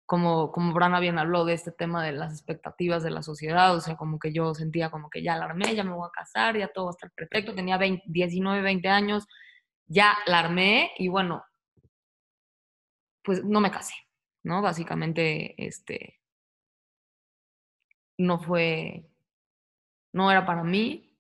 como, 0.07 0.53
como 0.53 0.75
Brana 0.75 1.01
bien 1.01 1.19
habló 1.19 1.47
de 1.47 1.55
este 1.55 1.73
tema 1.73 2.05
de 2.05 2.13
las 2.13 2.33
expectativas 2.33 3.03
de 3.03 3.11
la 3.11 3.23
sociedad, 3.23 3.75
o 3.75 3.81
sea, 3.81 3.97
como 3.97 4.19
que 4.19 4.33
yo 4.33 4.55
sentía 4.55 4.91
como 4.91 5.11
que 5.11 5.23
ya 5.23 5.37
la 5.37 5.47
armé, 5.47 5.75
ya 5.75 5.83
me 5.83 5.93
voy 5.93 6.07
a 6.09 6.13
casar, 6.13 6.59
ya 6.59 6.69
todo 6.69 6.87
va 6.87 6.91
a 6.91 6.97
estar 6.97 7.11
perfecto, 7.11 7.55
tenía 7.55 7.79
20, 7.79 8.05
19, 8.07 8.63
20 8.63 8.89
años, 8.89 9.27
ya 9.87 10.17
la 10.27 10.41
armé 10.41 10.93
y 10.99 11.09
bueno, 11.09 11.45
pues 13.23 13.45
no 13.45 13.61
me 13.61 13.71
casé, 13.71 13.95
¿no? 14.45 14.63
Básicamente, 14.63 15.55
este, 15.65 16.21
no 18.19 18.39
fue, 18.39 19.09
no 20.13 20.31
era 20.31 20.47
para 20.47 20.63
mí. 20.65 21.13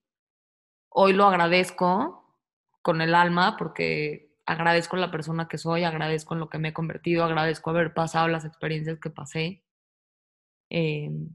Hoy 0.88 1.12
lo 1.12 1.26
agradezco 1.26 2.38
con 2.82 3.00
el 3.00 3.14
alma 3.14 3.56
porque 3.56 4.30
agradezco 4.46 4.96
la 4.96 5.10
persona 5.10 5.48
que 5.48 5.58
soy, 5.58 5.84
agradezco 5.84 6.34
lo 6.36 6.48
que 6.48 6.58
me 6.58 6.68
he 6.68 6.72
convertido, 6.72 7.24
agradezco 7.24 7.70
haber 7.70 7.94
pasado 7.94 8.28
las 8.28 8.44
experiencias 8.44 8.98
que 9.00 9.10
pasé. 9.10 9.64
Em, 10.70 11.34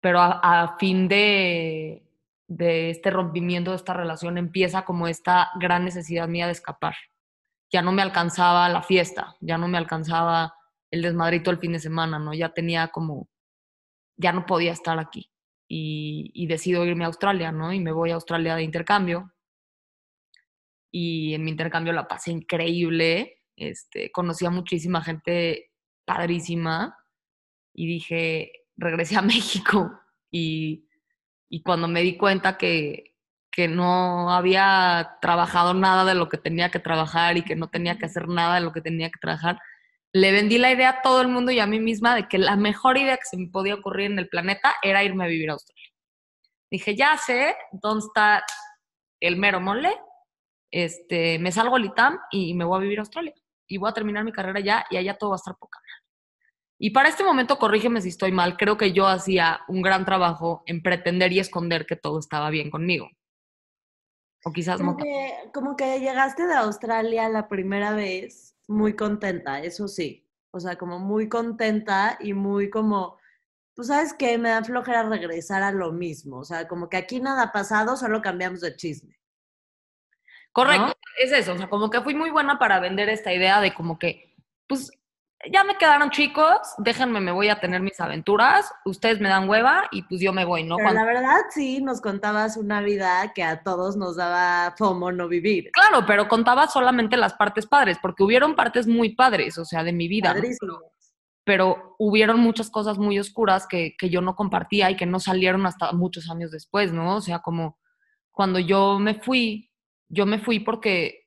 pero 0.00 0.20
a 0.20 0.76
fin 0.78 1.08
de, 1.08 2.07
de 2.48 2.90
este 2.90 3.10
rompimiento 3.10 3.70
de 3.70 3.76
esta 3.76 3.92
relación 3.92 4.38
empieza 4.38 4.84
como 4.84 5.06
esta 5.06 5.50
gran 5.60 5.84
necesidad 5.84 6.26
mía 6.26 6.46
de 6.46 6.52
escapar. 6.52 6.96
Ya 7.70 7.82
no 7.82 7.92
me 7.92 8.02
alcanzaba 8.02 8.68
la 8.70 8.82
fiesta, 8.82 9.36
ya 9.40 9.58
no 9.58 9.68
me 9.68 9.76
alcanzaba 9.76 10.54
el 10.90 11.02
desmadrito 11.02 11.50
el 11.50 11.58
fin 11.58 11.72
de 11.72 11.78
semana, 11.78 12.18
¿no? 12.18 12.32
Ya 12.32 12.48
tenía 12.48 12.88
como, 12.88 13.28
ya 14.16 14.32
no 14.32 14.46
podía 14.46 14.72
estar 14.72 14.98
aquí. 14.98 15.30
Y, 15.70 16.46
decido 16.46 16.86
irme 16.86 17.04
a 17.04 17.08
Australia, 17.08 17.52
¿no? 17.52 17.74
Y 17.74 17.80
me 17.80 17.92
voy 17.92 18.10
a 18.10 18.14
Australia 18.14 18.56
de 18.56 18.62
intercambio. 18.62 19.34
Y 20.90 21.34
en 21.34 21.44
mi 21.44 21.50
intercambio 21.50 21.92
la 21.92 22.08
pasé 22.08 22.32
increíble. 22.32 23.42
Este, 23.54 24.10
conocí 24.10 24.46
a 24.46 24.50
muchísima 24.50 25.02
gente 25.02 25.72
padrísima. 26.06 26.96
Y 27.74 27.86
dije, 27.86 28.52
regresé 28.78 29.16
a 29.16 29.22
México. 29.22 30.00
Y, 30.30 30.87
y 31.48 31.62
cuando 31.62 31.88
me 31.88 32.02
di 32.02 32.16
cuenta 32.16 32.58
que, 32.58 33.16
que 33.50 33.68
no 33.68 34.30
había 34.30 35.18
trabajado 35.20 35.74
nada 35.74 36.04
de 36.04 36.14
lo 36.14 36.28
que 36.28 36.38
tenía 36.38 36.70
que 36.70 36.78
trabajar 36.78 37.36
y 37.36 37.42
que 37.42 37.56
no 37.56 37.68
tenía 37.68 37.98
que 37.98 38.06
hacer 38.06 38.28
nada 38.28 38.56
de 38.56 38.60
lo 38.60 38.72
que 38.72 38.80
tenía 38.80 39.10
que 39.10 39.18
trabajar, 39.20 39.58
le 40.12 40.32
vendí 40.32 40.58
la 40.58 40.72
idea 40.72 40.90
a 40.90 41.02
todo 41.02 41.20
el 41.20 41.28
mundo 41.28 41.52
y 41.52 41.60
a 41.60 41.66
mí 41.66 41.80
misma 41.80 42.14
de 42.14 42.28
que 42.28 42.38
la 42.38 42.56
mejor 42.56 42.98
idea 42.98 43.16
que 43.16 43.24
se 43.24 43.36
me 43.36 43.48
podía 43.48 43.74
ocurrir 43.74 44.10
en 44.10 44.18
el 44.18 44.28
planeta 44.28 44.74
era 44.82 45.04
irme 45.04 45.24
a 45.24 45.28
vivir 45.28 45.50
a 45.50 45.54
Australia. 45.54 45.88
Dije, 46.70 46.96
ya 46.96 47.16
sé 47.16 47.56
dónde 47.72 48.06
está 48.06 48.44
el 49.20 49.36
mero 49.36 49.60
mole, 49.60 49.94
este, 50.70 51.38
me 51.38 51.52
salgo 51.52 51.76
al 51.76 51.84
ITAM 51.84 52.18
y 52.30 52.54
me 52.54 52.64
voy 52.64 52.78
a 52.78 52.82
vivir 52.82 52.98
a 52.98 53.02
Australia. 53.02 53.34
Y 53.66 53.78
voy 53.78 53.90
a 53.90 53.94
terminar 53.94 54.24
mi 54.24 54.32
carrera 54.32 54.58
allá 54.58 54.86
y 54.90 54.96
allá 54.96 55.16
todo 55.16 55.30
va 55.30 55.36
a 55.36 55.42
estar 55.42 55.56
poca. 55.56 55.78
Y 56.78 56.90
para 56.90 57.08
este 57.08 57.24
momento, 57.24 57.58
corrígeme 57.58 58.00
si 58.00 58.08
estoy 58.08 58.30
mal, 58.30 58.56
creo 58.56 58.76
que 58.76 58.92
yo 58.92 59.06
hacía 59.08 59.60
un 59.66 59.82
gran 59.82 60.04
trabajo 60.04 60.62
en 60.66 60.80
pretender 60.82 61.32
y 61.32 61.40
esconder 61.40 61.86
que 61.86 61.96
todo 61.96 62.20
estaba 62.20 62.50
bien 62.50 62.70
conmigo. 62.70 63.10
O 64.44 64.52
quizás 64.52 64.78
Como 64.78 64.92
no. 64.92 64.98
que, 64.98 65.32
como 65.52 65.76
que 65.76 65.98
llegaste 65.98 66.46
de 66.46 66.54
Australia 66.54 67.28
la 67.28 67.48
primera 67.48 67.92
vez 67.92 68.56
muy 68.68 68.94
contenta, 68.94 69.60
eso 69.60 69.88
sí. 69.88 70.24
O 70.52 70.60
sea, 70.60 70.76
como 70.76 71.00
muy 71.00 71.28
contenta 71.28 72.16
y 72.20 72.32
muy 72.32 72.70
como, 72.70 73.18
pues 73.74 73.88
sabes 73.88 74.14
qué, 74.14 74.38
me 74.38 74.50
da 74.50 74.62
flojera 74.62 75.02
regresar 75.02 75.64
a 75.64 75.72
lo 75.72 75.92
mismo. 75.92 76.38
O 76.38 76.44
sea, 76.44 76.68
como 76.68 76.88
que 76.88 76.96
aquí 76.96 77.20
nada 77.20 77.42
ha 77.42 77.52
pasado, 77.52 77.96
solo 77.96 78.22
cambiamos 78.22 78.60
de 78.60 78.76
chisme. 78.76 79.18
Correcto, 80.52 80.86
¿no? 80.86 80.94
es 81.18 81.32
eso. 81.32 81.52
O 81.54 81.58
sea, 81.58 81.68
como 81.68 81.90
que 81.90 82.00
fui 82.02 82.14
muy 82.14 82.30
buena 82.30 82.58
para 82.58 82.78
vender 82.78 83.08
esta 83.08 83.32
idea 83.32 83.60
de 83.60 83.74
como 83.74 83.98
que, 83.98 84.34
pues, 84.68 84.92
ya 85.50 85.62
me 85.64 85.76
quedaron 85.76 86.10
chicos, 86.10 86.58
déjenme, 86.78 87.20
me 87.20 87.30
voy 87.30 87.48
a 87.48 87.60
tener 87.60 87.80
mis 87.80 88.00
aventuras, 88.00 88.72
ustedes 88.84 89.20
me 89.20 89.28
dan 89.28 89.48
hueva 89.48 89.84
y 89.92 90.02
pues 90.02 90.20
yo 90.20 90.32
me 90.32 90.44
voy, 90.44 90.64
¿no? 90.64 90.76
Pero 90.76 90.88
Cuando- 90.90 91.00
la 91.04 91.06
verdad 91.06 91.36
sí, 91.50 91.80
nos 91.80 92.00
contabas 92.00 92.56
una 92.56 92.80
vida 92.80 93.32
que 93.34 93.42
a 93.44 93.62
todos 93.62 93.96
nos 93.96 94.16
daba 94.16 94.74
FOMO 94.76 95.12
no 95.12 95.28
vivir. 95.28 95.70
Claro, 95.72 96.04
pero 96.06 96.26
contaba 96.28 96.66
solamente 96.66 97.16
las 97.16 97.34
partes 97.34 97.66
padres, 97.66 97.98
porque 98.02 98.24
hubieron 98.24 98.56
partes 98.56 98.86
muy 98.86 99.14
padres, 99.14 99.58
o 99.58 99.64
sea, 99.64 99.84
de 99.84 99.92
mi 99.92 100.08
vida, 100.08 100.34
¿no? 100.34 100.40
Pero 101.44 101.94
hubieron 101.98 102.40
muchas 102.40 102.68
cosas 102.68 102.98
muy 102.98 103.18
oscuras 103.18 103.66
que, 103.66 103.94
que 103.96 104.10
yo 104.10 104.20
no 104.20 104.34
compartía 104.36 104.90
y 104.90 104.96
que 104.96 105.06
no 105.06 105.18
salieron 105.18 105.64
hasta 105.66 105.92
muchos 105.92 106.28
años 106.30 106.50
después, 106.50 106.92
¿no? 106.92 107.16
O 107.16 107.20
sea, 107.22 107.38
como 107.38 107.78
cuando 108.32 108.58
yo 108.58 108.98
me 108.98 109.14
fui, 109.14 109.70
yo 110.10 110.26
me 110.26 110.38
fui 110.40 110.60
porque, 110.60 111.26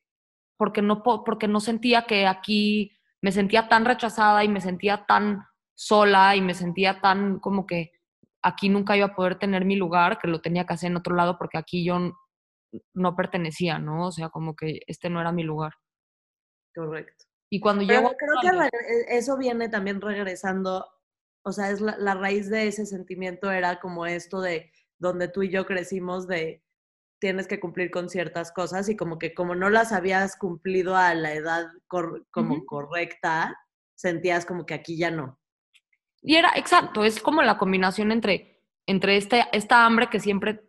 porque, 0.58 0.82
no, 0.84 1.02
po- 1.02 1.24
porque 1.24 1.48
no 1.48 1.60
sentía 1.60 2.04
que 2.04 2.28
aquí 2.28 2.92
me 3.22 3.32
sentía 3.32 3.68
tan 3.70 3.86
rechazada 3.86 4.44
y 4.44 4.48
me 4.48 4.62
sentía 4.62 5.06
tan 5.06 5.44
sola 5.76 6.36
y 6.36 6.42
me 6.42 6.54
sentía 6.54 7.00
tan 7.02 7.40
como 7.40 7.66
que 7.66 7.92
aquí 8.44 8.70
nunca 8.70 8.98
iba 8.98 9.08
a 9.08 9.16
poder 9.16 9.38
tener 9.38 9.66
mi 9.66 9.76
lugar, 9.76 10.20
que 10.20 10.28
lo 10.28 10.42
tenía 10.42 10.66
que 10.66 10.74
hacer 10.74 10.90
en 10.92 10.98
otro 10.98 11.16
lado 11.16 11.38
porque 11.38 11.58
aquí 11.58 11.86
yo 11.86 12.12
no 12.94 13.16
pertenecía, 13.16 13.80
¿no? 13.80 14.08
O 14.08 14.12
sea, 14.12 14.30
como 14.30 14.56
que 14.56 14.80
este 14.88 15.10
no 15.10 15.22
era 15.22 15.32
mi 15.32 15.44
lugar. 15.44 15.74
Correcto. 16.74 17.26
Y 17.52 17.60
cuando 17.60 17.86
Pero 17.86 18.00
llego... 18.02 18.16
creo 18.18 18.36
que 18.42 18.52
re- 18.52 19.18
eso 19.18 19.38
viene 19.38 19.70
también 19.70 20.00
regresando, 20.00 20.88
o 21.44 21.52
sea, 21.52 21.70
es 21.70 21.82
la, 21.82 21.98
la 21.98 22.14
raíz 22.16 22.50
de 22.50 22.68
ese 22.68 22.86
sentimiento 22.86 23.52
era 23.52 23.80
como 23.80 24.06
esto 24.06 24.40
de 24.42 24.72
donde 24.98 25.28
tú 25.28 25.44
y 25.44 25.50
yo 25.50 25.66
crecimos 25.66 26.28
de 26.28 26.64
tienes 27.22 27.48
que 27.48 27.62
cumplir 27.62 27.92
con 27.92 28.10
ciertas 28.10 28.52
cosas 28.52 28.90
y 28.90 28.98
como 28.98 29.20
que 29.20 29.34
como 29.34 29.56
no 29.56 29.70
las 29.70 29.94
habías 29.94 30.36
cumplido 30.38 30.98
a 30.98 31.16
la 31.16 31.34
edad 31.34 31.68
cor- 31.88 32.28
como 32.32 32.56
Ujú. 32.56 32.66
correcta, 32.66 33.58
sentías 33.96 34.46
como 34.46 34.66
que 34.66 34.74
aquí 34.74 34.98
ya 34.98 35.12
no. 35.12 35.40
Y 36.24 36.36
era, 36.36 36.52
exacto, 36.56 37.04
es 37.04 37.22
como 37.22 37.42
la 37.42 37.58
combinación 37.58 38.12
entre, 38.12 38.62
entre 38.86 39.18
este, 39.18 39.46
esta 39.54 39.86
hambre 39.86 40.10
que 40.10 40.20
siempre 40.20 40.62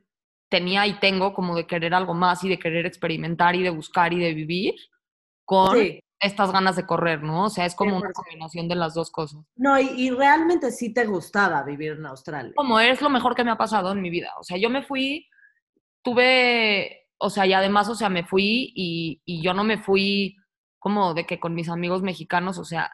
tenía 0.50 0.86
y 0.86 0.98
tengo 1.00 1.34
como 1.34 1.56
de 1.56 1.66
querer 1.66 1.94
algo 1.94 2.14
más 2.14 2.44
y 2.44 2.48
de 2.48 2.58
querer 2.58 2.86
experimentar 2.86 3.54
y 3.54 3.62
de 3.62 3.70
buscar 3.70 4.12
y 4.12 4.18
de 4.20 4.34
vivir 4.34 4.74
con 5.44 5.76
Sí, 5.78 6.00
estas 6.20 6.52
ganas 6.52 6.76
de 6.76 6.86
correr, 6.86 7.22
¿no? 7.22 7.46
O 7.46 7.50
sea, 7.50 7.66
es 7.66 7.74
como 7.74 7.96
una 7.96 8.08
100%. 8.08 8.12
combinación 8.12 8.68
de 8.68 8.76
las 8.76 8.94
dos 8.94 9.10
cosas. 9.10 9.40
no, 9.56 9.78
y, 9.78 9.88
y 9.96 10.10
realmente 10.10 10.70
sí 10.70 10.92
te 10.94 11.04
gustaba 11.06 11.62
vivir 11.62 11.92
en 11.92 12.06
Australia. 12.06 12.52
Como 12.54 12.78
es 12.80 13.00
lo 13.02 13.10
mejor 13.10 13.34
que 13.34 13.44
me 13.44 13.50
ha 13.50 13.56
pasado 13.58 13.92
en 13.92 14.00
mi 14.02 14.10
vida. 14.10 14.30
O 14.38 14.44
sea, 14.44 14.56
yo 14.56 14.70
me 14.70 14.82
fui, 14.82 15.26
tuve, 16.02 17.08
o 17.18 17.30
sea, 17.30 17.46
y 17.46 17.52
además, 17.52 17.88
o 17.88 17.94
sea, 17.94 18.08
me 18.08 18.24
fui 18.24 18.72
y, 18.74 19.22
y 19.24 19.42
yo 19.42 19.54
no 19.54 19.64
me 19.64 19.78
fui 19.78 20.36
como 20.78 21.14
de 21.14 21.26
que 21.26 21.38
con 21.38 21.54
mis 21.54 21.68
amigos 21.68 22.02
mexicanos, 22.02 22.58
o 22.58 22.64
sea, 22.64 22.92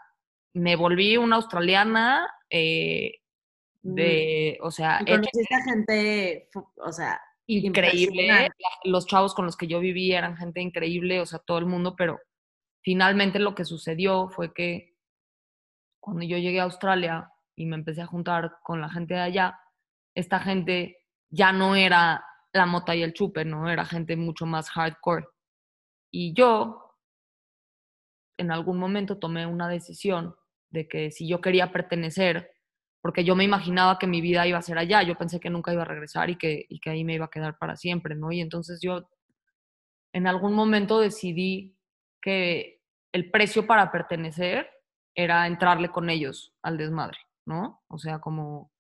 me 0.53 0.77
volví 0.77 1.17
una 1.17 1.37
australiana, 1.37 2.29
eh, 2.51 3.21
de, 3.83 4.59
o 4.63 4.71
sea, 4.71 5.01
Y 5.01 5.07
conociste 5.07 5.55
a 5.55 5.65
gente, 5.65 6.51
o 6.77 6.93
sea, 6.93 7.21
increíble. 7.47 8.51
Los 8.85 9.07
chavos 9.07 9.35
con 9.35 9.47
los 9.47 9.57
que 9.57 9.67
yo 9.67 9.81
viví 9.81 10.13
eran 10.13 10.37
gente 10.37 10.61
increíble, 10.61 11.21
o 11.21 11.27
sea, 11.27 11.39
todo 11.39 11.59
el 11.59 11.67
mundo, 11.67 11.97
pero 11.97 12.21
finalmente 12.83 13.39
lo 13.39 13.55
que 13.55 13.65
sucedió 13.65 14.29
fue 14.29 14.53
que 14.53 14.95
cuando 16.01 16.25
yo 16.25 16.37
llegué 16.39 16.61
a 16.61 16.65
Australia 16.65 17.33
y 17.57 17.67
me 17.67 17.77
empecé 17.77 18.03
a 18.03 18.07
juntar 18.07 18.59
con 18.63 18.81
la 18.81 18.91
gente 18.91 19.15
de 19.15 19.21
allá, 19.21 19.61
esta 20.15 20.41
gente 20.41 20.99
ya 21.31 21.53
no 21.53 21.75
era 21.75 22.25
la 22.59 22.67
mota 22.67 22.95
y 22.95 23.03
el 23.03 23.15
chupe, 23.15 23.45
¿no? 23.45 23.71
Era 23.71 23.85
gente 23.85 24.17
mucho 24.17 24.45
más 24.45 24.71
hardcore. 24.71 25.27
Y 26.11 26.35
yo, 26.35 26.95
en 28.37 28.51
algún 28.51 28.79
momento, 28.79 29.19
tomé 29.19 29.47
una 29.47 29.69
decisión 29.69 30.37
de 30.71 30.87
que 30.87 31.11
si 31.11 31.27
yo 31.27 31.41
quería 31.41 31.73
pertenecer, 31.73 32.51
porque 33.01 33.25
yo 33.25 33.35
me 33.35 33.45
imaginaba 33.45 33.99
que 33.99 34.07
mi 34.07 34.21
vida 34.21 34.47
iba 34.47 34.59
a 34.59 34.63
ser 34.63 34.79
allá, 34.79 35.03
yo 35.03 35.17
pensé 35.17 35.41
que 35.41 35.51
nunca 35.51 35.73
iba 35.73 35.83
a 35.83 35.87
regresar 35.87 36.31
y 36.31 36.37
que, 36.37 36.67
y 36.69 36.81
que 36.81 36.91
ahí 36.91 37.05
me 37.05 37.15
iba 37.15 37.27
a 37.27 37.31
quedar 37.31 37.57
para 37.59 37.77
siempre, 37.77 38.15
¿no? 38.15 38.33
Y 38.33 38.41
entonces 38.41 38.81
yo 38.83 39.09
en 40.13 40.27
algún 40.27 40.55
momento 40.55 41.01
decidí 41.01 41.77
que 42.21 42.83
el 43.13 43.31
precio 43.31 43.67
para 43.67 43.91
pertenecer 43.91 44.69
era 45.15 45.47
entrarle 45.47 45.89
con 45.89 46.11
ellos 46.11 46.55
al 46.63 46.77
desmadre, 46.77 47.19
¿no? 47.47 47.83
O 47.89 47.99
sea, 47.99 48.21
como 48.21 48.71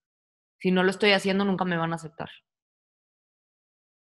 si 0.58 0.70
no 0.70 0.82
lo 0.82 0.90
estoy 0.90 1.12
haciendo, 1.12 1.44
nunca 1.44 1.64
me 1.64 1.76
van 1.76 1.92
a 1.92 1.96
aceptar. 1.96 2.28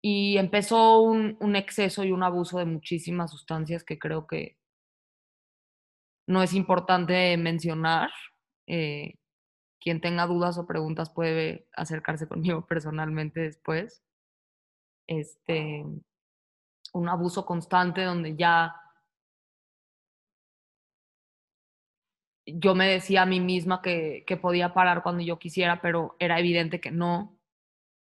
Y 0.01 0.37
empezó 0.37 1.01
un, 1.01 1.37
un 1.39 1.55
exceso 1.55 2.03
y 2.03 2.11
un 2.11 2.23
abuso 2.23 2.57
de 2.57 2.65
muchísimas 2.65 3.31
sustancias 3.31 3.83
que 3.83 3.99
creo 3.99 4.25
que 4.27 4.57
no 6.27 6.41
es 6.43 6.53
importante 6.53 7.37
mencionar. 7.37 8.09
Eh, 8.67 9.15
quien 9.81 9.99
tenga 9.99 10.27
dudas 10.27 10.57
o 10.57 10.67
preguntas 10.67 11.09
puede 11.09 11.67
acercarse 11.73 12.27
conmigo 12.27 12.65
personalmente 12.67 13.41
después. 13.41 14.03
Este, 15.07 15.83
un 16.93 17.09
abuso 17.09 17.45
constante 17.45 18.03
donde 18.03 18.35
ya 18.35 18.75
yo 22.45 22.75
me 22.75 22.87
decía 22.87 23.23
a 23.23 23.25
mí 23.25 23.39
misma 23.39 23.81
que, 23.81 24.23
que 24.25 24.37
podía 24.37 24.73
parar 24.73 25.03
cuando 25.03 25.21
yo 25.23 25.39
quisiera, 25.39 25.81
pero 25.81 26.15
era 26.19 26.39
evidente 26.39 26.81
que 26.81 26.91
no. 26.91 27.37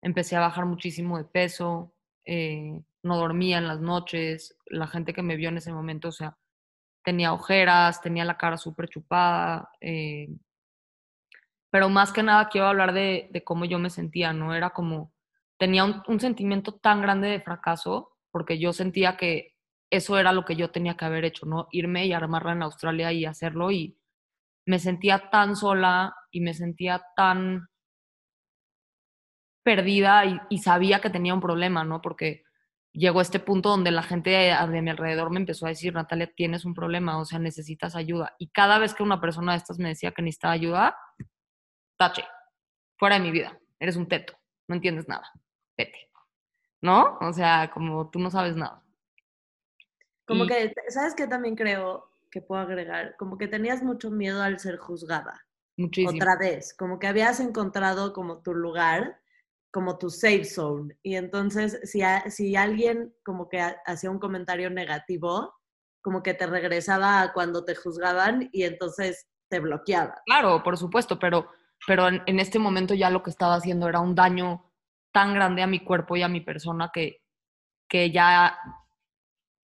Empecé 0.03 0.37
a 0.37 0.41
bajar 0.41 0.67
muchísimo 0.67 1.19
de 1.19 1.25
peso, 1.25 1.95
eh, 2.25 2.83
no 3.03 3.17
dormía 3.17 3.59
en 3.59 3.69
las 3.69 3.81
noches, 3.81 4.57
la 4.67 4.87
gente 4.87 5.13
que 5.15 5.23
me 5.23 5.37
vio 5.37 5.49
en 5.49 5.59
ese 5.59 5.73
momento, 5.73 6.09
o 6.09 6.13
sea, 6.13 6.37
tenía 7.05 7.33
ojeras, 7.33 8.01
tenía 8.03 8.25
la 8.25 8.39
cara 8.39 8.57
súper 8.57 8.89
chupada, 8.89 9.71
eh, 9.81 10.29
pero 11.71 11.89
más 11.89 12.13
que 12.13 12.23
nada 12.23 12.49
quiero 12.49 12.67
hablar 12.67 12.93
de, 12.93 13.31
cómo 13.45 13.65
yo 13.65 13.79
me 13.79 13.91
sentía, 13.91 14.33
¿no? 14.33 14.55
Era 14.55 14.71
como, 14.71 15.13
tenía 15.59 15.85
un, 15.85 16.03
un, 16.09 16.21
sentimiento 16.21 16.75
tan 16.75 17.01
grande 17.01 17.29
de 17.29 17.41
fracaso, 17.41 18.17
porque 18.31 18.59
yo 18.59 18.73
sentía 18.73 19.17
que 19.17 19.57
eso 19.91 20.19
era 20.19 20.33
lo 20.33 20.45
que 20.45 20.57
yo 20.57 20.71
tenía 20.71 20.97
que 20.97 21.05
haber 21.05 21.25
hecho, 21.25 21.47
¿no? 21.47 21.69
Irme 21.73 22.07
y 22.07 22.13
armarla 22.13 22.53
en 22.53 22.63
Australia 22.63 23.13
y 23.13 23.25
hacerlo 23.25 23.71
y 23.71 23.99
me 24.67 24.79
sentía 24.79 25.31
tan 25.31 25.57
sola 25.57 26.15
y 26.31 26.41
me 26.41 26.55
sentía 26.55 27.03
tan 27.17 27.70
perdida 29.77 30.25
y, 30.25 30.41
y 30.49 30.59
sabía 30.59 31.01
que 31.01 31.11
tenía 31.11 31.35
un 31.35 31.41
problema, 31.41 31.85
¿no? 31.85 32.01
Porque 32.01 32.43
llegó 32.93 33.21
este 33.21 33.39
punto 33.39 33.69
donde 33.69 33.93
la 33.93 34.03
gente 34.03 34.31
de 34.31 34.83
mi 34.83 34.91
alrededor 34.91 35.31
me 35.31 35.39
empezó 35.39 35.67
a 35.67 35.69
decir, 35.69 35.95
Natalia, 35.95 36.31
tienes 36.35 36.65
un 36.65 36.75
problema, 36.75 37.19
o 37.19 37.25
sea, 37.25 37.39
necesitas 37.39 37.95
ayuda. 37.95 38.35
Y 38.39 38.49
cada 38.51 38.79
vez 38.79 38.95
que 38.95 39.03
una 39.05 39.21
persona 39.21 39.53
de 39.53 39.59
estas 39.59 39.79
me 39.79 39.91
decía 39.91 40.11
que 40.13 40.23
necesitaba 40.23 40.55
ayuda, 40.55 40.97
tache, 41.97 42.25
fuera 42.97 43.15
de 43.17 43.21
mi 43.23 43.31
vida, 43.31 43.59
eres 43.79 43.97
un 43.97 44.09
teto, 44.09 44.33
no 44.67 44.75
entiendes 44.75 45.07
nada, 45.07 45.31
vete. 45.77 46.11
¿No? 46.83 47.19
O 47.21 47.33
sea, 47.33 47.71
como 47.73 48.11
tú 48.11 48.19
no 48.19 48.31
sabes 48.31 48.57
nada. 48.57 48.83
Como 50.27 50.45
Y- 50.45 50.49
que, 50.49 50.75
¿sabes 50.89 51.15
qué 51.15 51.27
también 51.27 51.55
creo 51.55 52.11
que 52.31 52.41
puedo 52.41 52.61
agregar? 52.61 53.15
Como 53.19 53.37
que 53.39 53.47
tenías 53.49 53.83
mucho 53.83 54.11
miedo 54.11 54.43
al 54.43 54.59
ser 54.59 54.79
juzgada. 54.79 55.47
Muchísimo. 55.77 56.17
Otra 56.17 56.37
vez, 56.39 56.75
como 56.77 56.99
que 56.99 57.07
habías 57.07 57.39
encontrado 57.39 58.13
como 58.13 58.43
tu 58.43 58.53
lugar, 58.55 59.20
como 59.73 59.99
tu 59.99 60.11
safe 60.11 60.45
zone. 60.45 60.97
Y 61.03 61.15
entonces, 61.17 61.79
si, 61.85 62.01
si 62.29 62.57
alguien 62.57 63.15
como 63.25 63.49
que 63.49 63.61
ha- 63.61 63.81
hacía 63.87 64.11
un 64.11 64.19
comentario 64.19 64.71
negativo, 64.71 65.55
como 66.03 66.23
que 66.23 66.35
te 66.35 66.47
regresaba 66.47 67.21
a 67.23 67.33
cuando 67.33 67.65
te 67.65 67.75
juzgaban 67.75 68.49
y 68.53 68.65
entonces 68.65 69.29
te 69.49 69.61
bloqueaba. 69.61 70.15
Claro, 70.27 70.63
por 70.63 70.77
supuesto, 70.77 71.19
pero, 71.19 71.49
pero 71.87 72.09
en, 72.09 72.23
en 72.27 72.41
este 72.41 72.59
momento 72.59 72.95
ya 72.95 73.11
lo 73.11 73.23
que 73.23 73.31
estaba 73.31 73.55
haciendo 73.57 73.89
era 73.89 74.01
un 74.01 74.15
daño 74.15 74.73
tan 75.13 75.35
grande 75.35 75.63
a 75.63 75.67
mi 75.67 75.81
cuerpo 75.85 76.17
y 76.17 76.23
a 76.23 76.29
mi 76.29 76.41
persona 76.41 76.91
que, 76.93 77.19
que 77.89 78.11
ya, 78.11 78.57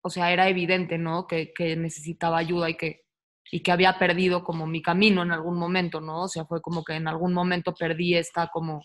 o 0.02 0.10
sea, 0.10 0.32
era 0.32 0.48
evidente, 0.48 0.98
¿no? 0.98 1.26
Que, 1.26 1.52
que 1.52 1.76
necesitaba 1.76 2.38
ayuda 2.38 2.70
y 2.70 2.76
que, 2.76 3.02
y 3.50 3.62
que 3.62 3.72
había 3.72 3.98
perdido 3.98 4.42
como 4.42 4.66
mi 4.66 4.82
camino 4.82 5.22
en 5.22 5.32
algún 5.32 5.58
momento, 5.58 6.00
¿no? 6.00 6.22
O 6.24 6.28
sea, 6.28 6.44
fue 6.46 6.60
como 6.60 6.82
que 6.82 6.94
en 6.94 7.08
algún 7.08 7.32
momento 7.32 7.74
perdí 7.74 8.16
esta 8.16 8.48
como 8.48 8.82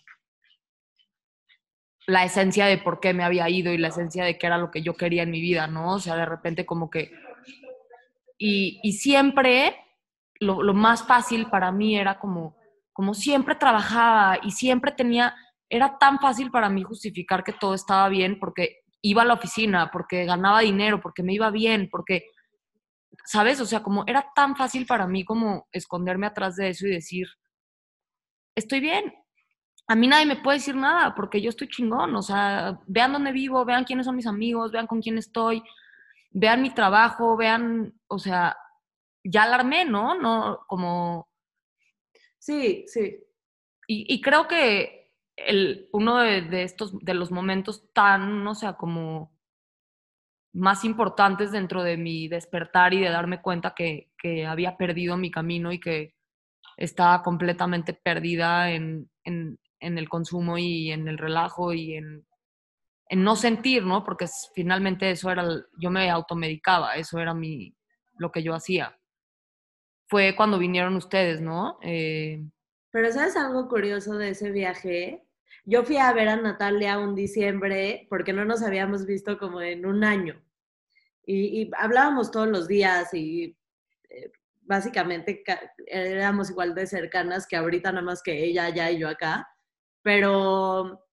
la 2.10 2.24
esencia 2.24 2.66
de 2.66 2.80
por 2.80 3.00
qué 3.00 3.14
me 3.14 3.24
había 3.24 3.48
ido 3.50 3.72
y 3.72 3.78
la 3.78 3.90
esencia 3.90 4.24
de 4.26 4.40
qué 4.40 4.48
era 4.48 4.58
lo 4.58 4.72
que 4.72 4.82
yo 4.82 4.96
quería 4.96 5.24
en 5.24 5.30
mi 5.30 5.42
vida, 5.42 5.68
¿no? 5.68 5.94
O 5.94 6.00
sea, 6.00 6.16
de 6.16 6.26
repente 6.26 6.66
como 6.66 6.90
que... 6.90 7.12
Y, 8.38 8.80
y 8.82 8.94
siempre 8.94 9.76
lo, 10.40 10.64
lo 10.64 10.74
más 10.74 11.06
fácil 11.06 11.48
para 11.52 11.72
mí 11.72 11.98
era 11.98 12.18
como, 12.18 12.56
como 12.94 13.14
siempre 13.14 13.54
trabajaba 13.54 14.40
y 14.42 14.52
siempre 14.52 14.92
tenía, 14.92 15.36
era 15.70 16.00
tan 16.00 16.20
fácil 16.20 16.50
para 16.50 16.68
mí 16.70 16.82
justificar 16.82 17.44
que 17.44 17.54
todo 17.54 17.76
estaba 17.76 18.10
bien 18.10 18.40
porque 18.40 18.78
iba 19.04 19.22
a 19.22 19.26
la 19.26 19.36
oficina, 19.36 19.92
porque 19.92 20.26
ganaba 20.26 20.62
dinero, 20.62 21.00
porque 21.02 21.22
me 21.22 21.34
iba 21.34 21.52
bien, 21.52 21.90
porque, 21.92 22.24
¿sabes? 23.26 23.62
O 23.62 23.66
sea, 23.66 23.84
como 23.84 24.04
era 24.08 24.32
tan 24.34 24.56
fácil 24.56 24.88
para 24.88 25.06
mí 25.06 25.24
como 25.24 25.68
esconderme 25.72 26.26
atrás 26.26 26.56
de 26.56 26.70
eso 26.70 26.88
y 26.88 26.92
decir, 26.92 27.28
estoy 28.56 28.80
bien. 28.80 29.14
A 29.90 29.96
mí 29.96 30.08
nadie 30.08 30.26
me 30.28 30.36
puede 30.38 30.60
decir 30.60 30.76
nada 30.76 31.16
porque 31.16 31.42
yo 31.42 31.50
estoy 31.50 31.68
chingón. 31.68 32.16
O 32.16 32.22
sea, 32.22 32.80
vean 32.88 33.12
dónde 33.14 33.32
vivo, 33.32 33.66
vean 33.66 33.84
quiénes 33.86 34.06
son 34.06 34.16
mis 34.16 34.28
amigos, 34.28 34.72
vean 34.72 34.88
con 34.88 35.02
quién 35.02 35.18
estoy, 35.18 35.64
vean 36.32 36.62
mi 36.62 36.70
trabajo, 36.74 37.36
vean, 37.36 37.94
o 38.08 38.20
sea, 38.20 38.56
ya 39.24 39.44
alarmé, 39.44 39.86
¿no? 39.86 40.16
No, 40.16 40.60
como 40.68 41.28
Sí, 42.38 42.86
sí. 42.88 43.18
y, 43.88 44.14
y 44.14 44.22
creo 44.22 44.48
que 44.48 45.12
el, 45.36 45.90
uno 45.94 46.20
de, 46.20 46.42
de 46.42 46.64
estos, 46.64 46.98
de 47.00 47.14
los 47.14 47.32
momentos 47.32 47.92
tan, 47.94 48.48
o 48.48 48.56
sea, 48.56 48.74
como 48.74 49.32
más 50.54 50.84
importantes 50.86 51.52
dentro 51.52 51.84
de 51.84 51.98
mi 51.98 52.28
despertar 52.28 52.94
y 52.94 53.00
de 53.02 53.10
darme 53.10 53.42
cuenta 53.42 53.74
que, 53.76 54.12
que 54.18 54.46
había 54.46 54.78
perdido 54.78 55.18
mi 55.18 55.32
camino 55.32 55.72
y 55.72 55.80
que 55.80 56.16
estaba 56.78 57.22
completamente 57.24 57.94
perdida 57.94 58.72
en, 58.72 59.10
en, 59.24 59.60
en 59.80 59.98
el 59.98 60.10
consumo 60.10 60.58
y 60.58 60.92
en 60.92 61.08
el 61.08 61.18
relajo 61.18 61.74
y 61.74 61.96
en, 61.96 62.26
en 63.10 63.24
no 63.24 63.36
sentir, 63.36 63.84
¿no? 63.86 64.04
Porque 64.04 64.26
finalmente 64.54 65.12
eso 65.12 65.32
era, 65.32 65.46
yo 65.78 65.90
me 65.92 66.10
automedicaba, 66.10 66.96
eso 66.96 67.20
era 67.20 67.34
mi, 67.34 67.76
lo 68.18 68.32
que 68.32 68.44
yo 68.44 68.54
hacía. 68.56 68.98
Fue 70.08 70.36
cuando 70.36 70.58
vinieron 70.58 70.96
ustedes, 70.96 71.40
¿no? 71.42 71.78
Eh, 71.84 72.44
Pero 72.92 73.12
¿sabes 73.12 73.36
algo 73.36 73.68
curioso 73.68 74.18
de 74.18 74.30
ese 74.30 74.52
viaje? 74.52 75.24
Yo 75.66 75.84
fui 75.84 75.98
a 75.98 76.12
ver 76.14 76.30
a 76.30 76.36
Natalia 76.36 76.98
un 76.98 77.14
diciembre 77.16 78.08
porque 78.10 78.34
no 78.34 78.44
nos 78.46 78.64
habíamos 78.64 79.06
visto 79.06 79.38
como 79.38 79.62
en 79.62 79.86
un 79.86 80.04
año. 80.04 80.42
Y, 81.26 81.62
y 81.62 81.72
hablábamos 81.78 82.32
todos 82.32 82.48
los 82.48 82.68
días 82.68 83.14
y 83.14 83.56
eh, 84.10 84.32
básicamente 84.62 85.44
ca- 85.44 85.72
éramos 85.86 86.50
igual 86.50 86.74
de 86.74 86.88
cercanas 86.88 87.46
que 87.48 87.56
ahorita, 87.56 87.92
nada 87.92 88.04
más 88.04 88.24
que 88.24 88.44
ella 88.46 88.66
allá 88.66 88.90
y 88.90 89.00
yo 89.00 89.08
acá. 89.10 89.48
Pero 90.10 91.06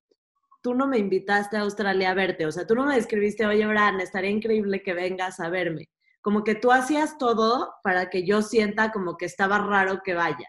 tú 0.62 0.72
no 0.74 0.86
me 0.86 0.96
invitaste 0.96 1.58
a 1.58 1.60
Australia 1.60 2.12
a 2.12 2.14
verte. 2.14 2.46
O 2.46 2.50
sea, 2.50 2.66
tú 2.66 2.74
no 2.74 2.86
me 2.86 2.96
escribiste, 2.96 3.44
oye, 3.44 3.66
Bran, 3.66 4.00
estaría 4.00 4.30
increíble 4.30 4.82
que 4.82 4.94
vengas 4.94 5.38
a 5.38 5.50
verme. 5.50 5.90
Como 6.22 6.44
que 6.44 6.54
tú 6.54 6.72
hacías 6.72 7.18
todo 7.18 7.74
para 7.84 8.08
que 8.08 8.26
yo 8.26 8.40
sienta 8.40 8.92
como 8.92 9.18
que 9.18 9.26
estaba 9.26 9.58
raro 9.58 10.00
que 10.02 10.14
vaya. 10.14 10.48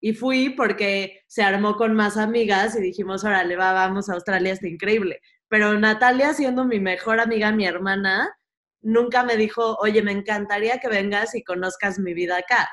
Y 0.00 0.14
fui 0.14 0.50
porque 0.56 1.20
se 1.28 1.44
armó 1.44 1.76
con 1.76 1.94
más 1.94 2.16
amigas 2.16 2.74
y 2.74 2.80
dijimos, 2.80 3.22
órale, 3.22 3.54
va, 3.54 3.72
vamos 3.72 4.08
a 4.08 4.14
Australia, 4.14 4.52
está 4.52 4.66
increíble. 4.66 5.20
Pero 5.46 5.78
Natalia, 5.78 6.34
siendo 6.34 6.64
mi 6.64 6.80
mejor 6.80 7.20
amiga, 7.20 7.52
mi 7.52 7.64
hermana, 7.64 8.36
nunca 8.80 9.22
me 9.22 9.36
dijo, 9.36 9.76
oye, 9.76 10.02
me 10.02 10.10
encantaría 10.10 10.78
que 10.78 10.88
vengas 10.88 11.36
y 11.36 11.44
conozcas 11.44 12.00
mi 12.00 12.12
vida 12.12 12.38
acá. 12.38 12.68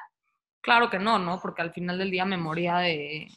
Claro 0.61 0.89
que 0.89 0.97
no, 0.97 1.19
¿no? 1.19 1.39
Porque 1.39 1.61
al 1.61 1.73
final 1.73 1.99
del 1.99 2.09
día 2.09 2.25
me 2.25 2.37
moría 2.37 2.77
de. 2.77 3.27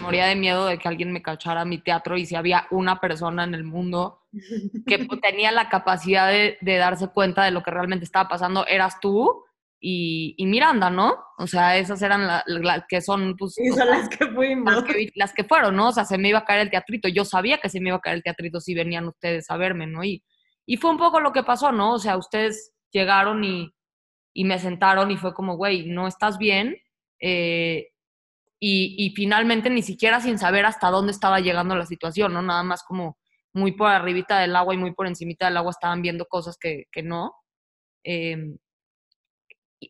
Moría 0.00 0.26
de 0.26 0.36
miedo 0.36 0.66
de 0.66 0.78
que 0.78 0.88
alguien 0.88 1.12
me 1.12 1.22
cachara 1.22 1.64
mi 1.64 1.78
teatro 1.78 2.16
y 2.16 2.26
si 2.26 2.34
había 2.34 2.66
una 2.70 3.00
persona 3.00 3.44
en 3.44 3.54
el 3.54 3.64
mundo 3.64 4.22
que 4.86 4.98
tenía 5.22 5.52
la 5.52 5.68
capacidad 5.68 6.28
de, 6.28 6.58
de 6.60 6.76
darse 6.76 7.08
cuenta 7.08 7.44
de 7.44 7.50
lo 7.50 7.62
que 7.62 7.70
realmente 7.70 8.04
estaba 8.04 8.28
pasando, 8.28 8.66
eras 8.66 9.00
tú 9.00 9.44
y, 9.82 10.34
y 10.36 10.46
Miranda, 10.46 10.90
¿no? 10.90 11.16
O 11.38 11.46
sea, 11.46 11.78
esas 11.78 12.02
eran 12.02 12.26
las 12.26 12.42
la, 12.46 12.84
que 12.86 13.00
son, 13.00 13.34
pues, 13.36 13.58
Y 13.58 13.70
son 13.70 13.88
las 13.88 14.10
que 14.10 14.26
fuimos. 14.26 14.74
las 14.74 14.84
que, 14.84 15.08
las 15.14 15.32
que 15.32 15.44
fueron, 15.44 15.74
¿no? 15.74 15.88
O 15.88 15.92
sea, 15.92 16.04
se 16.04 16.18
me 16.18 16.28
iba 16.28 16.40
a 16.40 16.44
caer 16.44 16.60
el 16.60 16.70
teatrito. 16.70 17.08
Yo 17.08 17.24
sabía 17.24 17.58
que 17.58 17.70
se 17.70 17.80
me 17.80 17.88
iba 17.88 17.96
a 17.96 18.00
caer 18.00 18.16
el 18.16 18.22
teatrito 18.22 18.60
si 18.60 18.74
venían 18.74 19.08
ustedes 19.08 19.50
a 19.50 19.56
verme, 19.56 19.86
¿no? 19.86 20.04
Y, 20.04 20.22
y 20.66 20.76
fue 20.76 20.90
un 20.90 20.98
poco 20.98 21.20
lo 21.20 21.32
que 21.32 21.42
pasó, 21.42 21.72
¿no? 21.72 21.94
O 21.94 21.98
sea, 21.98 22.18
ustedes 22.18 22.74
llegaron 22.92 23.42
y, 23.42 23.72
y 24.34 24.44
me 24.44 24.58
sentaron 24.58 25.10
y 25.10 25.16
fue 25.16 25.32
como, 25.32 25.56
güey, 25.56 25.86
no 25.86 26.06
estás 26.06 26.36
bien. 26.36 26.76
Eh, 27.18 27.88
y, 28.60 28.94
y 28.98 29.10
finalmente 29.10 29.70
ni 29.70 29.82
siquiera 29.82 30.20
sin 30.20 30.38
saber 30.38 30.66
hasta 30.66 30.90
dónde 30.90 31.12
estaba 31.12 31.40
llegando 31.40 31.74
la 31.74 31.86
situación, 31.86 32.32
¿no? 32.32 32.42
Nada 32.42 32.62
más 32.62 32.82
como 32.84 33.18
muy 33.52 33.72
por 33.72 33.88
arribita 33.88 34.38
del 34.38 34.54
agua 34.54 34.74
y 34.74 34.78
muy 34.78 34.92
por 34.92 35.06
encimita 35.06 35.46
del 35.46 35.56
agua 35.56 35.70
estaban 35.70 36.02
viendo 36.02 36.26
cosas 36.26 36.56
que, 36.58 36.84
que 36.92 37.02
no. 37.02 37.34
Eh, 38.04 38.56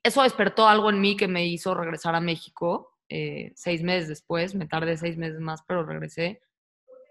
eso 0.02 0.22
despertó 0.22 0.68
algo 0.68 0.88
en 0.88 1.00
mí 1.00 1.16
que 1.16 1.28
me 1.28 1.46
hizo 1.46 1.74
regresar 1.74 2.14
a 2.14 2.20
México 2.20 2.90
eh, 3.12 3.52
seis 3.56 3.82
meses 3.82 4.08
después, 4.08 4.54
me 4.54 4.68
tardé 4.68 4.96
seis 4.96 5.18
meses 5.18 5.40
más, 5.40 5.62
pero 5.66 5.84
regresé. 5.84 6.40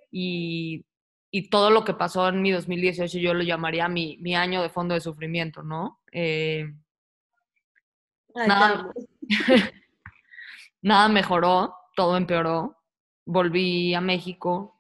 Y, 0.10 0.86
y 1.30 1.50
todo 1.50 1.70
lo 1.70 1.84
que 1.84 1.94
pasó 1.94 2.30
en 2.30 2.42
mi 2.42 2.52
2018 2.52 3.20
yo 3.20 3.34
lo 3.34 3.44
llamaría 3.44 3.90
mi, 3.90 4.18
mi 4.22 4.34
año 4.34 4.62
de 4.62 4.70
fondo 4.70 4.96
de 4.96 5.02
sufrimiento, 5.02 5.62
¿no? 5.62 6.00
Eh, 6.14 6.74
Ay, 8.34 8.48
nada. 8.48 8.92
nada 10.82 11.10
mejoró, 11.10 11.76
todo 11.96 12.18
empeoró. 12.18 12.78
Volví 13.26 13.94
a 13.94 14.02
México 14.02 14.80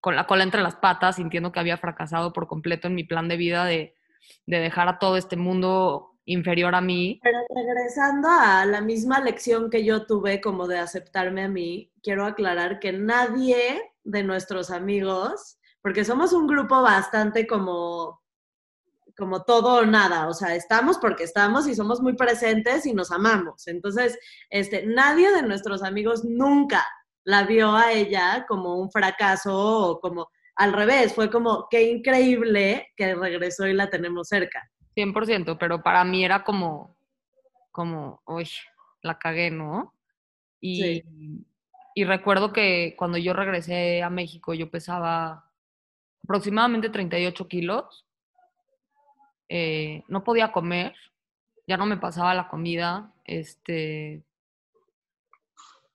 con 0.00 0.16
la 0.16 0.26
cola 0.26 0.44
entre 0.44 0.62
las 0.62 0.76
patas, 0.76 1.16
sintiendo 1.16 1.52
que 1.52 1.60
había 1.60 1.76
fracasado 1.76 2.32
por 2.32 2.46
completo 2.46 2.88
en 2.88 2.94
mi 2.94 3.04
plan 3.04 3.28
de 3.28 3.36
vida 3.36 3.64
de, 3.64 3.94
de 4.46 4.58
dejar 4.58 4.88
a 4.88 4.98
todo 4.98 5.16
este 5.16 5.36
mundo 5.36 6.18
inferior 6.24 6.74
a 6.74 6.80
mí. 6.80 7.20
Pero 7.22 7.38
regresando 7.54 8.28
a 8.28 8.64
la 8.64 8.80
misma 8.80 9.20
lección 9.20 9.70
que 9.70 9.84
yo 9.84 10.06
tuve 10.06 10.40
como 10.40 10.66
de 10.68 10.78
aceptarme 10.78 11.44
a 11.44 11.48
mí, 11.48 11.92
quiero 12.02 12.24
aclarar 12.24 12.78
que 12.78 12.92
nadie 12.92 13.82
de 14.04 14.22
nuestros 14.22 14.70
amigos, 14.70 15.58
porque 15.82 16.04
somos 16.04 16.32
un 16.32 16.46
grupo 16.46 16.82
bastante 16.82 17.46
como 17.46 18.19
como 19.20 19.44
todo 19.44 19.82
o 19.82 19.86
nada, 19.86 20.26
o 20.26 20.34
sea, 20.34 20.56
estamos 20.56 20.98
porque 20.98 21.22
estamos 21.22 21.68
y 21.68 21.76
somos 21.76 22.00
muy 22.00 22.14
presentes 22.14 22.84
y 22.86 22.92
nos 22.94 23.12
amamos. 23.12 23.68
Entonces, 23.68 24.18
este, 24.48 24.84
nadie 24.86 25.30
de 25.30 25.42
nuestros 25.42 25.84
amigos 25.84 26.24
nunca 26.24 26.84
la 27.22 27.44
vio 27.44 27.76
a 27.76 27.92
ella 27.92 28.46
como 28.48 28.74
un 28.80 28.90
fracaso 28.90 29.54
o 29.54 30.00
como 30.00 30.28
al 30.56 30.72
revés, 30.72 31.14
fue 31.14 31.30
como 31.30 31.68
qué 31.70 31.82
increíble 31.90 32.88
que 32.96 33.14
regresó 33.14 33.66
y 33.68 33.74
la 33.74 33.88
tenemos 33.88 34.26
cerca. 34.28 34.68
100%, 34.96 35.56
pero 35.58 35.82
para 35.82 36.02
mí 36.04 36.24
era 36.24 36.42
como, 36.42 36.96
como, 37.70 38.20
uy, 38.26 38.50
la 39.02 39.18
cagué, 39.18 39.50
¿no? 39.50 39.94
Y, 40.60 40.82
Sí. 40.82 41.04
y 41.94 42.04
recuerdo 42.04 42.52
que 42.52 42.94
cuando 42.98 43.16
yo 43.18 43.32
regresé 43.32 44.02
a 44.02 44.10
México 44.10 44.52
yo 44.54 44.70
pesaba 44.70 45.50
aproximadamente 46.24 46.90
38 46.90 47.48
kilos, 47.48 48.06
eh, 49.50 50.04
no 50.08 50.22
podía 50.22 50.52
comer, 50.52 50.94
ya 51.66 51.76
no 51.76 51.84
me 51.84 51.96
pasaba 51.96 52.34
la 52.34 52.48
comida, 52.48 53.12
este, 53.24 54.22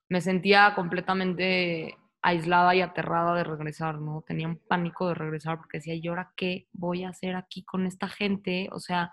me 0.09 0.19
sentía 0.21 0.75
completamente 0.75 1.97
aislada 2.21 2.75
y 2.75 2.81
aterrada 2.81 3.33
de 3.35 3.45
regresar, 3.45 3.99
¿no? 3.99 4.23
Tenía 4.27 4.47
un 4.47 4.57
pánico 4.57 5.07
de 5.07 5.13
regresar 5.15 5.57
porque 5.57 5.77
decía, 5.77 5.95
¿y 5.95 6.05
ahora 6.07 6.33
qué 6.35 6.67
voy 6.73 7.05
a 7.05 7.09
hacer 7.09 7.35
aquí 7.35 7.63
con 7.63 7.85
esta 7.87 8.07
gente? 8.09 8.67
O 8.71 8.79
sea, 8.79 9.11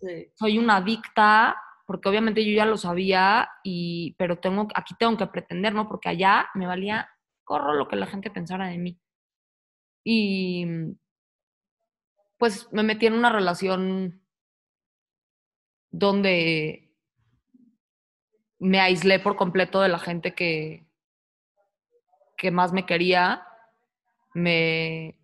Sí. 0.00 0.30
soy 0.34 0.58
una 0.58 0.76
adicta, 0.76 1.56
porque 1.86 2.08
obviamente 2.08 2.44
yo 2.44 2.54
ya 2.56 2.64
lo 2.64 2.76
sabía, 2.76 3.50
y, 3.64 4.14
pero 4.18 4.38
tengo, 4.38 4.68
aquí 4.74 4.94
tengo 4.98 5.16
que 5.16 5.26
pretender, 5.26 5.74
¿no? 5.74 5.88
Porque 5.88 6.08
allá 6.08 6.48
me 6.54 6.66
valía 6.66 7.08
corro 7.44 7.74
lo 7.74 7.88
que 7.88 7.96
la 7.96 8.06
gente 8.06 8.30
pensara 8.30 8.68
de 8.68 8.78
mí. 8.78 8.98
Y 10.04 10.66
pues 12.40 12.72
me 12.72 12.82
metí 12.82 13.04
en 13.04 13.12
una 13.12 13.30
relación 13.30 14.22
donde 15.90 16.90
me 18.58 18.80
aislé 18.80 19.18
por 19.18 19.36
completo 19.36 19.82
de 19.82 19.90
la 19.90 19.98
gente 19.98 20.34
que, 20.34 20.86
que 22.38 22.50
más 22.50 22.72
me 22.72 22.86
quería. 22.86 23.46
Me, 24.32 25.18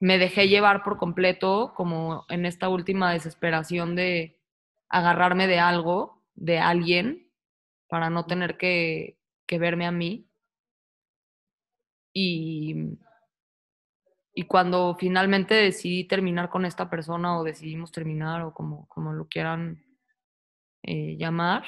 me 0.00 0.16
dejé 0.16 0.48
llevar 0.48 0.82
por 0.82 0.96
completo, 0.96 1.74
como 1.76 2.24
en 2.30 2.46
esta 2.46 2.70
última 2.70 3.12
desesperación 3.12 3.94
de 3.96 4.40
agarrarme 4.88 5.46
de 5.46 5.58
algo, 5.58 6.22
de 6.36 6.58
alguien, 6.58 7.30
para 7.88 8.08
no 8.08 8.24
tener 8.24 8.56
que, 8.56 9.18
que 9.44 9.58
verme 9.58 9.84
a 9.84 9.92
mí. 9.92 10.26
Y, 12.14 12.96
y 14.34 14.46
cuando 14.46 14.96
finalmente 14.98 15.54
decidí 15.54 16.04
terminar 16.04 16.50
con 16.50 16.64
esta 16.64 16.90
persona 16.90 17.38
o 17.38 17.44
decidimos 17.44 17.92
terminar 17.92 18.42
o 18.42 18.52
como, 18.52 18.88
como 18.88 19.12
lo 19.12 19.28
quieran 19.28 19.84
eh, 20.82 21.16
llamar, 21.16 21.62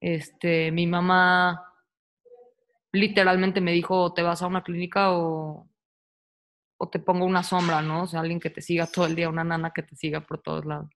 este, 0.00 0.72
mi 0.72 0.86
mamá 0.88 1.72
literalmente 2.90 3.60
me 3.60 3.70
dijo, 3.70 4.12
te 4.12 4.22
vas 4.22 4.42
a 4.42 4.48
una 4.48 4.64
clínica 4.64 5.12
o, 5.12 5.68
o 6.78 6.88
te 6.88 6.98
pongo 6.98 7.24
una 7.24 7.44
sombra, 7.44 7.80
¿no? 7.82 8.02
O 8.02 8.06
sea, 8.08 8.20
alguien 8.20 8.40
que 8.40 8.50
te 8.50 8.62
siga 8.62 8.88
todo 8.88 9.06
el 9.06 9.14
día, 9.14 9.28
una 9.28 9.44
nana 9.44 9.70
que 9.70 9.84
te 9.84 9.94
siga 9.94 10.20
por 10.20 10.42
todos 10.42 10.64
lados. 10.64 10.90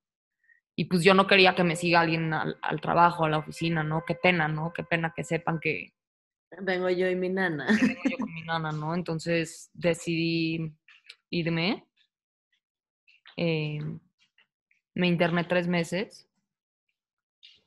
Y 0.75 0.87
pues 0.87 1.05
yo 1.05 1.15
no 1.15 1.27
quería 1.29 1.55
que 1.55 1.63
me 1.63 1.77
siga 1.77 2.01
alguien 2.01 2.33
al, 2.33 2.59
al 2.63 2.81
trabajo, 2.81 3.25
a 3.25 3.29
la 3.29 3.39
oficina, 3.39 3.85
¿no? 3.85 4.03
Qué 4.05 4.17
pena, 4.17 4.49
¿no? 4.49 4.73
Qué 4.73 4.83
pena 4.83 5.13
que 5.15 5.23
sepan 5.23 5.61
que, 5.61 5.93
Vengo 6.59 6.91
yo 6.91 7.09
y 7.09 7.15
mi 7.15 7.29
nana. 7.29 7.67
que 7.67 7.87
vengo 7.87 8.03
yo 8.11 8.19
con 8.19 8.35
mi 8.35 8.43
nana, 8.43 8.73
¿no? 8.73 8.95
Entonces 8.95 9.71
decidí 9.73 10.75
irme. 11.31 11.87
Eh, 13.37 13.79
me 14.95 15.07
interné 15.07 15.45
tres 15.45 15.67
meses, 15.67 16.29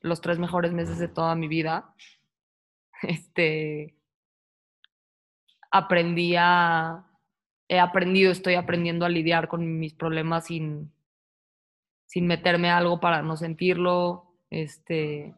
los 0.00 0.20
tres 0.20 0.38
mejores 0.38 0.72
meses 0.72 0.98
de 0.98 1.08
toda 1.08 1.34
mi 1.34 1.48
vida. 1.48 1.94
Este, 3.02 3.94
aprendí 5.70 6.36
a, 6.38 7.04
he 7.68 7.78
aprendido, 7.78 8.32
estoy 8.32 8.54
aprendiendo 8.54 9.04
a 9.04 9.10
lidiar 9.10 9.46
con 9.46 9.78
mis 9.78 9.92
problemas 9.92 10.46
sin, 10.46 10.90
sin 12.06 12.26
meterme 12.26 12.70
algo 12.70 13.00
para 13.00 13.20
no 13.20 13.36
sentirlo. 13.36 14.38
Este, 14.48 15.34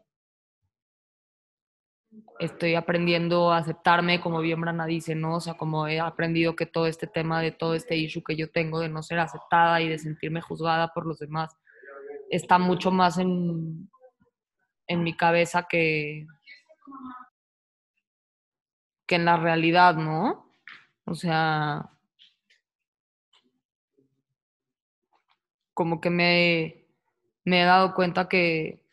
estoy 2.39 2.75
aprendiendo 2.75 3.51
a 3.51 3.57
aceptarme, 3.57 4.21
como 4.21 4.39
bien 4.39 4.61
Brana 4.61 4.85
dice, 4.85 5.15
¿no? 5.15 5.35
O 5.35 5.41
sea, 5.41 5.55
como 5.55 5.87
he 5.87 5.99
aprendido 5.99 6.55
que 6.55 6.65
todo 6.65 6.87
este 6.87 7.07
tema 7.07 7.41
de 7.41 7.51
todo 7.51 7.73
este 7.73 7.95
issue 7.95 8.23
que 8.23 8.35
yo 8.35 8.51
tengo 8.51 8.79
de 8.79 8.89
no 8.89 9.03
ser 9.03 9.19
aceptada 9.19 9.81
y 9.81 9.89
de 9.89 9.99
sentirme 9.99 10.41
juzgada 10.41 10.93
por 10.93 11.05
los 11.05 11.19
demás 11.19 11.55
está 12.29 12.59
mucho 12.59 12.91
más 12.91 13.17
en, 13.17 13.89
en 14.87 15.03
mi 15.03 15.15
cabeza 15.15 15.67
que, 15.69 16.25
que 19.05 19.15
en 19.15 19.25
la 19.25 19.37
realidad, 19.37 19.95
¿no? 19.95 20.51
O 21.05 21.15
sea, 21.15 21.89
como 25.73 26.01
que 26.01 26.09
me, 26.09 26.85
me 27.45 27.61
he 27.61 27.65
dado 27.65 27.93
cuenta 27.93 28.27
que 28.27 28.86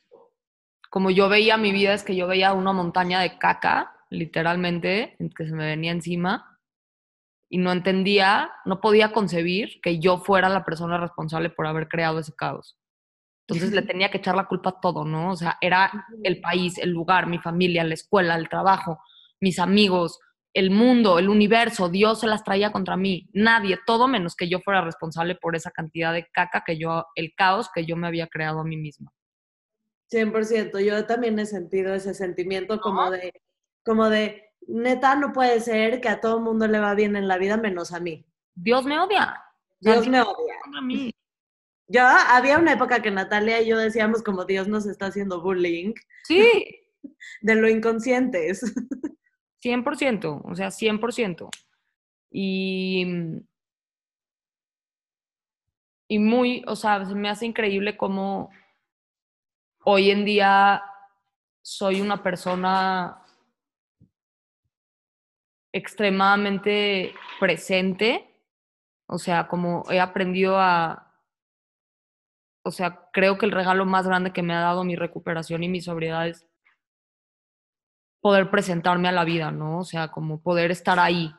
como 0.95 1.11
yo 1.11 1.29
veía 1.29 1.57
mi 1.57 1.73
vida, 1.73 1.93
es 1.93 2.05
que 2.05 2.15
yo 2.15 2.29
veía 2.29 2.53
una 2.53 2.73
montaña 2.73 3.19
de 3.19 3.37
caca, 3.37 3.97
literalmente, 4.11 5.17
que 5.37 5.45
se 5.45 5.53
me 5.53 5.67
venía 5.67 5.91
encima, 5.91 6.57
y 7.49 7.59
no 7.59 7.73
entendía, 7.73 8.53
no 8.65 8.81
podía 8.81 9.13
concebir 9.13 9.81
que 9.83 9.99
yo 9.99 10.19
fuera 10.19 10.49
la 10.49 10.65
persona 10.65 10.97
responsable 10.97 11.51
por 11.51 11.67
haber 11.67 11.89
creado 11.89 12.21
ese 12.21 12.33
caos. 12.33 12.79
Entonces 13.49 13.73
le 13.73 13.83
tenía 13.93 14.13
que 14.13 14.19
echar 14.19 14.37
la 14.37 14.47
culpa 14.47 14.71
a 14.71 14.81
todo, 14.81 15.05
¿no? 15.05 15.33
O 15.33 15.37
sea, 15.37 15.59
era 15.61 16.07
el 16.23 16.41
país, 16.41 16.79
el 16.79 16.91
lugar, 16.91 17.27
mi 17.27 17.39
familia, 17.39 17.83
la 17.83 17.95
escuela, 17.95 18.37
el 18.37 18.49
trabajo, 18.49 19.01
mis 19.41 19.59
amigos, 19.59 20.21
el 20.53 20.71
mundo, 20.71 21.19
el 21.19 21.29
universo, 21.29 21.89
Dios 21.89 22.21
se 22.21 22.29
las 22.29 22.45
traía 22.45 22.71
contra 22.71 22.97
mí. 22.97 23.29
Nadie, 23.33 23.81
todo 23.85 24.07
menos 24.07 24.37
que 24.37 24.49
yo 24.49 24.61
fuera 24.61 24.81
responsable 24.81 25.35
por 25.35 25.57
esa 25.57 25.73
cantidad 25.73 26.13
de 26.13 26.29
caca 26.31 26.63
que 26.65 26.79
yo, 26.79 27.07
el 27.17 27.35
caos 27.35 27.69
que 27.75 27.85
yo 27.85 27.97
me 27.97 28.07
había 28.07 28.29
creado 28.29 28.61
a 28.61 28.65
mí 28.65 28.77
misma. 28.77 29.13
100%. 30.15 30.81
Yo 30.81 31.07
también 31.07 31.39
he 31.39 31.47
sentido 31.47 31.95
ese 31.95 32.15
sentimiento 32.15 32.81
como 32.81 33.11
de, 33.11 33.43
como 33.85 34.09
de, 34.09 34.51
neta, 34.67 35.17
no 35.17 35.33
puede 35.33 35.61
ser 35.61 36.01
que 36.01 36.09
a 36.09 36.21
todo 36.21 36.39
el 36.39 36.45
mundo 36.45 36.67
le 36.67 36.79
va 36.79 36.95
bien 36.95 37.17
en 37.17 37.29
la 37.29 37.39
vida 37.39 37.57
menos 37.57 37.93
a 37.93 38.01
mí. 38.01 38.25
Dios 38.55 38.85
me 38.85 38.99
odia. 38.99 39.43
Dios 39.81 40.07
me 40.09 40.21
odia. 40.23 40.55
contra 40.63 40.81
mí. 40.81 41.13
Yo, 41.87 42.03
había 42.03 42.59
una 42.59 42.73
época 42.73 43.03
que 43.03 43.11
Natalia 43.11 43.61
y 43.61 43.67
yo 43.69 43.77
decíamos 43.77 44.23
como 44.23 44.45
Dios 44.45 44.69
nos 44.69 44.87
está 44.87 45.07
haciendo 45.07 45.43
bullying 45.43 45.93
Sí, 46.25 46.65
de 47.43 47.55
lo 47.57 47.69
inconscientes. 47.69 48.63
100%, 49.63 50.43
o 50.45 50.55
sea, 50.55 50.69
100%. 50.69 51.49
Y, 52.31 53.07
y 56.09 56.19
muy, 56.19 56.65
o 56.67 56.77
sea, 56.77 57.05
se 57.05 57.15
me 57.15 57.29
hace 57.29 57.47
increíble 57.47 57.97
cómo 57.97 58.51
hoy 59.85 60.11
en 60.11 60.25
día 60.25 60.83
soy 61.63 62.01
una 62.01 62.23
persona 62.23 63.23
extremadamente 65.73 67.15
presente, 67.41 68.31
o 69.07 69.19
sea, 69.19 69.49
como 69.49 69.85
he 69.91 70.01
aprendido 70.01 70.59
a, 70.59 71.13
o 72.65 72.71
sea, 72.71 73.09
creo 73.13 73.39
que 73.39 73.47
el 73.47 73.53
regalo 73.53 73.85
más 73.85 74.07
grande 74.07 74.33
que 74.33 74.43
me 74.43 74.55
ha 74.55 74.61
dado 74.61 74.85
mi 74.85 74.97
recuperación 74.97 75.63
y 75.63 75.69
mi 75.69 75.81
sobriedad 75.81 76.29
es 76.29 76.47
poder 78.21 78.51
presentarme 78.51 79.09
a 79.09 79.13
la 79.13 79.25
vida, 79.25 79.51
¿no? 79.51 79.81
O 79.81 79.85
sea, 79.85 80.09
como 80.09 80.43
poder 80.43 80.71
estar 80.71 80.99
ahí, 80.99 81.35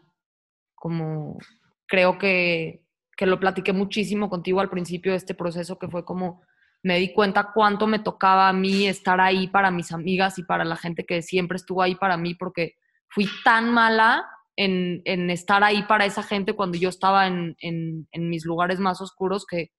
como 0.76 1.40
creo 1.88 2.20
que, 2.20 2.86
que 3.18 3.26
lo 3.26 3.40
platiqué 3.40 3.74
muchísimo 3.74 4.30
contigo 4.30 4.60
al 4.60 4.70
principio 4.70 5.14
de 5.14 5.18
este 5.18 5.34
proceso, 5.34 5.80
que 5.80 5.88
fue 5.88 6.06
como 6.06 6.44
me 6.86 7.00
di 7.00 7.14
cuenta 7.14 7.52
cuánto 7.52 7.88
me 7.88 7.98
tocaba 7.98 8.48
a 8.48 8.54
mí 8.54 8.86
estar 8.86 9.20
ahí 9.20 9.48
para 9.48 9.72
mis 9.72 9.92
amigas 9.92 10.38
y 10.38 10.44
para 10.44 10.64
la 10.64 10.76
gente 10.76 11.04
que 11.04 11.24
siempre 11.24 11.56
estuvo 11.56 11.82
ahí 11.82 11.96
para 11.96 12.16
mí, 12.16 12.36
porque 12.36 12.76
fui 13.10 13.28
tan 13.44 13.74
mala 13.74 14.24
en, 14.56 15.02
en 15.06 15.32
estar 15.32 15.64
ahí 15.64 15.82
para 15.88 16.06
esa 16.06 16.22
gente 16.22 16.54
cuando 16.54 16.78
yo 16.78 16.90
estaba 16.90 17.26
en, 17.26 17.58
en, 17.60 18.30
mis 18.30 18.46
lugares 18.46 18.80
más 18.80 19.02
oscuros 19.02 19.48
que, 19.48 19.72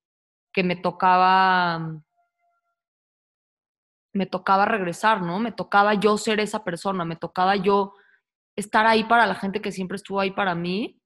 que 0.53 0.65
me 0.65 0.75
tocaba 0.75 2.03
me 4.13 4.27
tocaba 4.27 4.65
regresar, 4.65 5.23
¿no? 5.23 5.39
Me 5.39 5.53
tocaba 5.53 5.95
yo 5.95 6.19
ser 6.19 6.41
esa 6.41 6.65
persona, 6.65 7.05
me 7.05 7.15
tocaba 7.15 7.55
yo 7.55 7.93
estar 8.57 8.85
ahí 8.85 9.05
para 9.05 9.27
la 9.27 9.37
gente 9.37 9.61
que 9.61 9.71
siempre 9.71 9.95
estuvo 9.95 10.19
ahí 10.19 10.33
para 10.33 10.57
mí. 10.57 11.01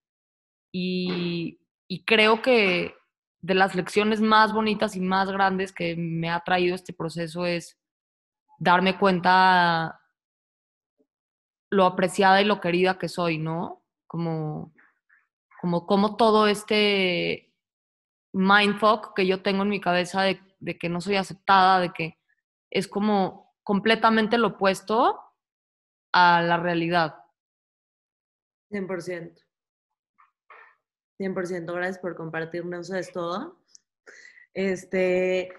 Y, 0.72 1.61
y 1.86 2.05
creo 2.07 2.40
que 2.40 2.94
de 3.43 3.55
las 3.55 3.74
lecciones 3.74 4.20
más 4.20 4.53
bonitas 4.53 4.97
y 4.97 5.01
más 5.01 5.30
grandes 5.30 5.72
que 5.72 5.97
me 5.97 6.30
ha 6.30 6.41
traído 6.41 6.74
este 6.74 6.93
proceso 6.93 7.47
es 7.47 7.78
darme 8.59 8.99
cuenta 8.99 10.01
lo 11.70 11.86
apreciada 11.86 12.43
y 12.43 12.45
lo 12.45 12.61
querida 12.61 12.99
que 12.99 13.09
soy, 13.09 13.38
¿no? 13.38 13.84
Como, 14.07 14.74
como, 15.61 15.86
como 15.86 16.16
todo 16.16 16.47
este 16.49 17.55
mindfuck 18.32 19.14
que 19.14 19.26
yo 19.26 19.43
tengo 19.43 19.62
en 19.62 19.68
mi 19.68 19.80
cabeza 19.80 20.22
de, 20.22 20.41
de 20.59 20.78
que 20.78 20.88
no 20.88 21.01
soy 21.01 21.16
aceptada, 21.16 21.80
de 21.80 21.93
que 21.93 22.18
es 22.70 22.88
como 22.88 23.55
completamente 23.62 24.36
lo 24.36 24.49
opuesto 24.49 25.20
a 26.12 26.43
la 26.43 26.57
realidad. 26.57 27.24
100%. 28.70 29.49
100%. 31.20 31.74
Gracias 31.74 31.98
por 31.98 32.16
compartirnos 32.16 32.90
esto. 32.90 33.60
Este, 34.54 35.52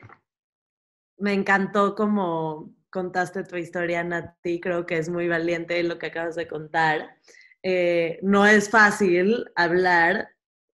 me 1.18 1.34
encantó 1.34 1.96
como 1.96 2.74
contaste 2.90 3.44
tu 3.44 3.56
historia, 3.58 4.04
Nati. 4.04 4.60
Creo 4.60 4.86
que 4.86 4.98
es 4.98 5.08
muy 5.08 5.28
valiente 5.28 5.82
lo 5.84 6.00
que 6.00 6.08
acabas 6.08 6.36
de 6.36 6.48
contar. 6.48 7.16
Eh, 7.64 8.20
no 8.24 8.46
es 8.48 8.70
fácil 8.70 9.46
hablar 9.56 10.30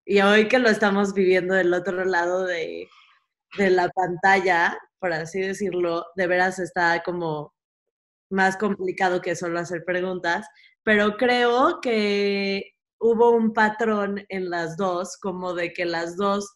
y 0.05 0.21
hoy 0.21 0.47
que 0.47 0.57
lo 0.57 0.69
estamos 0.69 1.13
viviendo 1.13 1.53
del 1.53 1.73
otro 1.73 2.05
lado 2.05 2.45
de, 2.45 2.87
de 3.57 3.69
la 3.69 3.89
pantalla, 3.89 4.79
por 4.99 5.11
así 5.11 5.41
decirlo, 5.41 6.05
de 6.15 6.27
veras 6.27 6.59
está 6.59 7.03
como 7.03 7.53
más 8.29 8.55
complicado 8.55 9.21
que 9.21 9.35
solo 9.35 9.59
hacer 9.59 9.83
preguntas, 9.83 10.47
pero 10.83 11.17
creo 11.17 11.81
que 11.81 12.76
hubo 12.99 13.31
un 13.31 13.53
patrón 13.53 14.25
en 14.29 14.49
las 14.49 14.77
dos, 14.77 15.17
como 15.17 15.53
de 15.53 15.73
que 15.73 15.85
las 15.85 16.17
dos 16.17 16.53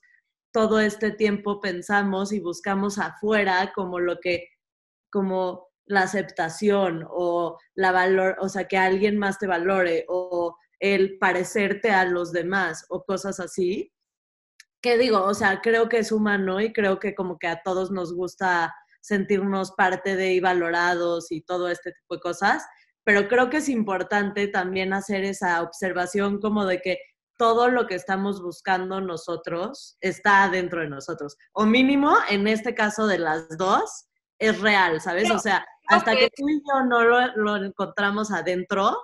todo 0.52 0.80
este 0.80 1.12
tiempo 1.12 1.60
pensamos 1.60 2.34
y 2.34 2.40
buscamos 2.40 2.98
afuera 2.98 3.72
como 3.74 4.00
lo 4.00 4.20
que, 4.20 4.48
como 5.12 5.68
la 5.86 6.02
aceptación 6.04 7.06
o 7.10 7.58
la 7.76 7.92
valor, 7.92 8.38
o 8.40 8.50
sea, 8.50 8.68
que 8.68 8.78
alguien 8.78 9.18
más 9.18 9.40
te 9.40 9.48
valore 9.48 10.06
o 10.08 10.56
el 10.80 11.18
parecerte 11.20 11.92
a 11.92 12.06
los 12.06 12.32
demás 12.32 12.86
o 12.90 13.04
cosas 13.04 13.40
así. 13.40 13.92
¿Qué 14.82 14.98
digo? 14.98 15.24
O 15.24 15.34
sea, 15.34 15.62
creo 15.62 15.90
que 15.90 16.00
es 16.00 16.12
humano 16.12 16.60
y 16.60 16.74
creo 16.74 17.00
que 17.00 17.14
como 17.14 17.38
que 17.38 17.48
a 17.48 17.62
todos 17.62 17.92
nos 17.92 18.14
gusta 18.14 18.74
sentirnos 19.00 19.72
parte 19.72 20.16
de 20.16 20.34
y 20.34 20.40
valorados 20.40 21.32
y 21.32 21.42
todo 21.42 21.70
este 21.70 21.92
tipo 21.92 22.16
de 22.16 22.22
cosas, 22.22 22.66
pero 23.04 23.28
creo 23.28 23.50
que 23.50 23.58
es 23.58 23.70
importante 23.70 24.48
también 24.48 24.94
hacer 24.94 25.24
esa 25.24 25.62
observación 25.62 26.40
como 26.40 26.66
de 26.66 26.82
que 26.82 27.00
todo 27.38 27.70
lo 27.70 27.88
que 27.88 27.96
estamos 27.96 28.42
buscando 28.42 29.02
nosotros 29.02 29.98
está 30.00 30.48
dentro 30.50 30.82
de 30.82 30.90
nosotros. 30.90 31.38
O 31.54 31.66
mínimo, 31.66 32.16
en 32.30 32.48
este 32.48 32.76
caso 32.76 33.08
de 33.08 33.18
las 33.18 33.58
dos, 33.58 34.06
es 34.38 34.60
real, 34.62 35.02
¿sabes? 35.02 35.32
o 35.32 35.40
sea, 35.40 35.66
hasta 35.88 36.16
que 36.16 36.30
tú 36.36 36.48
y 36.48 36.62
yo 36.68 36.84
no 36.86 37.04
lo, 37.04 37.56
encontramos 37.58 38.32
adentro, 38.32 38.96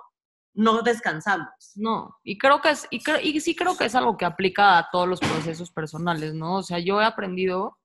no 0.54 0.82
descansamos. 0.82 1.48
No, 1.74 2.16
y 2.22 2.38
creo 2.38 2.60
que 2.60 2.70
es, 2.70 2.86
y, 2.90 3.02
y 3.22 3.40
sí 3.40 3.54
creo 3.54 3.76
que 3.76 3.84
es 3.84 3.94
algo 3.94 4.16
que 4.16 4.24
aplica 4.24 4.78
a 4.78 4.88
todos 4.90 5.08
los 5.08 5.20
procesos 5.20 5.70
personales, 5.70 6.34
¿no? 6.34 6.56
O 6.56 6.62
sea, 6.62 6.78
yo 6.78 7.00
he 7.00 7.04
aprendido. 7.04 7.78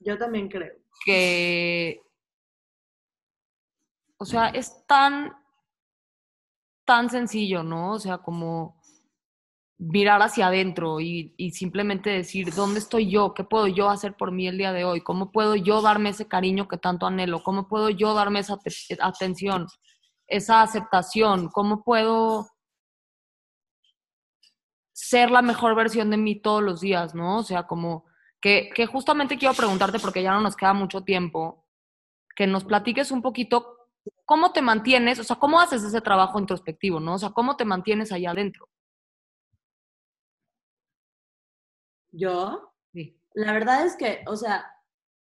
Yo 0.00 0.18
también 0.18 0.48
creo. 0.48 0.74
Que. 1.04 2.00
O 4.24 4.26
sea, 4.26 4.48
es 4.48 4.86
tan. 4.86 5.36
tan 6.86 7.10
sencillo, 7.10 7.62
¿no? 7.62 7.92
O 7.92 7.98
sea, 7.98 8.16
como 8.16 8.80
mirar 9.76 10.22
hacia 10.22 10.46
adentro 10.46 10.98
y, 10.98 11.34
simplemente 11.52 12.08
decir, 12.08 12.54
¿dónde 12.54 12.78
estoy 12.78 13.10
yo? 13.10 13.34
¿Qué 13.34 13.44
puedo 13.44 13.66
yo 13.66 13.90
hacer 13.90 14.16
por 14.16 14.32
mí 14.32 14.48
el 14.48 14.56
día 14.56 14.72
de 14.72 14.86
hoy? 14.86 15.02
¿Cómo 15.02 15.30
puedo 15.30 15.56
yo 15.56 15.82
darme 15.82 16.08
ese 16.08 16.26
cariño 16.26 16.68
que 16.68 16.78
tanto 16.78 17.06
anhelo? 17.06 17.42
¿Cómo 17.42 17.68
puedo 17.68 17.90
yo 17.90 18.14
darme 18.14 18.38
esa 18.38 18.58
atención, 19.00 19.66
esa 20.26 20.62
aceptación? 20.62 21.50
¿Cómo 21.50 21.84
puedo 21.84 22.48
ser 24.94 25.30
la 25.30 25.42
mejor 25.42 25.74
versión 25.74 26.08
de 26.08 26.16
mí 26.16 26.40
todos 26.40 26.62
los 26.62 26.80
días, 26.80 27.14
¿no? 27.14 27.40
O 27.40 27.42
sea, 27.42 27.66
como 27.66 28.06
que, 28.40 28.70
que 28.74 28.86
justamente 28.86 29.36
quiero 29.36 29.52
preguntarte, 29.52 29.98
porque 29.98 30.22
ya 30.22 30.32
no 30.32 30.40
nos 30.40 30.56
queda 30.56 30.72
mucho 30.72 31.02
tiempo, 31.02 31.66
que 32.34 32.46
nos 32.46 32.64
platiques 32.64 33.10
un 33.10 33.20
poquito 33.20 33.73
cómo 34.24 34.52
te 34.52 34.62
mantienes, 34.62 35.18
o 35.18 35.24
sea, 35.24 35.36
cómo 35.36 35.60
haces 35.60 35.82
ese 35.82 36.00
trabajo 36.00 36.38
introspectivo, 36.38 37.00
¿no? 37.00 37.14
O 37.14 37.18
sea, 37.18 37.30
cómo 37.30 37.56
te 37.56 37.64
mantienes 37.64 38.12
allá 38.12 38.30
adentro. 38.30 38.68
Yo, 42.12 42.72
sí. 42.92 43.18
la 43.34 43.52
verdad 43.52 43.84
es 43.84 43.96
que, 43.96 44.24
o 44.26 44.36
sea, 44.36 44.70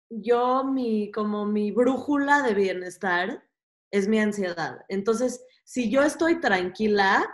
yo 0.09 0.65
mi, 0.65 1.13
como 1.13 1.45
mi 1.47 1.71
brújula 1.71 2.43
de 2.43 2.55
bienestar 2.55 3.45
es 3.91 4.09
mi 4.09 4.19
ansiedad. 4.19 4.85
Entonces, 4.89 5.45
si 5.65 5.91
yo 5.91 6.03
estoy 6.03 6.41
tranquila, 6.41 7.25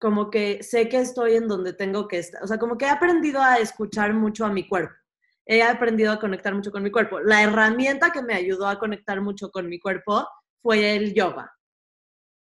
como 0.00 0.30
que 0.30 0.62
sé 0.62 0.88
que 0.88 0.98
estoy 0.98 1.34
en 1.34 1.48
donde 1.48 1.72
tengo 1.72 2.08
que 2.08 2.18
estar. 2.18 2.42
O 2.42 2.46
sea, 2.46 2.58
como 2.58 2.78
que 2.78 2.86
he 2.86 2.90
aprendido 2.90 3.42
a 3.42 3.58
escuchar 3.58 4.14
mucho 4.14 4.46
a 4.46 4.50
mi 4.50 4.66
cuerpo. 4.66 4.94
He 5.50 5.62
aprendido 5.62 6.12
a 6.12 6.20
conectar 6.20 6.54
mucho 6.54 6.70
con 6.70 6.82
mi 6.82 6.90
cuerpo. 6.90 7.20
La 7.20 7.42
herramienta 7.42 8.12
que 8.12 8.22
me 8.22 8.34
ayudó 8.34 8.68
a 8.68 8.78
conectar 8.78 9.20
mucho 9.20 9.50
con 9.50 9.68
mi 9.68 9.80
cuerpo 9.80 10.28
fue 10.62 10.94
el 10.94 11.12
yoga 11.12 11.52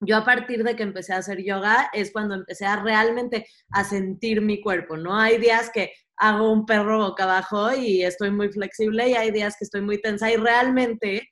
yo 0.02 0.18
a 0.18 0.26
partir 0.26 0.64
de 0.64 0.76
que 0.76 0.84
empecé 0.84 1.14
a 1.14 1.18
hacer 1.18 1.44
yoga 1.44 1.90
es 1.94 2.12
cuando 2.12 2.36
empecé 2.36 2.66
a 2.66 2.82
realmente 2.82 3.48
a 3.72 3.84
sentir 3.84 4.42
mi 4.42 4.62
cuerpo, 4.62 4.98
¿no? 4.98 5.18
Hay 5.18 5.38
días 5.38 5.70
que 5.74 5.94
hago 6.18 6.52
un 6.52 6.66
perro 6.66 7.00
boca 7.00 7.24
abajo 7.24 7.74
y 7.74 8.04
estoy 8.04 8.32
muy 8.32 8.50
flexible 8.50 9.10
y 9.10 9.16
hay 9.16 9.32
días 9.32 9.56
que 9.58 9.66
estoy 9.66 9.82
muy 9.82 10.02
tensa 10.02 10.32
y 10.32 10.38
realmente, 10.38 11.30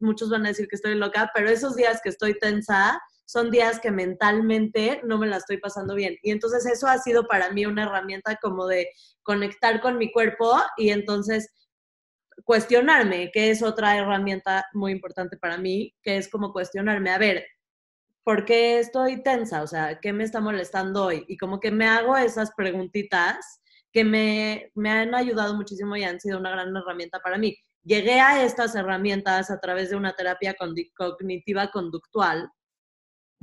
muchos 0.00 0.30
van 0.30 0.44
a 0.44 0.48
decir 0.48 0.68
que 0.68 0.76
estoy 0.76 0.94
loca, 0.96 1.30
pero 1.34 1.48
esos 1.48 1.76
días 1.76 2.00
que 2.02 2.10
estoy 2.10 2.38
tensa 2.38 3.00
son 3.26 3.50
días 3.50 3.80
que 3.80 3.90
mentalmente 3.90 5.00
no 5.04 5.18
me 5.18 5.26
la 5.26 5.38
estoy 5.38 5.58
pasando 5.58 5.94
bien. 5.94 6.16
Y 6.22 6.30
entonces 6.30 6.66
eso 6.66 6.86
ha 6.86 6.98
sido 6.98 7.26
para 7.26 7.50
mí 7.50 7.66
una 7.66 7.84
herramienta 7.84 8.36
como 8.36 8.66
de 8.66 8.88
conectar 9.22 9.80
con 9.80 9.98
mi 9.98 10.12
cuerpo 10.12 10.54
y 10.76 10.90
entonces 10.90 11.50
cuestionarme, 12.44 13.30
que 13.32 13.50
es 13.50 13.62
otra 13.62 13.96
herramienta 13.96 14.66
muy 14.72 14.92
importante 14.92 15.36
para 15.36 15.56
mí, 15.56 15.94
que 16.02 16.16
es 16.16 16.28
como 16.28 16.52
cuestionarme, 16.52 17.10
a 17.10 17.18
ver, 17.18 17.46
¿por 18.24 18.44
qué 18.44 18.78
estoy 18.78 19.22
tensa? 19.22 19.62
O 19.62 19.66
sea, 19.66 20.00
¿qué 20.00 20.12
me 20.12 20.24
está 20.24 20.40
molestando 20.40 21.04
hoy? 21.04 21.24
Y 21.28 21.36
como 21.36 21.60
que 21.60 21.70
me 21.70 21.86
hago 21.86 22.16
esas 22.16 22.52
preguntitas 22.56 23.60
que 23.92 24.04
me, 24.04 24.72
me 24.74 24.90
han 24.90 25.14
ayudado 25.14 25.54
muchísimo 25.54 25.96
y 25.96 26.04
han 26.04 26.20
sido 26.20 26.38
una 26.38 26.50
gran 26.50 26.76
herramienta 26.76 27.20
para 27.20 27.38
mí. 27.38 27.56
Llegué 27.84 28.20
a 28.20 28.44
estas 28.44 28.74
herramientas 28.74 29.50
a 29.50 29.60
través 29.60 29.90
de 29.90 29.96
una 29.96 30.14
terapia 30.14 30.56
cognitiva 30.96 31.70
conductual 31.70 32.50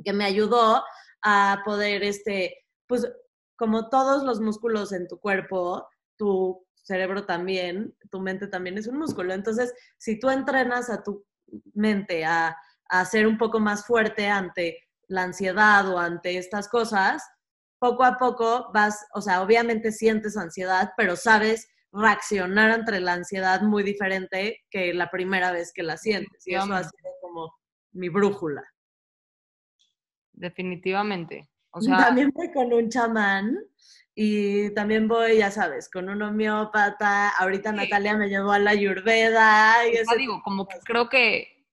que 0.03 0.13
me 0.13 0.25
ayudó 0.25 0.83
a 1.23 1.61
poder, 1.65 2.03
este, 2.03 2.65
pues, 2.87 3.07
como 3.55 3.89
todos 3.89 4.23
los 4.23 4.41
músculos 4.41 4.91
en 4.91 5.07
tu 5.07 5.19
cuerpo, 5.19 5.87
tu 6.17 6.65
cerebro 6.81 7.25
también, 7.25 7.95
tu 8.09 8.19
mente 8.19 8.47
también 8.47 8.77
es 8.77 8.87
un 8.87 8.97
músculo. 8.97 9.33
Entonces, 9.33 9.73
si 9.97 10.19
tú 10.19 10.29
entrenas 10.29 10.89
a 10.89 11.03
tu 11.03 11.25
mente 11.73 12.25
a, 12.25 12.57
a 12.89 13.05
ser 13.05 13.27
un 13.27 13.37
poco 13.37 13.59
más 13.59 13.85
fuerte 13.85 14.27
ante 14.27 14.77
la 15.07 15.23
ansiedad 15.23 15.87
o 15.89 15.99
ante 15.99 16.37
estas 16.37 16.67
cosas, 16.67 17.23
poco 17.79 18.03
a 18.03 18.17
poco 18.17 18.71
vas, 18.73 19.05
o 19.13 19.21
sea, 19.21 19.41
obviamente 19.41 19.91
sientes 19.91 20.37
ansiedad, 20.37 20.91
pero 20.97 21.15
sabes 21.15 21.67
reaccionar 21.91 22.71
ante 22.71 22.99
la 22.99 23.13
ansiedad 23.13 23.61
muy 23.61 23.83
diferente 23.83 24.61
que 24.69 24.93
la 24.93 25.09
primera 25.09 25.51
vez 25.51 25.71
que 25.73 25.83
la 25.83 25.97
sientes. 25.97 26.45
Y 26.45 26.55
eso 26.55 26.73
ha 26.73 26.83
sido 26.83 27.11
como 27.21 27.53
mi 27.91 28.09
brújula. 28.09 28.63
Definitivamente. 30.41 31.47
O 31.69 31.81
sea, 31.81 31.97
también 32.07 32.31
voy 32.33 32.51
con 32.51 32.73
un 32.73 32.89
chamán 32.89 33.59
y 34.15 34.73
también 34.73 35.07
voy, 35.07 35.37
ya 35.37 35.51
sabes, 35.51 35.87
con 35.89 36.09
un 36.09 36.21
homeópata. 36.21 37.29
Ahorita 37.29 37.71
Natalia 37.71 38.17
me 38.17 38.27
llevó 38.27 38.51
a 38.51 38.59
la 38.59 38.71
Ayurveda. 38.71 39.87
Y 39.87 39.93
eso 39.97 40.15
digo, 40.17 40.41
como 40.43 40.67
que 40.67 40.79
creo 40.79 41.09
que, 41.09 41.67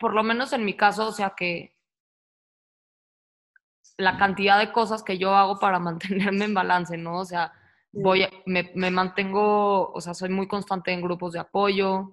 por 0.00 0.12
lo 0.12 0.24
menos 0.24 0.52
en 0.52 0.64
mi 0.64 0.76
caso, 0.76 1.06
o 1.06 1.12
sea 1.12 1.34
que 1.36 1.78
la 3.96 4.18
cantidad 4.18 4.58
de 4.58 4.72
cosas 4.72 5.04
que 5.04 5.16
yo 5.16 5.34
hago 5.34 5.60
para 5.60 5.78
mantenerme 5.78 6.46
en 6.46 6.54
balance, 6.54 6.96
¿no? 6.96 7.20
O 7.20 7.24
sea, 7.24 7.52
voy, 7.92 8.26
me, 8.44 8.72
me 8.74 8.90
mantengo, 8.90 9.92
o 9.92 10.00
sea, 10.00 10.14
soy 10.14 10.30
muy 10.30 10.48
constante 10.48 10.92
en 10.92 11.00
grupos 11.00 11.34
de 11.34 11.38
apoyo, 11.38 12.12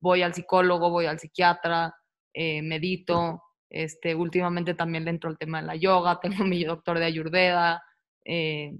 voy 0.00 0.22
al 0.22 0.34
psicólogo, 0.34 0.90
voy 0.90 1.06
al 1.06 1.20
psiquiatra, 1.20 1.94
eh, 2.34 2.62
medito, 2.62 3.44
este, 3.70 4.14
últimamente 4.14 4.74
también 4.74 5.04
le 5.04 5.10
entro 5.10 5.30
al 5.30 5.38
tema 5.38 5.60
de 5.60 5.66
la 5.68 5.76
yoga, 5.76 6.20
tengo 6.22 6.44
mi 6.44 6.64
doctor 6.64 6.98
de 6.98 7.06
Ayurveda, 7.06 7.82
eh, 8.24 8.76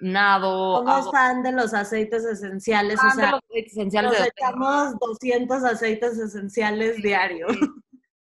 nado. 0.00 0.78
Somos 0.78 1.10
fan 1.10 1.42
de 1.42 1.52
los 1.52 1.74
aceites 1.74 2.24
esenciales. 2.24 2.98
o 2.98 3.10
sea, 3.10 3.32
los 3.32 3.40
aceites 3.44 3.72
esenciales. 3.72 4.12
Nos 4.12 4.28
echamos 4.28 4.98
200 4.98 5.64
aceites 5.64 6.18
esenciales 6.18 7.02
diarios. 7.02 7.56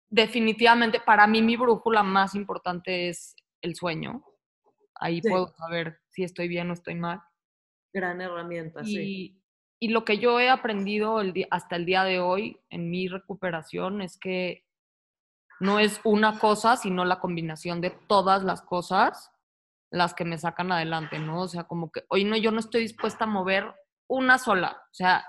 Definitivamente, 0.10 0.99
para 0.99 1.28
mí 1.28 1.41
mi 1.41 1.55
brújula 1.55 2.01
más 2.01 2.34
importante 2.34 3.10
es 3.10 3.36
el 3.62 3.76
sueño. 3.76 4.24
Ahí 4.95 5.22
puedo 5.22 5.53
saber 5.55 5.99
si 6.10 6.24
estoy 6.24 6.47
bien 6.47 6.70
o 6.72 6.74
estoy 6.74 6.95
mal. 6.95 7.22
Gran 7.93 8.20
herramienta, 8.20 8.84
sí. 8.84 9.39
Y 9.82 9.89
lo 9.89 10.03
que 10.03 10.18
yo 10.18 10.39
he 10.39 10.49
aprendido 10.49 11.22
el 11.22 11.47
hasta 11.51 11.78
el 11.78 11.86
día 11.86 12.03
de 12.03 12.20
hoy 12.20 12.60
en 12.70 12.89
mi 12.89 13.07
recuperación 13.07 14.01
es 14.01 14.18
que 14.18 14.66
no 15.60 15.80
es 15.80 15.99
una 16.03 16.39
cosa, 16.39 16.78
sino 16.78 17.05
la 17.05 17.20
combinación 17.20 17.82
de 17.82 17.91
todas 17.91 18.43
las 18.43 18.62
cosas 18.62 19.32
las 19.91 20.14
que 20.14 20.26
me 20.26 20.38
sacan 20.38 20.72
adelante, 20.72 21.20
¿no? 21.20 21.41
O 21.41 21.47
sea, 21.47 21.64
como 21.64 21.91
que 21.91 22.03
hoy 22.10 22.24
no, 22.24 22.38
yo 22.38 22.51
no 22.51 22.60
estoy 22.60 22.82
dispuesta 22.82 23.24
a 23.24 23.28
mover 23.28 23.74
una 24.07 24.38
sola, 24.38 24.82
o 24.84 24.93
sea, 24.93 25.26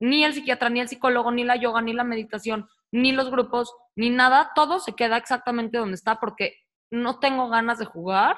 ni 0.00 0.24
el 0.24 0.34
psiquiatra, 0.34 0.68
ni 0.70 0.80
el 0.80 0.88
psicólogo, 0.88 1.30
ni 1.30 1.44
la 1.44 1.56
yoga, 1.56 1.80
ni 1.80 1.92
la 1.92 2.04
meditación, 2.04 2.68
ni 2.92 3.12
los 3.12 3.30
grupos, 3.30 3.74
ni 3.96 4.10
nada, 4.10 4.50
todo 4.54 4.80
se 4.80 4.94
queda 4.94 5.16
exactamente 5.16 5.78
donde 5.78 5.94
está 5.94 6.20
porque 6.20 6.56
no 6.90 7.18
tengo 7.18 7.48
ganas 7.48 7.78
de 7.78 7.84
jugar. 7.84 8.36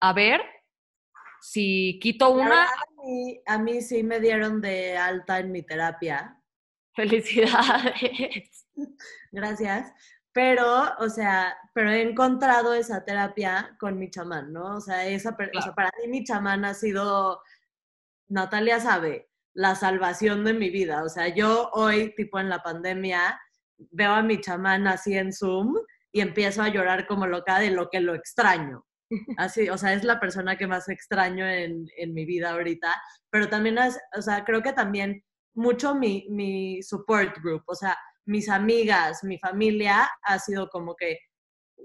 A 0.00 0.12
ver 0.12 0.42
si 1.40 1.98
quito 2.00 2.30
una. 2.30 2.64
A 2.64 3.04
mí, 3.04 3.40
a 3.46 3.58
mí 3.58 3.82
sí 3.82 4.02
me 4.02 4.20
dieron 4.20 4.60
de 4.60 4.96
alta 4.96 5.38
en 5.38 5.52
mi 5.52 5.62
terapia. 5.62 6.35
Felicidades. 6.96 8.66
Gracias. 9.30 9.92
Pero, 10.32 10.82
o 10.98 11.08
sea, 11.08 11.56
pero 11.72 11.90
he 11.90 12.02
encontrado 12.02 12.74
esa 12.74 13.04
terapia 13.04 13.76
con 13.78 13.98
mi 13.98 14.10
chamán, 14.10 14.52
¿no? 14.52 14.76
O 14.76 14.80
sea, 14.80 15.06
esa, 15.06 15.36
para 15.36 15.90
mí 16.02 16.08
mi 16.08 16.24
chamán 16.24 16.64
ha 16.64 16.74
sido 16.74 17.40
Natalia 18.28 18.80
sabe, 18.80 19.30
la 19.54 19.74
salvación 19.74 20.44
de 20.44 20.52
mi 20.52 20.70
vida. 20.70 21.04
O 21.04 21.08
sea, 21.08 21.28
yo 21.28 21.70
hoy, 21.72 22.14
tipo 22.16 22.38
en 22.38 22.48
la 22.48 22.62
pandemia, 22.62 23.40
veo 23.90 24.12
a 24.12 24.22
mi 24.22 24.40
chamán 24.40 24.86
así 24.86 25.16
en 25.16 25.32
Zoom 25.32 25.74
y 26.12 26.20
empiezo 26.20 26.62
a 26.62 26.68
llorar 26.68 27.06
como 27.06 27.26
loca 27.26 27.58
de 27.58 27.70
lo 27.70 27.88
que 27.88 28.00
lo 28.00 28.14
extraño. 28.14 28.84
Así, 29.38 29.68
o 29.68 29.78
sea, 29.78 29.92
es 29.92 30.02
la 30.04 30.18
persona 30.18 30.56
que 30.56 30.66
más 30.66 30.88
extraño 30.88 31.46
en, 31.46 31.88
en 31.96 32.12
mi 32.12 32.24
vida 32.24 32.50
ahorita, 32.50 32.92
pero 33.30 33.48
también 33.48 33.78
es, 33.78 33.98
o 34.16 34.22
sea, 34.22 34.44
creo 34.44 34.62
que 34.62 34.72
también 34.72 35.22
mucho 35.56 35.94
mi, 35.94 36.26
mi 36.30 36.82
support 36.82 37.38
group, 37.42 37.62
o 37.66 37.74
sea, 37.74 37.96
mis 38.26 38.48
amigas, 38.48 39.24
mi 39.24 39.38
familia 39.38 40.08
ha 40.22 40.38
sido 40.38 40.68
como 40.68 40.94
que 40.94 41.18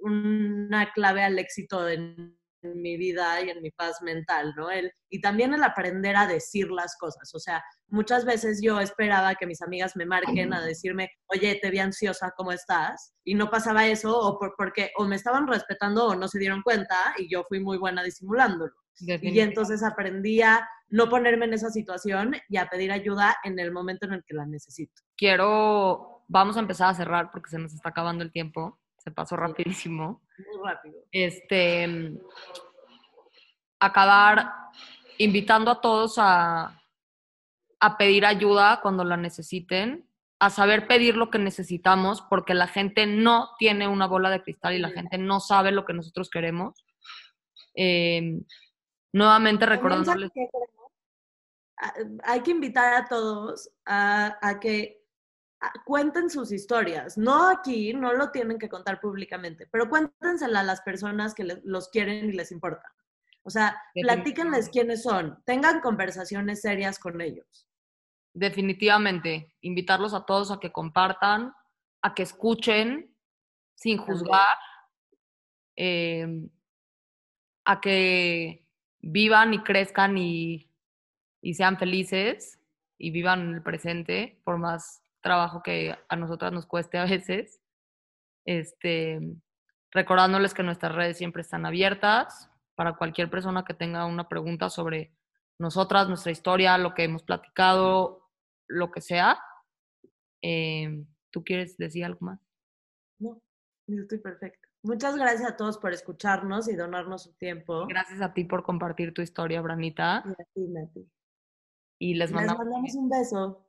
una 0.01 0.91
clave 0.93 1.23
al 1.23 1.39
éxito 1.39 1.87
en, 1.87 2.37
mi 2.63 2.95
vida 2.95 3.41
y 3.41 3.49
en 3.49 3.59
mi 3.59 3.71
paz 3.71 4.03
mental, 4.03 4.53
¿no? 4.55 4.69
El, 4.69 4.91
y 5.09 5.19
también 5.19 5.51
el 5.51 5.63
aprender 5.63 6.15
a 6.15 6.27
decir 6.27 6.69
las 6.69 6.95
cosas. 6.95 7.33
O 7.33 7.39
sea, 7.39 7.63
muchas 7.87 8.23
veces 8.23 8.61
yo 8.61 8.79
esperaba 8.79 9.33
que 9.33 9.47
mis 9.47 9.63
amigas 9.63 9.95
me 9.95 10.05
marquen 10.05 10.53
a 10.53 10.63
decirme, 10.63 11.09
oye, 11.25 11.57
te 11.59 11.71
vi 11.71 11.79
ansiosa, 11.79 12.31
¿cómo 12.37 12.51
estás? 12.51 13.15
Y 13.23 13.33
no 13.33 13.49
pasaba 13.49 13.87
eso, 13.87 14.15
o 14.15 14.37
por, 14.37 14.53
porque 14.55 14.91
o 14.97 15.05
me 15.05 15.15
estaban 15.15 15.47
respetando 15.47 16.05
o 16.05 16.15
no 16.15 16.27
se 16.27 16.37
dieron 16.37 16.61
cuenta, 16.61 16.95
y 17.17 17.31
yo 17.33 17.43
fui 17.49 17.59
muy 17.59 17.79
buena 17.79 18.03
disimulándolo. 18.03 18.75
Y 18.99 19.39
entonces 19.39 19.83
aprendí 19.83 20.41
a 20.41 20.67
no 20.89 21.09
ponerme 21.09 21.45
en 21.45 21.53
esa 21.53 21.69
situación 21.69 22.35
y 22.49 22.57
a 22.57 22.67
pedir 22.67 22.91
ayuda 22.91 23.37
en 23.43 23.57
el 23.59 23.71
momento 23.71 24.05
en 24.05 24.13
el 24.13 24.23
que 24.23 24.33
la 24.33 24.45
necesito. 24.45 25.01
Quiero, 25.15 26.23
vamos 26.27 26.57
a 26.57 26.59
empezar 26.59 26.89
a 26.89 26.93
cerrar 26.93 27.31
porque 27.31 27.49
se 27.49 27.57
nos 27.57 27.73
está 27.73 27.89
acabando 27.89 28.23
el 28.23 28.31
tiempo. 28.31 28.79
Se 28.97 29.09
pasó 29.11 29.35
rapidísimo. 29.35 30.21
Muy 30.37 30.69
rápido. 30.69 30.99
Este, 31.11 32.13
acabar 33.79 34.51
invitando 35.17 35.71
a 35.71 35.81
todos 35.81 36.15
a, 36.17 36.79
a 37.79 37.97
pedir 37.97 38.25
ayuda 38.25 38.79
cuando 38.81 39.03
la 39.03 39.17
necesiten, 39.17 40.07
a 40.39 40.49
saber 40.49 40.87
pedir 40.87 41.15
lo 41.15 41.29
que 41.29 41.39
necesitamos, 41.39 42.21
porque 42.21 42.53
la 42.53 42.67
gente 42.67 43.05
no 43.05 43.51
tiene 43.57 43.87
una 43.87 44.07
bola 44.07 44.29
de 44.29 44.41
cristal 44.41 44.73
y 44.73 44.79
la 44.79 44.89
gente 44.89 45.17
no 45.17 45.39
sabe 45.39 45.71
lo 45.71 45.85
que 45.85 45.93
nosotros 45.93 46.29
queremos. 46.29 46.83
Eh, 47.75 48.41
nuevamente 49.13 49.65
recordándoles. 49.65 50.31
Hay 52.23 52.41
que 52.41 52.51
invitar 52.51 52.93
a 52.93 53.07
todos 53.07 53.71
a, 53.85 54.37
a 54.41 54.59
que 54.59 55.03
a- 55.59 55.73
cuenten 55.83 56.29
sus 56.29 56.51
historias. 56.51 57.17
No 57.17 57.49
aquí, 57.49 57.93
no 57.93 58.13
lo 58.13 58.31
tienen 58.31 58.59
que 58.59 58.69
contar 58.69 58.99
públicamente, 58.99 59.65
pero 59.67 59.89
cuéntensela 59.89 60.59
a 60.59 60.63
las 60.63 60.81
personas 60.81 61.33
que 61.33 61.43
les- 61.43 61.63
los 61.63 61.89
quieren 61.89 62.29
y 62.29 62.33
les 62.33 62.51
importa. 62.51 62.93
O 63.43 63.49
sea, 63.49 63.81
platíquenles 64.03 64.69
quiénes 64.69 65.01
son, 65.01 65.41
tengan 65.45 65.81
conversaciones 65.81 66.61
serias 66.61 66.99
con 66.99 67.19
ellos. 67.21 67.67
Definitivamente, 68.33 69.55
invitarlos 69.61 70.13
a 70.13 70.23
todos 70.25 70.51
a 70.51 70.59
que 70.59 70.71
compartan, 70.71 71.51
a 72.03 72.13
que 72.13 72.21
escuchen 72.23 73.15
sin 73.73 73.97
juzgar, 73.97 74.57
eh, 75.75 76.47
a 77.65 77.81
que 77.81 78.67
vivan 79.01 79.53
y 79.53 79.63
crezcan 79.63 80.17
y, 80.17 80.69
y 81.41 81.53
sean 81.53 81.77
felices 81.77 82.59
y 82.97 83.11
vivan 83.11 83.41
en 83.41 83.55
el 83.55 83.63
presente, 83.63 84.39
por 84.43 84.57
más 84.57 85.01
trabajo 85.21 85.61
que 85.63 85.95
a 86.07 86.15
nosotras 86.15 86.51
nos 86.51 86.65
cueste 86.65 86.97
a 86.97 87.05
veces. 87.05 87.61
Este, 88.45 89.19
recordándoles 89.91 90.53
que 90.53 90.63
nuestras 90.63 90.93
redes 90.93 91.17
siempre 91.17 91.41
están 91.41 91.65
abiertas 91.65 92.49
para 92.75 92.93
cualquier 92.93 93.29
persona 93.29 93.65
que 93.65 93.73
tenga 93.73 94.05
una 94.05 94.27
pregunta 94.27 94.69
sobre 94.69 95.13
nosotras, 95.59 96.07
nuestra 96.07 96.31
historia, 96.31 96.77
lo 96.77 96.93
que 96.93 97.03
hemos 97.03 97.23
platicado, 97.23 98.29
lo 98.67 98.91
que 98.91 99.01
sea. 99.01 99.39
Eh, 100.41 101.03
¿Tú 101.31 101.43
quieres 101.43 101.77
decir 101.77 102.03
algo 102.03 102.19
más? 102.21 102.39
No, 103.19 103.41
yo 103.87 104.01
estoy 104.01 104.17
perfecta. 104.17 104.60
Muchas 104.83 105.15
gracias 105.15 105.47
a 105.47 105.55
todos 105.55 105.77
por 105.77 105.93
escucharnos 105.93 106.67
y 106.67 106.75
donarnos 106.75 107.23
su 107.23 107.33
tiempo. 107.33 107.85
Gracias 107.87 108.19
a 108.19 108.33
ti 108.33 108.45
por 108.45 108.63
compartir 108.63 109.13
tu 109.13 109.21
historia, 109.21 109.61
Branita. 109.61 110.23
Y 110.25 110.31
a 110.31 110.45
ti, 110.55 110.67
Nati. 110.67 111.07
Y 111.99 112.15
les 112.15 112.31
Les 112.31 112.35
mandamos 112.35 112.65
mandamos 112.65 112.95
un 112.95 113.09
beso. 113.09 113.67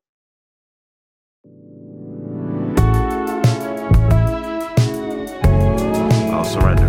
I'll 6.33 6.47
surrender. 6.47 6.89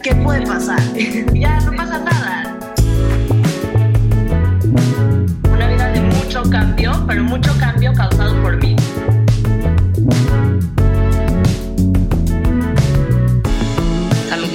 ¿Qué 0.00 0.14
puede 0.14 0.46
pasar? 0.46 0.78
ya 1.34 1.58
no 1.62 1.72
pasa 1.76 1.98
nada. 1.98 2.58
Una 5.50 5.68
vida 5.68 5.88
de 5.88 6.00
mucho 6.02 6.48
cambio, 6.48 6.92
pero 7.08 7.24
mucho 7.24 7.50
cambio 7.58 7.92
causado 7.94 8.40
por 8.42 8.56
mí. 8.58 8.75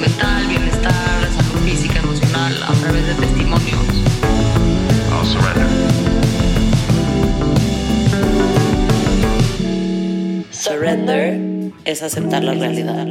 Mental, 0.01 0.47
bienestar, 0.47 1.29
salud 1.35 1.61
física, 1.63 1.99
emocional, 1.99 2.53
a 2.63 2.73
través 2.73 3.05
de 3.05 3.13
testimonios. 3.13 3.85
I'll 5.11 5.25
surrender. 5.25 5.67
Surrender 10.51 11.71
es 11.85 12.01
aceptar 12.01 12.43
la 12.43 12.53
realidad. 12.53 13.05